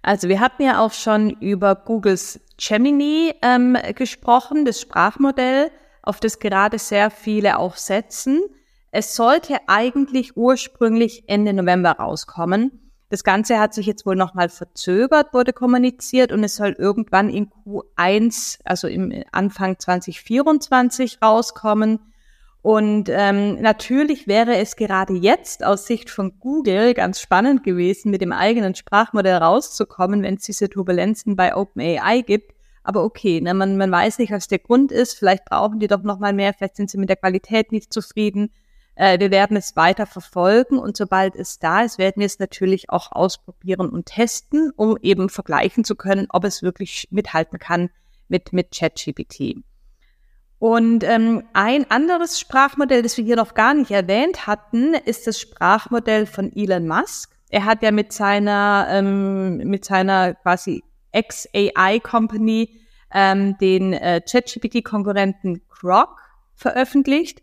Also 0.00 0.28
wir 0.28 0.38
hatten 0.38 0.62
ja 0.62 0.78
auch 0.78 0.92
schon 0.92 1.30
über 1.40 1.74
Googles 1.74 2.38
Gemini 2.56 3.34
ähm, 3.42 3.76
gesprochen, 3.96 4.64
das 4.64 4.80
Sprachmodell, 4.80 5.72
auf 6.02 6.20
das 6.20 6.38
gerade 6.38 6.78
sehr 6.78 7.10
viele 7.10 7.58
auch 7.58 7.74
setzen. 7.74 8.42
Es 8.92 9.16
sollte 9.16 9.56
eigentlich 9.66 10.36
ursprünglich 10.36 11.24
Ende 11.26 11.52
November 11.52 11.96
rauskommen. 11.98 12.92
Das 13.08 13.24
Ganze 13.24 13.58
hat 13.58 13.74
sich 13.74 13.86
jetzt 13.86 14.06
wohl 14.06 14.14
nochmal 14.14 14.50
verzögert, 14.50 15.34
wurde 15.34 15.52
kommuniziert 15.52 16.30
und 16.30 16.44
es 16.44 16.54
soll 16.54 16.76
irgendwann 16.78 17.28
in 17.28 17.50
Q1, 17.50 18.60
also 18.64 18.86
im 18.86 19.24
Anfang 19.32 19.80
2024 19.80 21.18
rauskommen. 21.20 21.98
Und 22.66 23.08
ähm, 23.10 23.60
natürlich 23.60 24.26
wäre 24.26 24.56
es 24.56 24.74
gerade 24.74 25.14
jetzt 25.14 25.64
aus 25.64 25.86
Sicht 25.86 26.10
von 26.10 26.40
Google 26.40 26.94
ganz 26.94 27.20
spannend 27.20 27.62
gewesen, 27.62 28.10
mit 28.10 28.22
dem 28.22 28.32
eigenen 28.32 28.74
Sprachmodell 28.74 29.36
rauszukommen, 29.36 30.24
wenn 30.24 30.34
es 30.34 30.42
diese 30.42 30.68
Turbulenzen 30.68 31.36
bei 31.36 31.54
OpenAI 31.54 32.22
gibt. 32.22 32.56
Aber 32.82 33.04
okay, 33.04 33.40
ne, 33.40 33.54
man, 33.54 33.76
man 33.76 33.92
weiß 33.92 34.18
nicht, 34.18 34.32
was 34.32 34.48
der 34.48 34.58
Grund 34.58 34.90
ist. 34.90 35.14
Vielleicht 35.14 35.44
brauchen 35.44 35.78
die 35.78 35.86
doch 35.86 36.02
noch 36.02 36.18
mal 36.18 36.32
mehr. 36.32 36.52
Vielleicht 36.54 36.74
sind 36.74 36.90
sie 36.90 36.98
mit 36.98 37.08
der 37.08 37.14
Qualität 37.14 37.70
nicht 37.70 37.92
zufrieden. 37.92 38.50
Äh, 38.96 39.20
wir 39.20 39.30
werden 39.30 39.56
es 39.56 39.76
weiter 39.76 40.04
verfolgen 40.04 40.80
und 40.80 40.96
sobald 40.96 41.36
es 41.36 41.60
da 41.60 41.82
ist, 41.82 41.98
werden 41.98 42.18
wir 42.18 42.26
es 42.26 42.40
natürlich 42.40 42.90
auch 42.90 43.12
ausprobieren 43.12 43.90
und 43.90 44.06
testen, 44.06 44.72
um 44.74 44.98
eben 45.02 45.28
vergleichen 45.28 45.84
zu 45.84 45.94
können, 45.94 46.26
ob 46.30 46.42
es 46.42 46.64
wirklich 46.64 47.06
mithalten 47.12 47.60
kann 47.60 47.90
mit 48.26 48.52
mit 48.52 48.72
ChatGPT. 48.72 49.62
Und 50.58 51.04
ähm, 51.04 51.44
ein 51.52 51.90
anderes 51.90 52.40
Sprachmodell, 52.40 53.02
das 53.02 53.16
wir 53.16 53.24
hier 53.24 53.36
noch 53.36 53.54
gar 53.54 53.74
nicht 53.74 53.90
erwähnt 53.90 54.46
hatten, 54.46 54.94
ist 54.94 55.26
das 55.26 55.38
Sprachmodell 55.38 56.26
von 56.26 56.50
Elon 56.54 56.88
Musk. 56.88 57.36
Er 57.50 57.64
hat 57.64 57.82
ja 57.82 57.90
mit 57.90 58.12
seiner 58.12 58.86
ähm, 58.90 59.58
mit 59.58 59.84
seiner 59.84 60.34
quasi 60.34 60.82
Ex-AI-Company 61.12 62.80
ähm, 63.12 63.56
den 63.58 63.92
äh, 63.92 64.20
ChatGPT-Konkurrenten 64.20 65.62
Grok 65.68 66.20
veröffentlicht. 66.54 67.42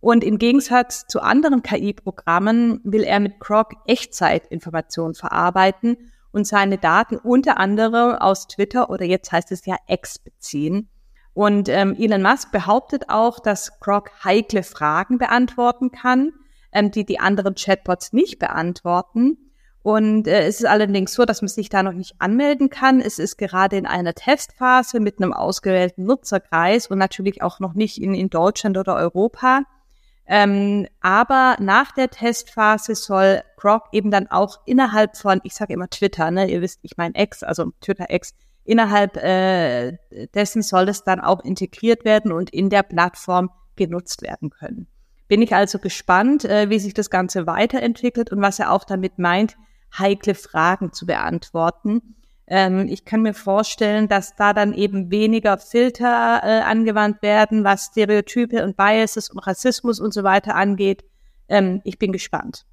Und 0.00 0.22
im 0.22 0.38
Gegensatz 0.38 1.06
zu 1.06 1.20
anderen 1.20 1.62
KI-Programmen 1.62 2.80
will 2.84 3.04
er 3.04 3.20
mit 3.20 3.40
Grok 3.40 3.72
Echtzeitinformationen 3.86 5.14
verarbeiten 5.14 6.10
und 6.30 6.46
seine 6.46 6.78
Daten 6.78 7.16
unter 7.16 7.58
anderem 7.58 8.16
aus 8.16 8.46
Twitter 8.48 8.90
oder 8.90 9.04
jetzt 9.04 9.32
heißt 9.32 9.52
es 9.52 9.64
ja 9.64 9.76
X 9.86 10.18
beziehen. 10.18 10.90
Und 11.34 11.68
ähm, 11.68 11.96
Elon 11.98 12.22
Musk 12.22 12.52
behauptet 12.52 13.08
auch, 13.08 13.40
dass 13.40 13.80
Grok 13.80 14.10
heikle 14.24 14.62
Fragen 14.62 15.18
beantworten 15.18 15.90
kann, 15.90 16.32
ähm, 16.72 16.92
die 16.92 17.04
die 17.04 17.18
anderen 17.18 17.56
Chatbots 17.56 18.12
nicht 18.12 18.38
beantworten. 18.38 19.38
Und 19.82 20.28
äh, 20.28 20.46
es 20.46 20.60
ist 20.60 20.66
allerdings 20.66 21.12
so, 21.12 21.24
dass 21.24 21.42
man 21.42 21.48
sich 21.48 21.68
da 21.68 21.82
noch 21.82 21.92
nicht 21.92 22.14
anmelden 22.18 22.70
kann. 22.70 23.00
Es 23.00 23.18
ist 23.18 23.36
gerade 23.36 23.76
in 23.76 23.84
einer 23.84 24.14
Testphase 24.14 25.00
mit 25.00 25.20
einem 25.20 25.32
ausgewählten 25.32 26.04
Nutzerkreis 26.04 26.86
und 26.86 26.98
natürlich 26.98 27.42
auch 27.42 27.60
noch 27.60 27.74
nicht 27.74 28.00
in, 28.00 28.14
in 28.14 28.30
Deutschland 28.30 28.78
oder 28.78 28.94
Europa. 28.94 29.64
Ähm, 30.26 30.86
aber 31.02 31.56
nach 31.60 31.92
der 31.92 32.08
Testphase 32.08 32.94
soll 32.94 33.42
Grok 33.56 33.88
eben 33.92 34.10
dann 34.10 34.28
auch 34.28 34.60
innerhalb 34.64 35.16
von, 35.16 35.40
ich 35.44 35.54
sage 35.54 35.74
immer 35.74 35.90
Twitter, 35.90 36.30
ne, 36.30 36.50
ihr 36.50 36.62
wisst, 36.62 36.80
ich 36.82 36.96
meine 36.96 37.12
X, 37.14 37.42
also 37.42 37.72
Twitter 37.80 38.06
X, 38.08 38.34
innerhalb 38.64 39.16
äh, 39.16 39.98
dessen 40.34 40.62
soll 40.62 40.88
es 40.88 41.04
dann 41.04 41.20
auch 41.20 41.44
integriert 41.44 42.04
werden 42.04 42.32
und 42.32 42.50
in 42.50 42.70
der 42.70 42.82
Plattform 42.82 43.50
genutzt 43.76 44.22
werden 44.22 44.50
können. 44.50 44.86
Bin 45.28 45.42
ich 45.42 45.54
also 45.54 45.78
gespannt, 45.78 46.44
äh, 46.44 46.70
wie 46.70 46.78
sich 46.78 46.94
das 46.94 47.10
Ganze 47.10 47.46
weiterentwickelt 47.46 48.30
und 48.30 48.40
was 48.40 48.58
er 48.58 48.72
auch 48.72 48.84
damit 48.84 49.18
meint, 49.18 49.56
heikle 49.98 50.34
Fragen 50.34 50.92
zu 50.92 51.06
beantworten. 51.06 52.16
Ähm, 52.46 52.86
ich 52.88 53.04
kann 53.04 53.22
mir 53.22 53.34
vorstellen, 53.34 54.08
dass 54.08 54.36
da 54.36 54.52
dann 54.52 54.74
eben 54.74 55.10
weniger 55.10 55.56
Filter 55.56 56.40
äh, 56.42 56.60
angewandt 56.60 57.22
werden, 57.22 57.64
was 57.64 57.86
Stereotype 57.86 58.62
und 58.62 58.76
Biases 58.76 59.30
und 59.30 59.38
Rassismus 59.38 59.98
und 59.98 60.12
so 60.12 60.24
weiter 60.24 60.54
angeht. 60.54 61.04
Ähm, 61.48 61.80
ich 61.84 61.98
bin 61.98 62.12
gespannt. 62.12 62.66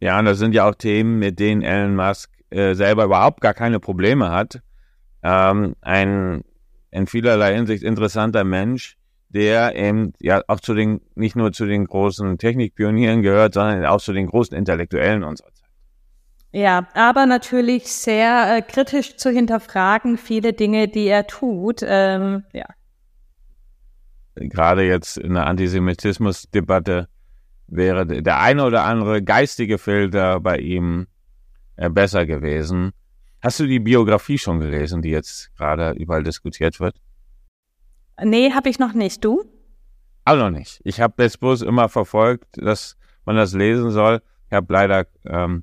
Ja, 0.00 0.18
und 0.18 0.26
das 0.26 0.38
sind 0.38 0.54
ja 0.54 0.68
auch 0.68 0.74
Themen, 0.74 1.18
mit 1.18 1.38
denen 1.38 1.62
Elon 1.62 1.96
Musk 1.96 2.30
äh, 2.50 2.74
selber 2.74 3.04
überhaupt 3.04 3.40
gar 3.40 3.54
keine 3.54 3.80
Probleme 3.80 4.30
hat. 4.30 4.60
Ähm, 5.24 5.74
ein 5.80 6.44
in 6.90 7.08
vielerlei 7.08 7.54
Hinsicht 7.56 7.82
interessanter 7.82 8.44
Mensch, 8.44 8.96
der 9.30 9.74
eben 9.74 10.12
ja 10.20 10.42
auch 10.46 10.60
zu 10.60 10.74
den, 10.74 11.00
nicht 11.16 11.34
nur 11.34 11.52
zu 11.52 11.66
den 11.66 11.86
großen 11.86 12.38
Technikpionieren 12.38 13.22
gehört, 13.22 13.54
sondern 13.54 13.84
auch 13.86 14.00
zu 14.00 14.12
den 14.12 14.28
großen 14.28 14.56
Intellektuellen 14.56 15.24
unserer 15.24 15.52
Zeit. 15.52 15.68
Ja, 16.52 16.86
aber 16.94 17.26
natürlich 17.26 17.88
sehr 17.88 18.58
äh, 18.58 18.62
kritisch 18.62 19.16
zu 19.16 19.30
hinterfragen, 19.30 20.18
viele 20.18 20.52
Dinge, 20.52 20.86
die 20.86 21.08
er 21.08 21.26
tut. 21.26 21.80
Ähm, 21.84 22.44
ja. 22.52 22.66
Gerade 24.36 24.84
jetzt 24.84 25.16
in 25.16 25.34
der 25.34 25.48
Antisemitismusdebatte 25.48 27.08
wäre 27.66 28.06
der 28.06 28.38
eine 28.38 28.64
oder 28.64 28.84
andere 28.84 29.20
geistige 29.20 29.78
Filter 29.78 30.38
bei 30.38 30.58
ihm 30.58 31.08
äh, 31.74 31.90
besser 31.90 32.24
gewesen. 32.24 32.92
Hast 33.44 33.60
du 33.60 33.66
die 33.66 33.78
Biografie 33.78 34.38
schon 34.38 34.58
gelesen, 34.58 35.02
die 35.02 35.10
jetzt 35.10 35.54
gerade 35.56 35.90
überall 35.92 36.22
diskutiert 36.22 36.80
wird? 36.80 36.96
Nee, 38.22 38.52
habe 38.52 38.70
ich 38.70 38.78
noch 38.78 38.94
nicht. 38.94 39.22
Du? 39.24 39.44
Auch 40.24 40.36
noch 40.36 40.50
nicht. 40.50 40.80
Ich 40.84 41.00
habe 41.00 41.22
jetzt 41.22 41.40
bloß 41.40 41.60
immer 41.62 41.90
verfolgt, 41.90 42.56
dass 42.56 42.96
man 43.26 43.36
das 43.36 43.52
lesen 43.52 43.90
soll. 43.90 44.22
Ich 44.46 44.54
habe 44.54 44.72
leider 44.72 45.06
ähm, 45.26 45.62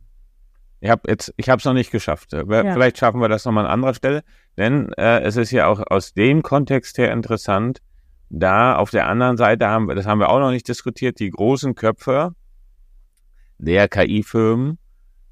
ich 0.82 0.90
habe 0.90 1.10
jetzt, 1.10 1.34
ich 1.38 1.50
habe 1.50 1.60
es 1.60 1.66
noch 1.66 1.74
nicht 1.74 1.92
geschafft. 1.92 2.34
Ja. 2.34 2.44
Vielleicht 2.46 2.98
schaffen 2.98 3.22
wir 3.22 3.30
das 3.30 3.46
nochmal 3.46 3.66
an 3.66 3.72
anderer 3.72 3.94
Stelle, 3.94 4.24
denn 4.58 4.92
äh, 4.94 5.22
es 5.22 5.38
ist 5.38 5.52
ja 5.52 5.68
auch 5.68 5.80
aus 5.90 6.14
dem 6.14 6.42
Kontext 6.42 6.98
her 6.98 7.12
interessant. 7.12 7.82
Da 8.30 8.76
auf 8.76 8.92
der 8.92 9.08
anderen 9.08 9.38
Seite 9.38 9.68
haben 9.68 9.88
wir, 9.88 9.96
das 9.96 10.08
haben 10.08 10.20
wir 10.20 10.30
auch 10.30 10.40
noch 10.40 10.52
nicht 10.52 10.68
diskutiert, 10.68 11.20
die 11.20 11.30
großen 11.30 11.76
Köpfe 11.76 12.34
der 13.60 13.88
KI-Firmen, 13.88 14.80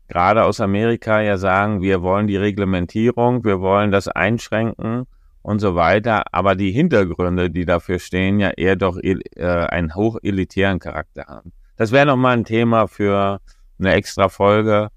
gerade 0.09 0.43
aus 0.43 0.59
Amerika, 0.59 1.21
ja 1.21 1.37
sagen, 1.37 1.81
wir 1.81 2.01
wollen 2.01 2.27
die 2.27 2.37
Reglementierung, 2.37 3.43
wir 3.45 3.61
wollen 3.61 3.91
das 3.91 4.07
einschränken 4.07 5.05
und 5.41 5.59
so 5.59 5.75
weiter. 5.75 6.23
Aber 6.33 6.55
die 6.55 6.71
Hintergründe, 6.71 7.49
die 7.49 7.65
dafür 7.65 7.99
stehen, 7.99 8.39
ja 8.39 8.49
eher 8.49 8.75
doch 8.75 8.97
äh, 9.01 9.15
einen 9.45 9.95
hochelitären 9.95 10.79
Charakter 10.79 11.25
haben. 11.27 11.53
Das 11.77 11.91
wäre 11.91 12.05
nochmal 12.05 12.37
ein 12.37 12.45
Thema 12.45 12.87
für 12.87 13.39
eine 13.79 13.93
extra 13.93 14.27
Folge 14.27 14.89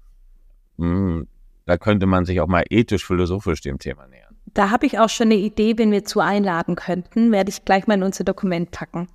hm, 0.77 1.27
da 1.65 1.77
könnte 1.77 2.05
man 2.05 2.25
sich 2.25 2.41
auch 2.41 2.47
mal 2.47 2.63
ethisch-philosophisch 2.69 3.61
dem 3.61 3.79
Thema 3.79 4.07
nähern. 4.07 4.35
Da 4.53 4.69
habe 4.69 4.85
ich 4.85 4.99
auch 4.99 5.09
schon 5.09 5.27
eine 5.27 5.35
Idee, 5.35 5.77
wenn 5.77 5.91
wir 5.91 6.03
zu 6.03 6.19
einladen 6.19 6.75
könnten, 6.75 7.31
werde 7.31 7.49
ich 7.49 7.65
gleich 7.65 7.87
mal 7.87 7.95
in 7.95 8.03
unser 8.03 8.23
Dokument 8.23 8.71
packen. 8.71 9.07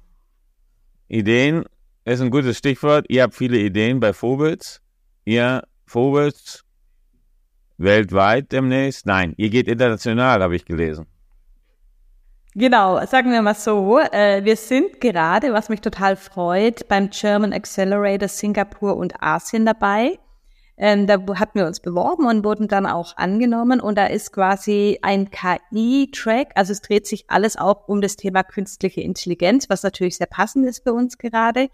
Ideen 1.09 1.65
ist 2.05 2.21
ein 2.21 2.31
gutes 2.31 2.59
Stichwort. 2.59 3.07
Ihr 3.09 3.23
habt 3.23 3.35
viele 3.35 3.59
Ideen 3.59 4.01
bei 4.01 4.13
Phobits. 4.13 4.81
Ihr 5.25 5.63
Phobits 5.89 6.65
weltweit 7.79 8.53
demnächst? 8.53 9.07
Nein, 9.07 9.35
ihr 9.37 9.51
geht 9.51 9.69
international, 9.69 10.43
habe 10.43 10.57
ich 10.57 10.65
gelesen. 10.65 11.07
Genau, 12.55 13.05
sagen 13.07 13.31
wir 13.31 13.41
mal 13.43 13.55
so, 13.55 13.99
äh, 13.99 14.45
wir 14.45 14.57
sind 14.57 15.01
gerade, 15.01 15.53
was 15.53 15.69
mich 15.69 15.81
total 15.81 16.17
freut, 16.17 16.89
beim 16.89 17.11
German 17.11 17.53
Accelerator 17.53 18.29
Singapur 18.29 18.97
und 18.97 19.23
Asien 19.23 19.65
dabei. 19.65 20.19
Ähm, 20.77 21.07
da 21.07 21.19
hatten 21.35 21.59
wir 21.59 21.67
uns 21.67 21.81
beworben 21.81 22.27
und 22.27 22.45
wurden 22.45 22.69
dann 22.69 22.87
auch 22.87 23.17
angenommen. 23.17 23.81
Und 23.81 23.99
da 23.99 24.07
ist 24.07 24.33
quasi 24.33 24.99
ein 25.03 25.31
KI-Track. 25.31 26.53
Also 26.55 26.73
es 26.73 26.81
dreht 26.81 27.07
sich 27.07 27.25
alles 27.29 27.57
auch 27.57 27.89
um 27.89 28.01
das 28.01 28.17
Thema 28.17 28.45
künstliche 28.45 29.01
Intelligenz, 29.01 29.69
was 29.69 29.83
natürlich 29.83 30.17
sehr 30.17 30.29
passend 30.29 30.67
ist 30.67 30.85
für 30.85 30.95
uns 30.95 31.19
gerade. 31.19 31.69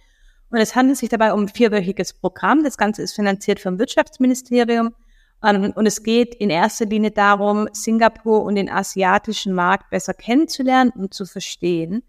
Und 0.55 0.61
es 0.61 0.77
handelt 0.77 0.99
sich 0.99 1.09
dabei 1.09 1.33
um 1.33 1.41
ein 1.41 1.49
vierwöchiges 1.49 2.13
Programm. 2.13 2.63
Das 2.63 2.79
Ganze 2.79 3.03
ist 3.03 3.15
finanziert 3.17 3.59
vom 3.59 3.81
Wirtschaftsministerium. 3.81 4.95
Ähm, 5.43 5.73
und 5.75 5.85
es 5.85 6.05
geht 6.05 6.33
in 6.37 6.49
erster 6.49 6.87
Linie 6.87 7.11
darum, 7.11 7.69
Singapur 7.73 8.45
und 8.45 8.55
den 8.55 8.71
asiatischen 8.71 9.53
Markt 9.53 9.91
besser 9.91 10.15
kennenzulernen 10.15 10.93
und 10.95 11.13
zu 11.13 11.27
verstehen. 11.27 12.05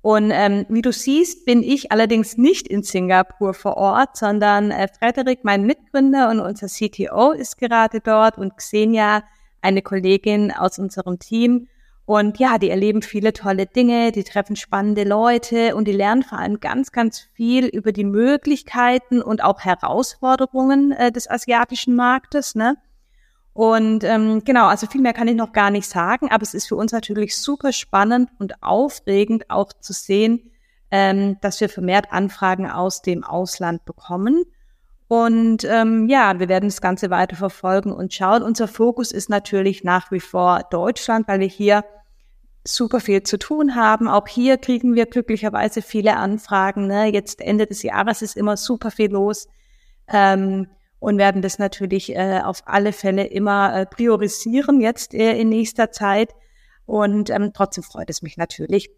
Und 0.00 0.30
ähm, 0.32 0.64
wie 0.68 0.80
du 0.80 0.92
siehst, 0.92 1.44
bin 1.44 1.64
ich 1.64 1.90
allerdings 1.90 2.36
nicht 2.36 2.68
in 2.68 2.84
Singapur 2.84 3.52
vor 3.52 3.76
Ort, 3.76 4.16
sondern 4.16 4.70
äh, 4.70 4.86
Frederik, 4.86 5.40
mein 5.42 5.66
Mitgründer 5.66 6.30
und 6.30 6.38
unser 6.38 6.68
CTO 6.68 7.32
ist 7.32 7.58
gerade 7.58 7.98
dort 7.98 8.38
und 8.38 8.56
Xenia, 8.56 9.24
eine 9.60 9.82
Kollegin 9.82 10.52
aus 10.52 10.78
unserem 10.78 11.18
Team. 11.18 11.66
Und 12.08 12.38
ja, 12.38 12.56
die 12.56 12.70
erleben 12.70 13.02
viele 13.02 13.34
tolle 13.34 13.66
Dinge, 13.66 14.12
die 14.12 14.24
treffen 14.24 14.56
spannende 14.56 15.04
Leute 15.04 15.76
und 15.76 15.86
die 15.86 15.92
lernen 15.92 16.22
vor 16.22 16.38
allem 16.38 16.58
ganz, 16.58 16.90
ganz 16.90 17.28
viel 17.34 17.66
über 17.66 17.92
die 17.92 18.04
Möglichkeiten 18.04 19.20
und 19.20 19.44
auch 19.44 19.60
Herausforderungen 19.60 20.92
äh, 20.92 21.12
des 21.12 21.28
asiatischen 21.28 21.94
Marktes. 21.94 22.54
Ne? 22.54 22.78
Und 23.52 24.04
ähm, 24.04 24.42
genau, 24.42 24.68
also 24.68 24.86
viel 24.86 25.02
mehr 25.02 25.12
kann 25.12 25.28
ich 25.28 25.34
noch 25.34 25.52
gar 25.52 25.70
nicht 25.70 25.86
sagen, 25.86 26.30
aber 26.30 26.42
es 26.44 26.54
ist 26.54 26.66
für 26.68 26.76
uns 26.76 26.92
natürlich 26.92 27.36
super 27.36 27.74
spannend 27.74 28.30
und 28.38 28.62
aufregend 28.62 29.50
auch 29.50 29.74
zu 29.74 29.92
sehen, 29.92 30.50
ähm, 30.90 31.36
dass 31.42 31.60
wir 31.60 31.68
vermehrt 31.68 32.10
Anfragen 32.10 32.70
aus 32.70 33.02
dem 33.02 33.22
Ausland 33.22 33.84
bekommen. 33.84 34.44
Und 35.08 35.64
ähm, 35.64 36.08
ja, 36.08 36.40
wir 36.40 36.48
werden 36.48 36.70
das 36.70 36.80
Ganze 36.80 37.10
weiter 37.10 37.36
verfolgen 37.36 37.92
und 37.92 38.14
schauen. 38.14 38.42
Unser 38.42 38.66
Fokus 38.66 39.12
ist 39.12 39.28
natürlich 39.28 39.84
nach 39.84 40.10
wie 40.10 40.20
vor 40.20 40.62
Deutschland, 40.70 41.28
weil 41.28 41.40
wir 41.40 41.46
hier 41.46 41.84
super 42.64 43.00
viel 43.00 43.22
zu 43.22 43.38
tun 43.38 43.74
haben. 43.74 44.08
Auch 44.08 44.28
hier 44.28 44.58
kriegen 44.58 44.94
wir 44.94 45.06
glücklicherweise 45.06 45.82
viele 45.82 46.16
Anfragen. 46.16 46.86
Ne? 46.86 47.06
Jetzt 47.06 47.40
Ende 47.40 47.66
des 47.66 47.82
Jahres 47.82 48.22
ist 48.22 48.36
immer 48.36 48.56
super 48.56 48.90
viel 48.90 49.10
los. 49.10 49.48
Ähm, 50.08 50.68
und 51.00 51.18
werden 51.18 51.42
das 51.42 51.58
natürlich 51.58 52.14
äh, 52.14 52.40
auf 52.42 52.62
alle 52.66 52.92
Fälle 52.92 53.26
immer 53.26 53.74
äh, 53.74 53.86
priorisieren 53.86 54.80
jetzt 54.80 55.14
äh, 55.14 55.38
in 55.38 55.48
nächster 55.48 55.92
Zeit. 55.92 56.34
Und 56.86 57.30
ähm, 57.30 57.52
trotzdem 57.54 57.84
freut 57.84 58.10
es 58.10 58.22
mich 58.22 58.36
natürlich. 58.36 58.90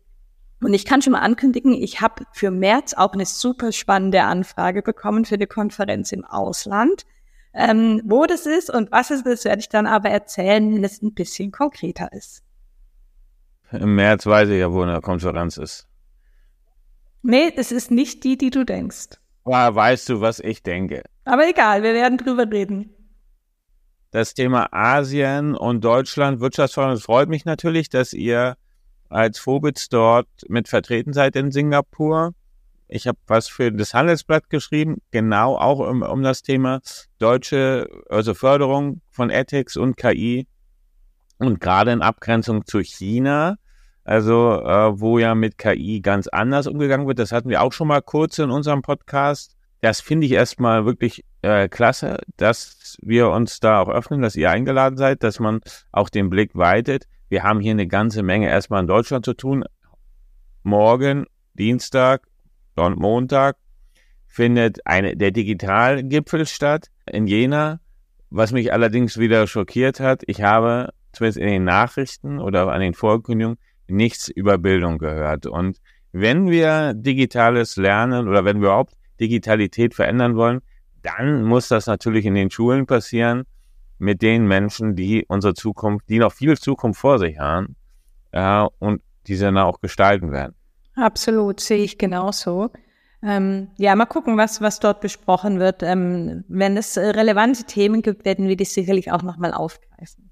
Und 0.62 0.74
ich 0.74 0.84
kann 0.84 1.02
schon 1.02 1.12
mal 1.12 1.20
ankündigen, 1.20 1.72
ich 1.72 2.00
habe 2.00 2.24
für 2.32 2.50
März 2.50 2.94
auch 2.94 3.14
eine 3.14 3.26
super 3.26 3.72
spannende 3.72 4.22
Anfrage 4.22 4.82
bekommen 4.82 5.24
für 5.24 5.38
die 5.38 5.46
Konferenz 5.46 6.12
im 6.12 6.24
Ausland. 6.24 7.06
Ähm, 7.52 8.02
wo 8.04 8.26
das 8.26 8.46
ist 8.46 8.70
und 8.70 8.92
was 8.92 9.10
es 9.10 9.22
ist, 9.22 9.44
werde 9.44 9.60
ich 9.60 9.68
dann 9.68 9.86
aber 9.86 10.08
erzählen, 10.10 10.72
wenn 10.72 10.84
es 10.84 11.02
ein 11.02 11.14
bisschen 11.14 11.50
konkreter 11.50 12.12
ist. 12.12 12.44
Im 13.72 13.94
März 13.94 14.26
weiß 14.26 14.48
ich 14.48 14.58
ja, 14.58 14.72
wo 14.72 14.82
eine 14.82 15.00
Konferenz 15.00 15.56
ist. 15.56 15.86
Nee, 17.22 17.52
es 17.56 17.70
ist 17.70 17.90
nicht 17.90 18.24
die, 18.24 18.36
die 18.36 18.50
du 18.50 18.64
denkst. 18.64 19.18
Aber 19.44 19.74
weißt 19.74 20.08
du, 20.08 20.20
was 20.20 20.40
ich 20.40 20.62
denke? 20.62 21.02
Aber 21.24 21.48
egal, 21.48 21.82
wir 21.82 21.94
werden 21.94 22.18
drüber 22.18 22.50
reden. 22.50 22.90
Das 24.10 24.34
Thema 24.34 24.72
Asien 24.72 25.54
und 25.54 25.84
Deutschland 25.84 26.40
Wirtschaftsförderung, 26.40 26.96
es 26.96 27.04
freut 27.04 27.28
mich 27.28 27.44
natürlich, 27.44 27.88
dass 27.88 28.12
ihr 28.12 28.56
als 29.08 29.38
Vobitz 29.38 29.88
dort 29.88 30.28
mit 30.48 30.68
vertreten 30.68 31.12
seid 31.12 31.36
in 31.36 31.52
Singapur. 31.52 32.34
Ich 32.88 33.06
habe 33.06 33.18
was 33.28 33.48
für 33.48 33.70
das 33.70 33.94
Handelsblatt 33.94 34.50
geschrieben, 34.50 35.00
genau 35.12 35.56
auch 35.56 35.78
um, 35.78 36.02
um 36.02 36.22
das 36.22 36.42
Thema 36.42 36.80
deutsche, 37.18 37.88
also 38.08 38.34
Förderung 38.34 39.00
von 39.10 39.30
Ethics 39.30 39.76
und 39.76 39.96
KI 39.96 40.48
und 41.38 41.60
gerade 41.60 41.92
in 41.92 42.02
Abgrenzung 42.02 42.66
zu 42.66 42.80
China, 42.80 43.56
also 44.10 44.60
äh, 44.64 45.00
wo 45.00 45.20
ja 45.20 45.36
mit 45.36 45.56
KI 45.56 46.00
ganz 46.00 46.26
anders 46.26 46.66
umgegangen 46.66 47.06
wird. 47.06 47.20
Das 47.20 47.30
hatten 47.30 47.48
wir 47.48 47.62
auch 47.62 47.72
schon 47.72 47.86
mal 47.86 48.02
kurz 48.02 48.40
in 48.40 48.50
unserem 48.50 48.82
Podcast. 48.82 49.56
Das 49.82 50.00
finde 50.00 50.26
ich 50.26 50.32
erstmal 50.32 50.84
wirklich 50.84 51.24
äh, 51.42 51.68
klasse, 51.68 52.18
dass 52.36 52.98
wir 53.02 53.30
uns 53.30 53.60
da 53.60 53.80
auch 53.80 53.88
öffnen, 53.88 54.20
dass 54.20 54.34
ihr 54.34 54.50
eingeladen 54.50 54.96
seid, 54.96 55.22
dass 55.22 55.38
man 55.38 55.60
auch 55.92 56.08
den 56.08 56.28
Blick 56.28 56.56
weitet. 56.56 57.06
Wir 57.28 57.44
haben 57.44 57.60
hier 57.60 57.70
eine 57.70 57.86
ganze 57.86 58.24
Menge 58.24 58.48
erstmal 58.48 58.80
in 58.80 58.88
Deutschland 58.88 59.24
zu 59.24 59.32
tun. 59.32 59.64
Morgen, 60.64 61.26
Dienstag, 61.54 62.22
und 62.74 62.98
Montag 62.98 63.58
findet 64.26 64.84
eine, 64.86 65.16
der 65.16 65.30
Digitalgipfel 65.30 66.46
statt 66.46 66.88
in 67.06 67.28
Jena. 67.28 67.78
Was 68.28 68.50
mich 68.50 68.72
allerdings 68.72 69.18
wieder 69.18 69.46
schockiert 69.46 70.00
hat, 70.00 70.22
ich 70.26 70.42
habe 70.42 70.92
zumindest 71.12 71.38
in 71.38 71.48
den 71.48 71.64
Nachrichten 71.64 72.40
oder 72.40 72.72
an 72.72 72.80
den 72.80 72.94
Vorkündigungen 72.94 73.58
nichts 73.90 74.28
über 74.28 74.58
Bildung 74.58 74.98
gehört. 74.98 75.46
Und 75.46 75.80
wenn 76.12 76.50
wir 76.50 76.94
digitales 76.94 77.76
Lernen 77.76 78.28
oder 78.28 78.44
wenn 78.44 78.60
wir 78.60 78.68
überhaupt 78.68 78.94
Digitalität 79.20 79.94
verändern 79.94 80.36
wollen, 80.36 80.60
dann 81.02 81.44
muss 81.44 81.68
das 81.68 81.86
natürlich 81.86 82.26
in 82.26 82.34
den 82.34 82.50
Schulen 82.50 82.86
passieren 82.86 83.44
mit 83.98 84.22
den 84.22 84.46
Menschen, 84.46 84.96
die 84.96 85.24
unsere 85.28 85.54
Zukunft, 85.54 86.08
die 86.08 86.18
noch 86.18 86.32
viel 86.32 86.58
Zukunft 86.58 87.00
vor 87.00 87.18
sich 87.18 87.38
haben 87.38 87.76
äh, 88.32 88.66
und 88.78 89.02
diese 89.26 89.46
dann 89.46 89.58
auch 89.58 89.80
gestalten 89.80 90.32
werden. 90.32 90.54
Absolut, 90.94 91.60
sehe 91.60 91.84
ich 91.84 91.98
genauso. 91.98 92.70
Ähm, 93.22 93.68
ja, 93.76 93.94
mal 93.94 94.06
gucken, 94.06 94.38
was, 94.38 94.60
was 94.60 94.80
dort 94.80 95.00
besprochen 95.00 95.58
wird. 95.58 95.82
Ähm, 95.82 96.44
wenn 96.48 96.76
es 96.76 96.96
relevante 96.96 97.64
Themen 97.64 98.02
gibt, 98.02 98.24
werden 98.24 98.48
wir 98.48 98.56
die 98.56 98.64
sicherlich 98.64 99.12
auch 99.12 99.22
nochmal 99.22 99.52
aufgreifen. 99.52 100.29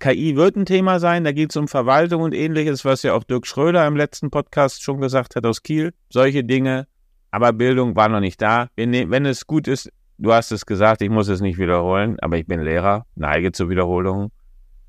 KI 0.00 0.34
wird 0.34 0.56
ein 0.56 0.64
Thema 0.64 0.98
sein, 0.98 1.24
da 1.24 1.32
geht 1.32 1.50
es 1.50 1.56
um 1.56 1.68
Verwaltung 1.68 2.22
und 2.22 2.34
ähnliches, 2.34 2.86
was 2.86 3.02
ja 3.02 3.12
auch 3.12 3.22
Dirk 3.22 3.46
Schröder 3.46 3.86
im 3.86 3.96
letzten 3.96 4.30
Podcast 4.30 4.82
schon 4.82 4.98
gesagt 4.98 5.36
hat 5.36 5.44
aus 5.44 5.62
Kiel. 5.62 5.92
Solche 6.08 6.42
Dinge, 6.42 6.86
aber 7.30 7.52
Bildung 7.52 7.94
war 7.96 8.08
noch 8.08 8.20
nicht 8.20 8.40
da. 8.40 8.68
Wenn, 8.76 9.10
wenn 9.10 9.26
es 9.26 9.46
gut 9.46 9.68
ist, 9.68 9.92
du 10.16 10.32
hast 10.32 10.52
es 10.52 10.64
gesagt, 10.64 11.02
ich 11.02 11.10
muss 11.10 11.28
es 11.28 11.42
nicht 11.42 11.58
wiederholen, 11.58 12.16
aber 12.20 12.38
ich 12.38 12.46
bin 12.46 12.62
Lehrer, 12.62 13.04
neige 13.14 13.52
zur 13.52 13.68
Wiederholung, 13.68 14.32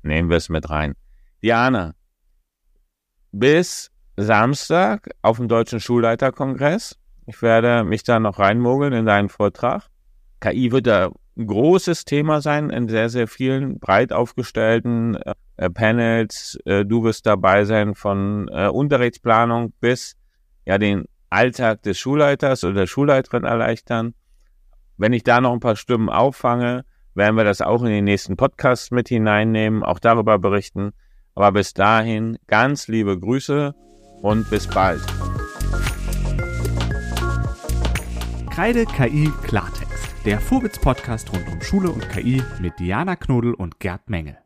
nehmen 0.02 0.30
wir 0.30 0.38
es 0.38 0.48
mit 0.48 0.70
rein. 0.70 0.94
Diana, 1.42 1.92
bis 3.32 3.90
Samstag 4.16 5.10
auf 5.20 5.36
dem 5.36 5.46
Deutschen 5.46 5.80
Schulleiterkongress. 5.80 6.98
Ich 7.26 7.42
werde 7.42 7.84
mich 7.84 8.02
da 8.02 8.18
noch 8.18 8.38
reinmogeln 8.38 8.94
in 8.94 9.04
deinen 9.04 9.28
Vortrag. 9.28 9.88
KI 10.40 10.72
wird 10.72 10.86
da 10.86 11.10
großes 11.36 12.04
Thema 12.04 12.40
sein 12.40 12.70
in 12.70 12.88
sehr, 12.88 13.08
sehr 13.08 13.26
vielen 13.26 13.78
breit 13.78 14.12
aufgestellten 14.12 15.16
äh, 15.56 15.70
Panels. 15.70 16.58
Äh, 16.64 16.84
du 16.84 17.04
wirst 17.04 17.26
dabei 17.26 17.64
sein 17.64 17.94
von 17.94 18.48
äh, 18.52 18.68
Unterrichtsplanung 18.68 19.72
bis 19.80 20.16
ja 20.64 20.78
den 20.78 21.06
Alltag 21.30 21.82
des 21.82 21.98
Schulleiters 21.98 22.64
oder 22.64 22.74
der 22.74 22.86
Schulleiterin 22.86 23.44
erleichtern. 23.44 24.14
Wenn 24.98 25.12
ich 25.12 25.24
da 25.24 25.40
noch 25.40 25.52
ein 25.52 25.60
paar 25.60 25.76
Stimmen 25.76 26.10
auffange, 26.10 26.84
werden 27.14 27.36
wir 27.36 27.44
das 27.44 27.60
auch 27.60 27.82
in 27.82 27.88
den 27.88 28.04
nächsten 28.04 28.36
Podcast 28.36 28.92
mit 28.92 29.08
hineinnehmen, 29.08 29.82
auch 29.82 29.98
darüber 29.98 30.38
berichten. 30.38 30.92
Aber 31.34 31.52
bis 31.52 31.72
dahin 31.72 32.38
ganz 32.46 32.88
liebe 32.88 33.18
Grüße 33.18 33.74
und 34.20 34.48
bis 34.50 34.66
bald. 34.66 35.00
Kreide 38.50 38.84
KI 38.84 39.32
Klartext, 39.44 39.91
der 40.24 40.40
Vorwitz-Podcast 40.40 41.32
rund 41.32 41.48
um 41.48 41.60
Schule 41.60 41.90
und 41.90 42.08
KI 42.08 42.42
mit 42.60 42.78
Diana 42.78 43.16
Knodel 43.16 43.54
und 43.54 43.80
Gerd 43.80 44.08
Menge. 44.08 44.41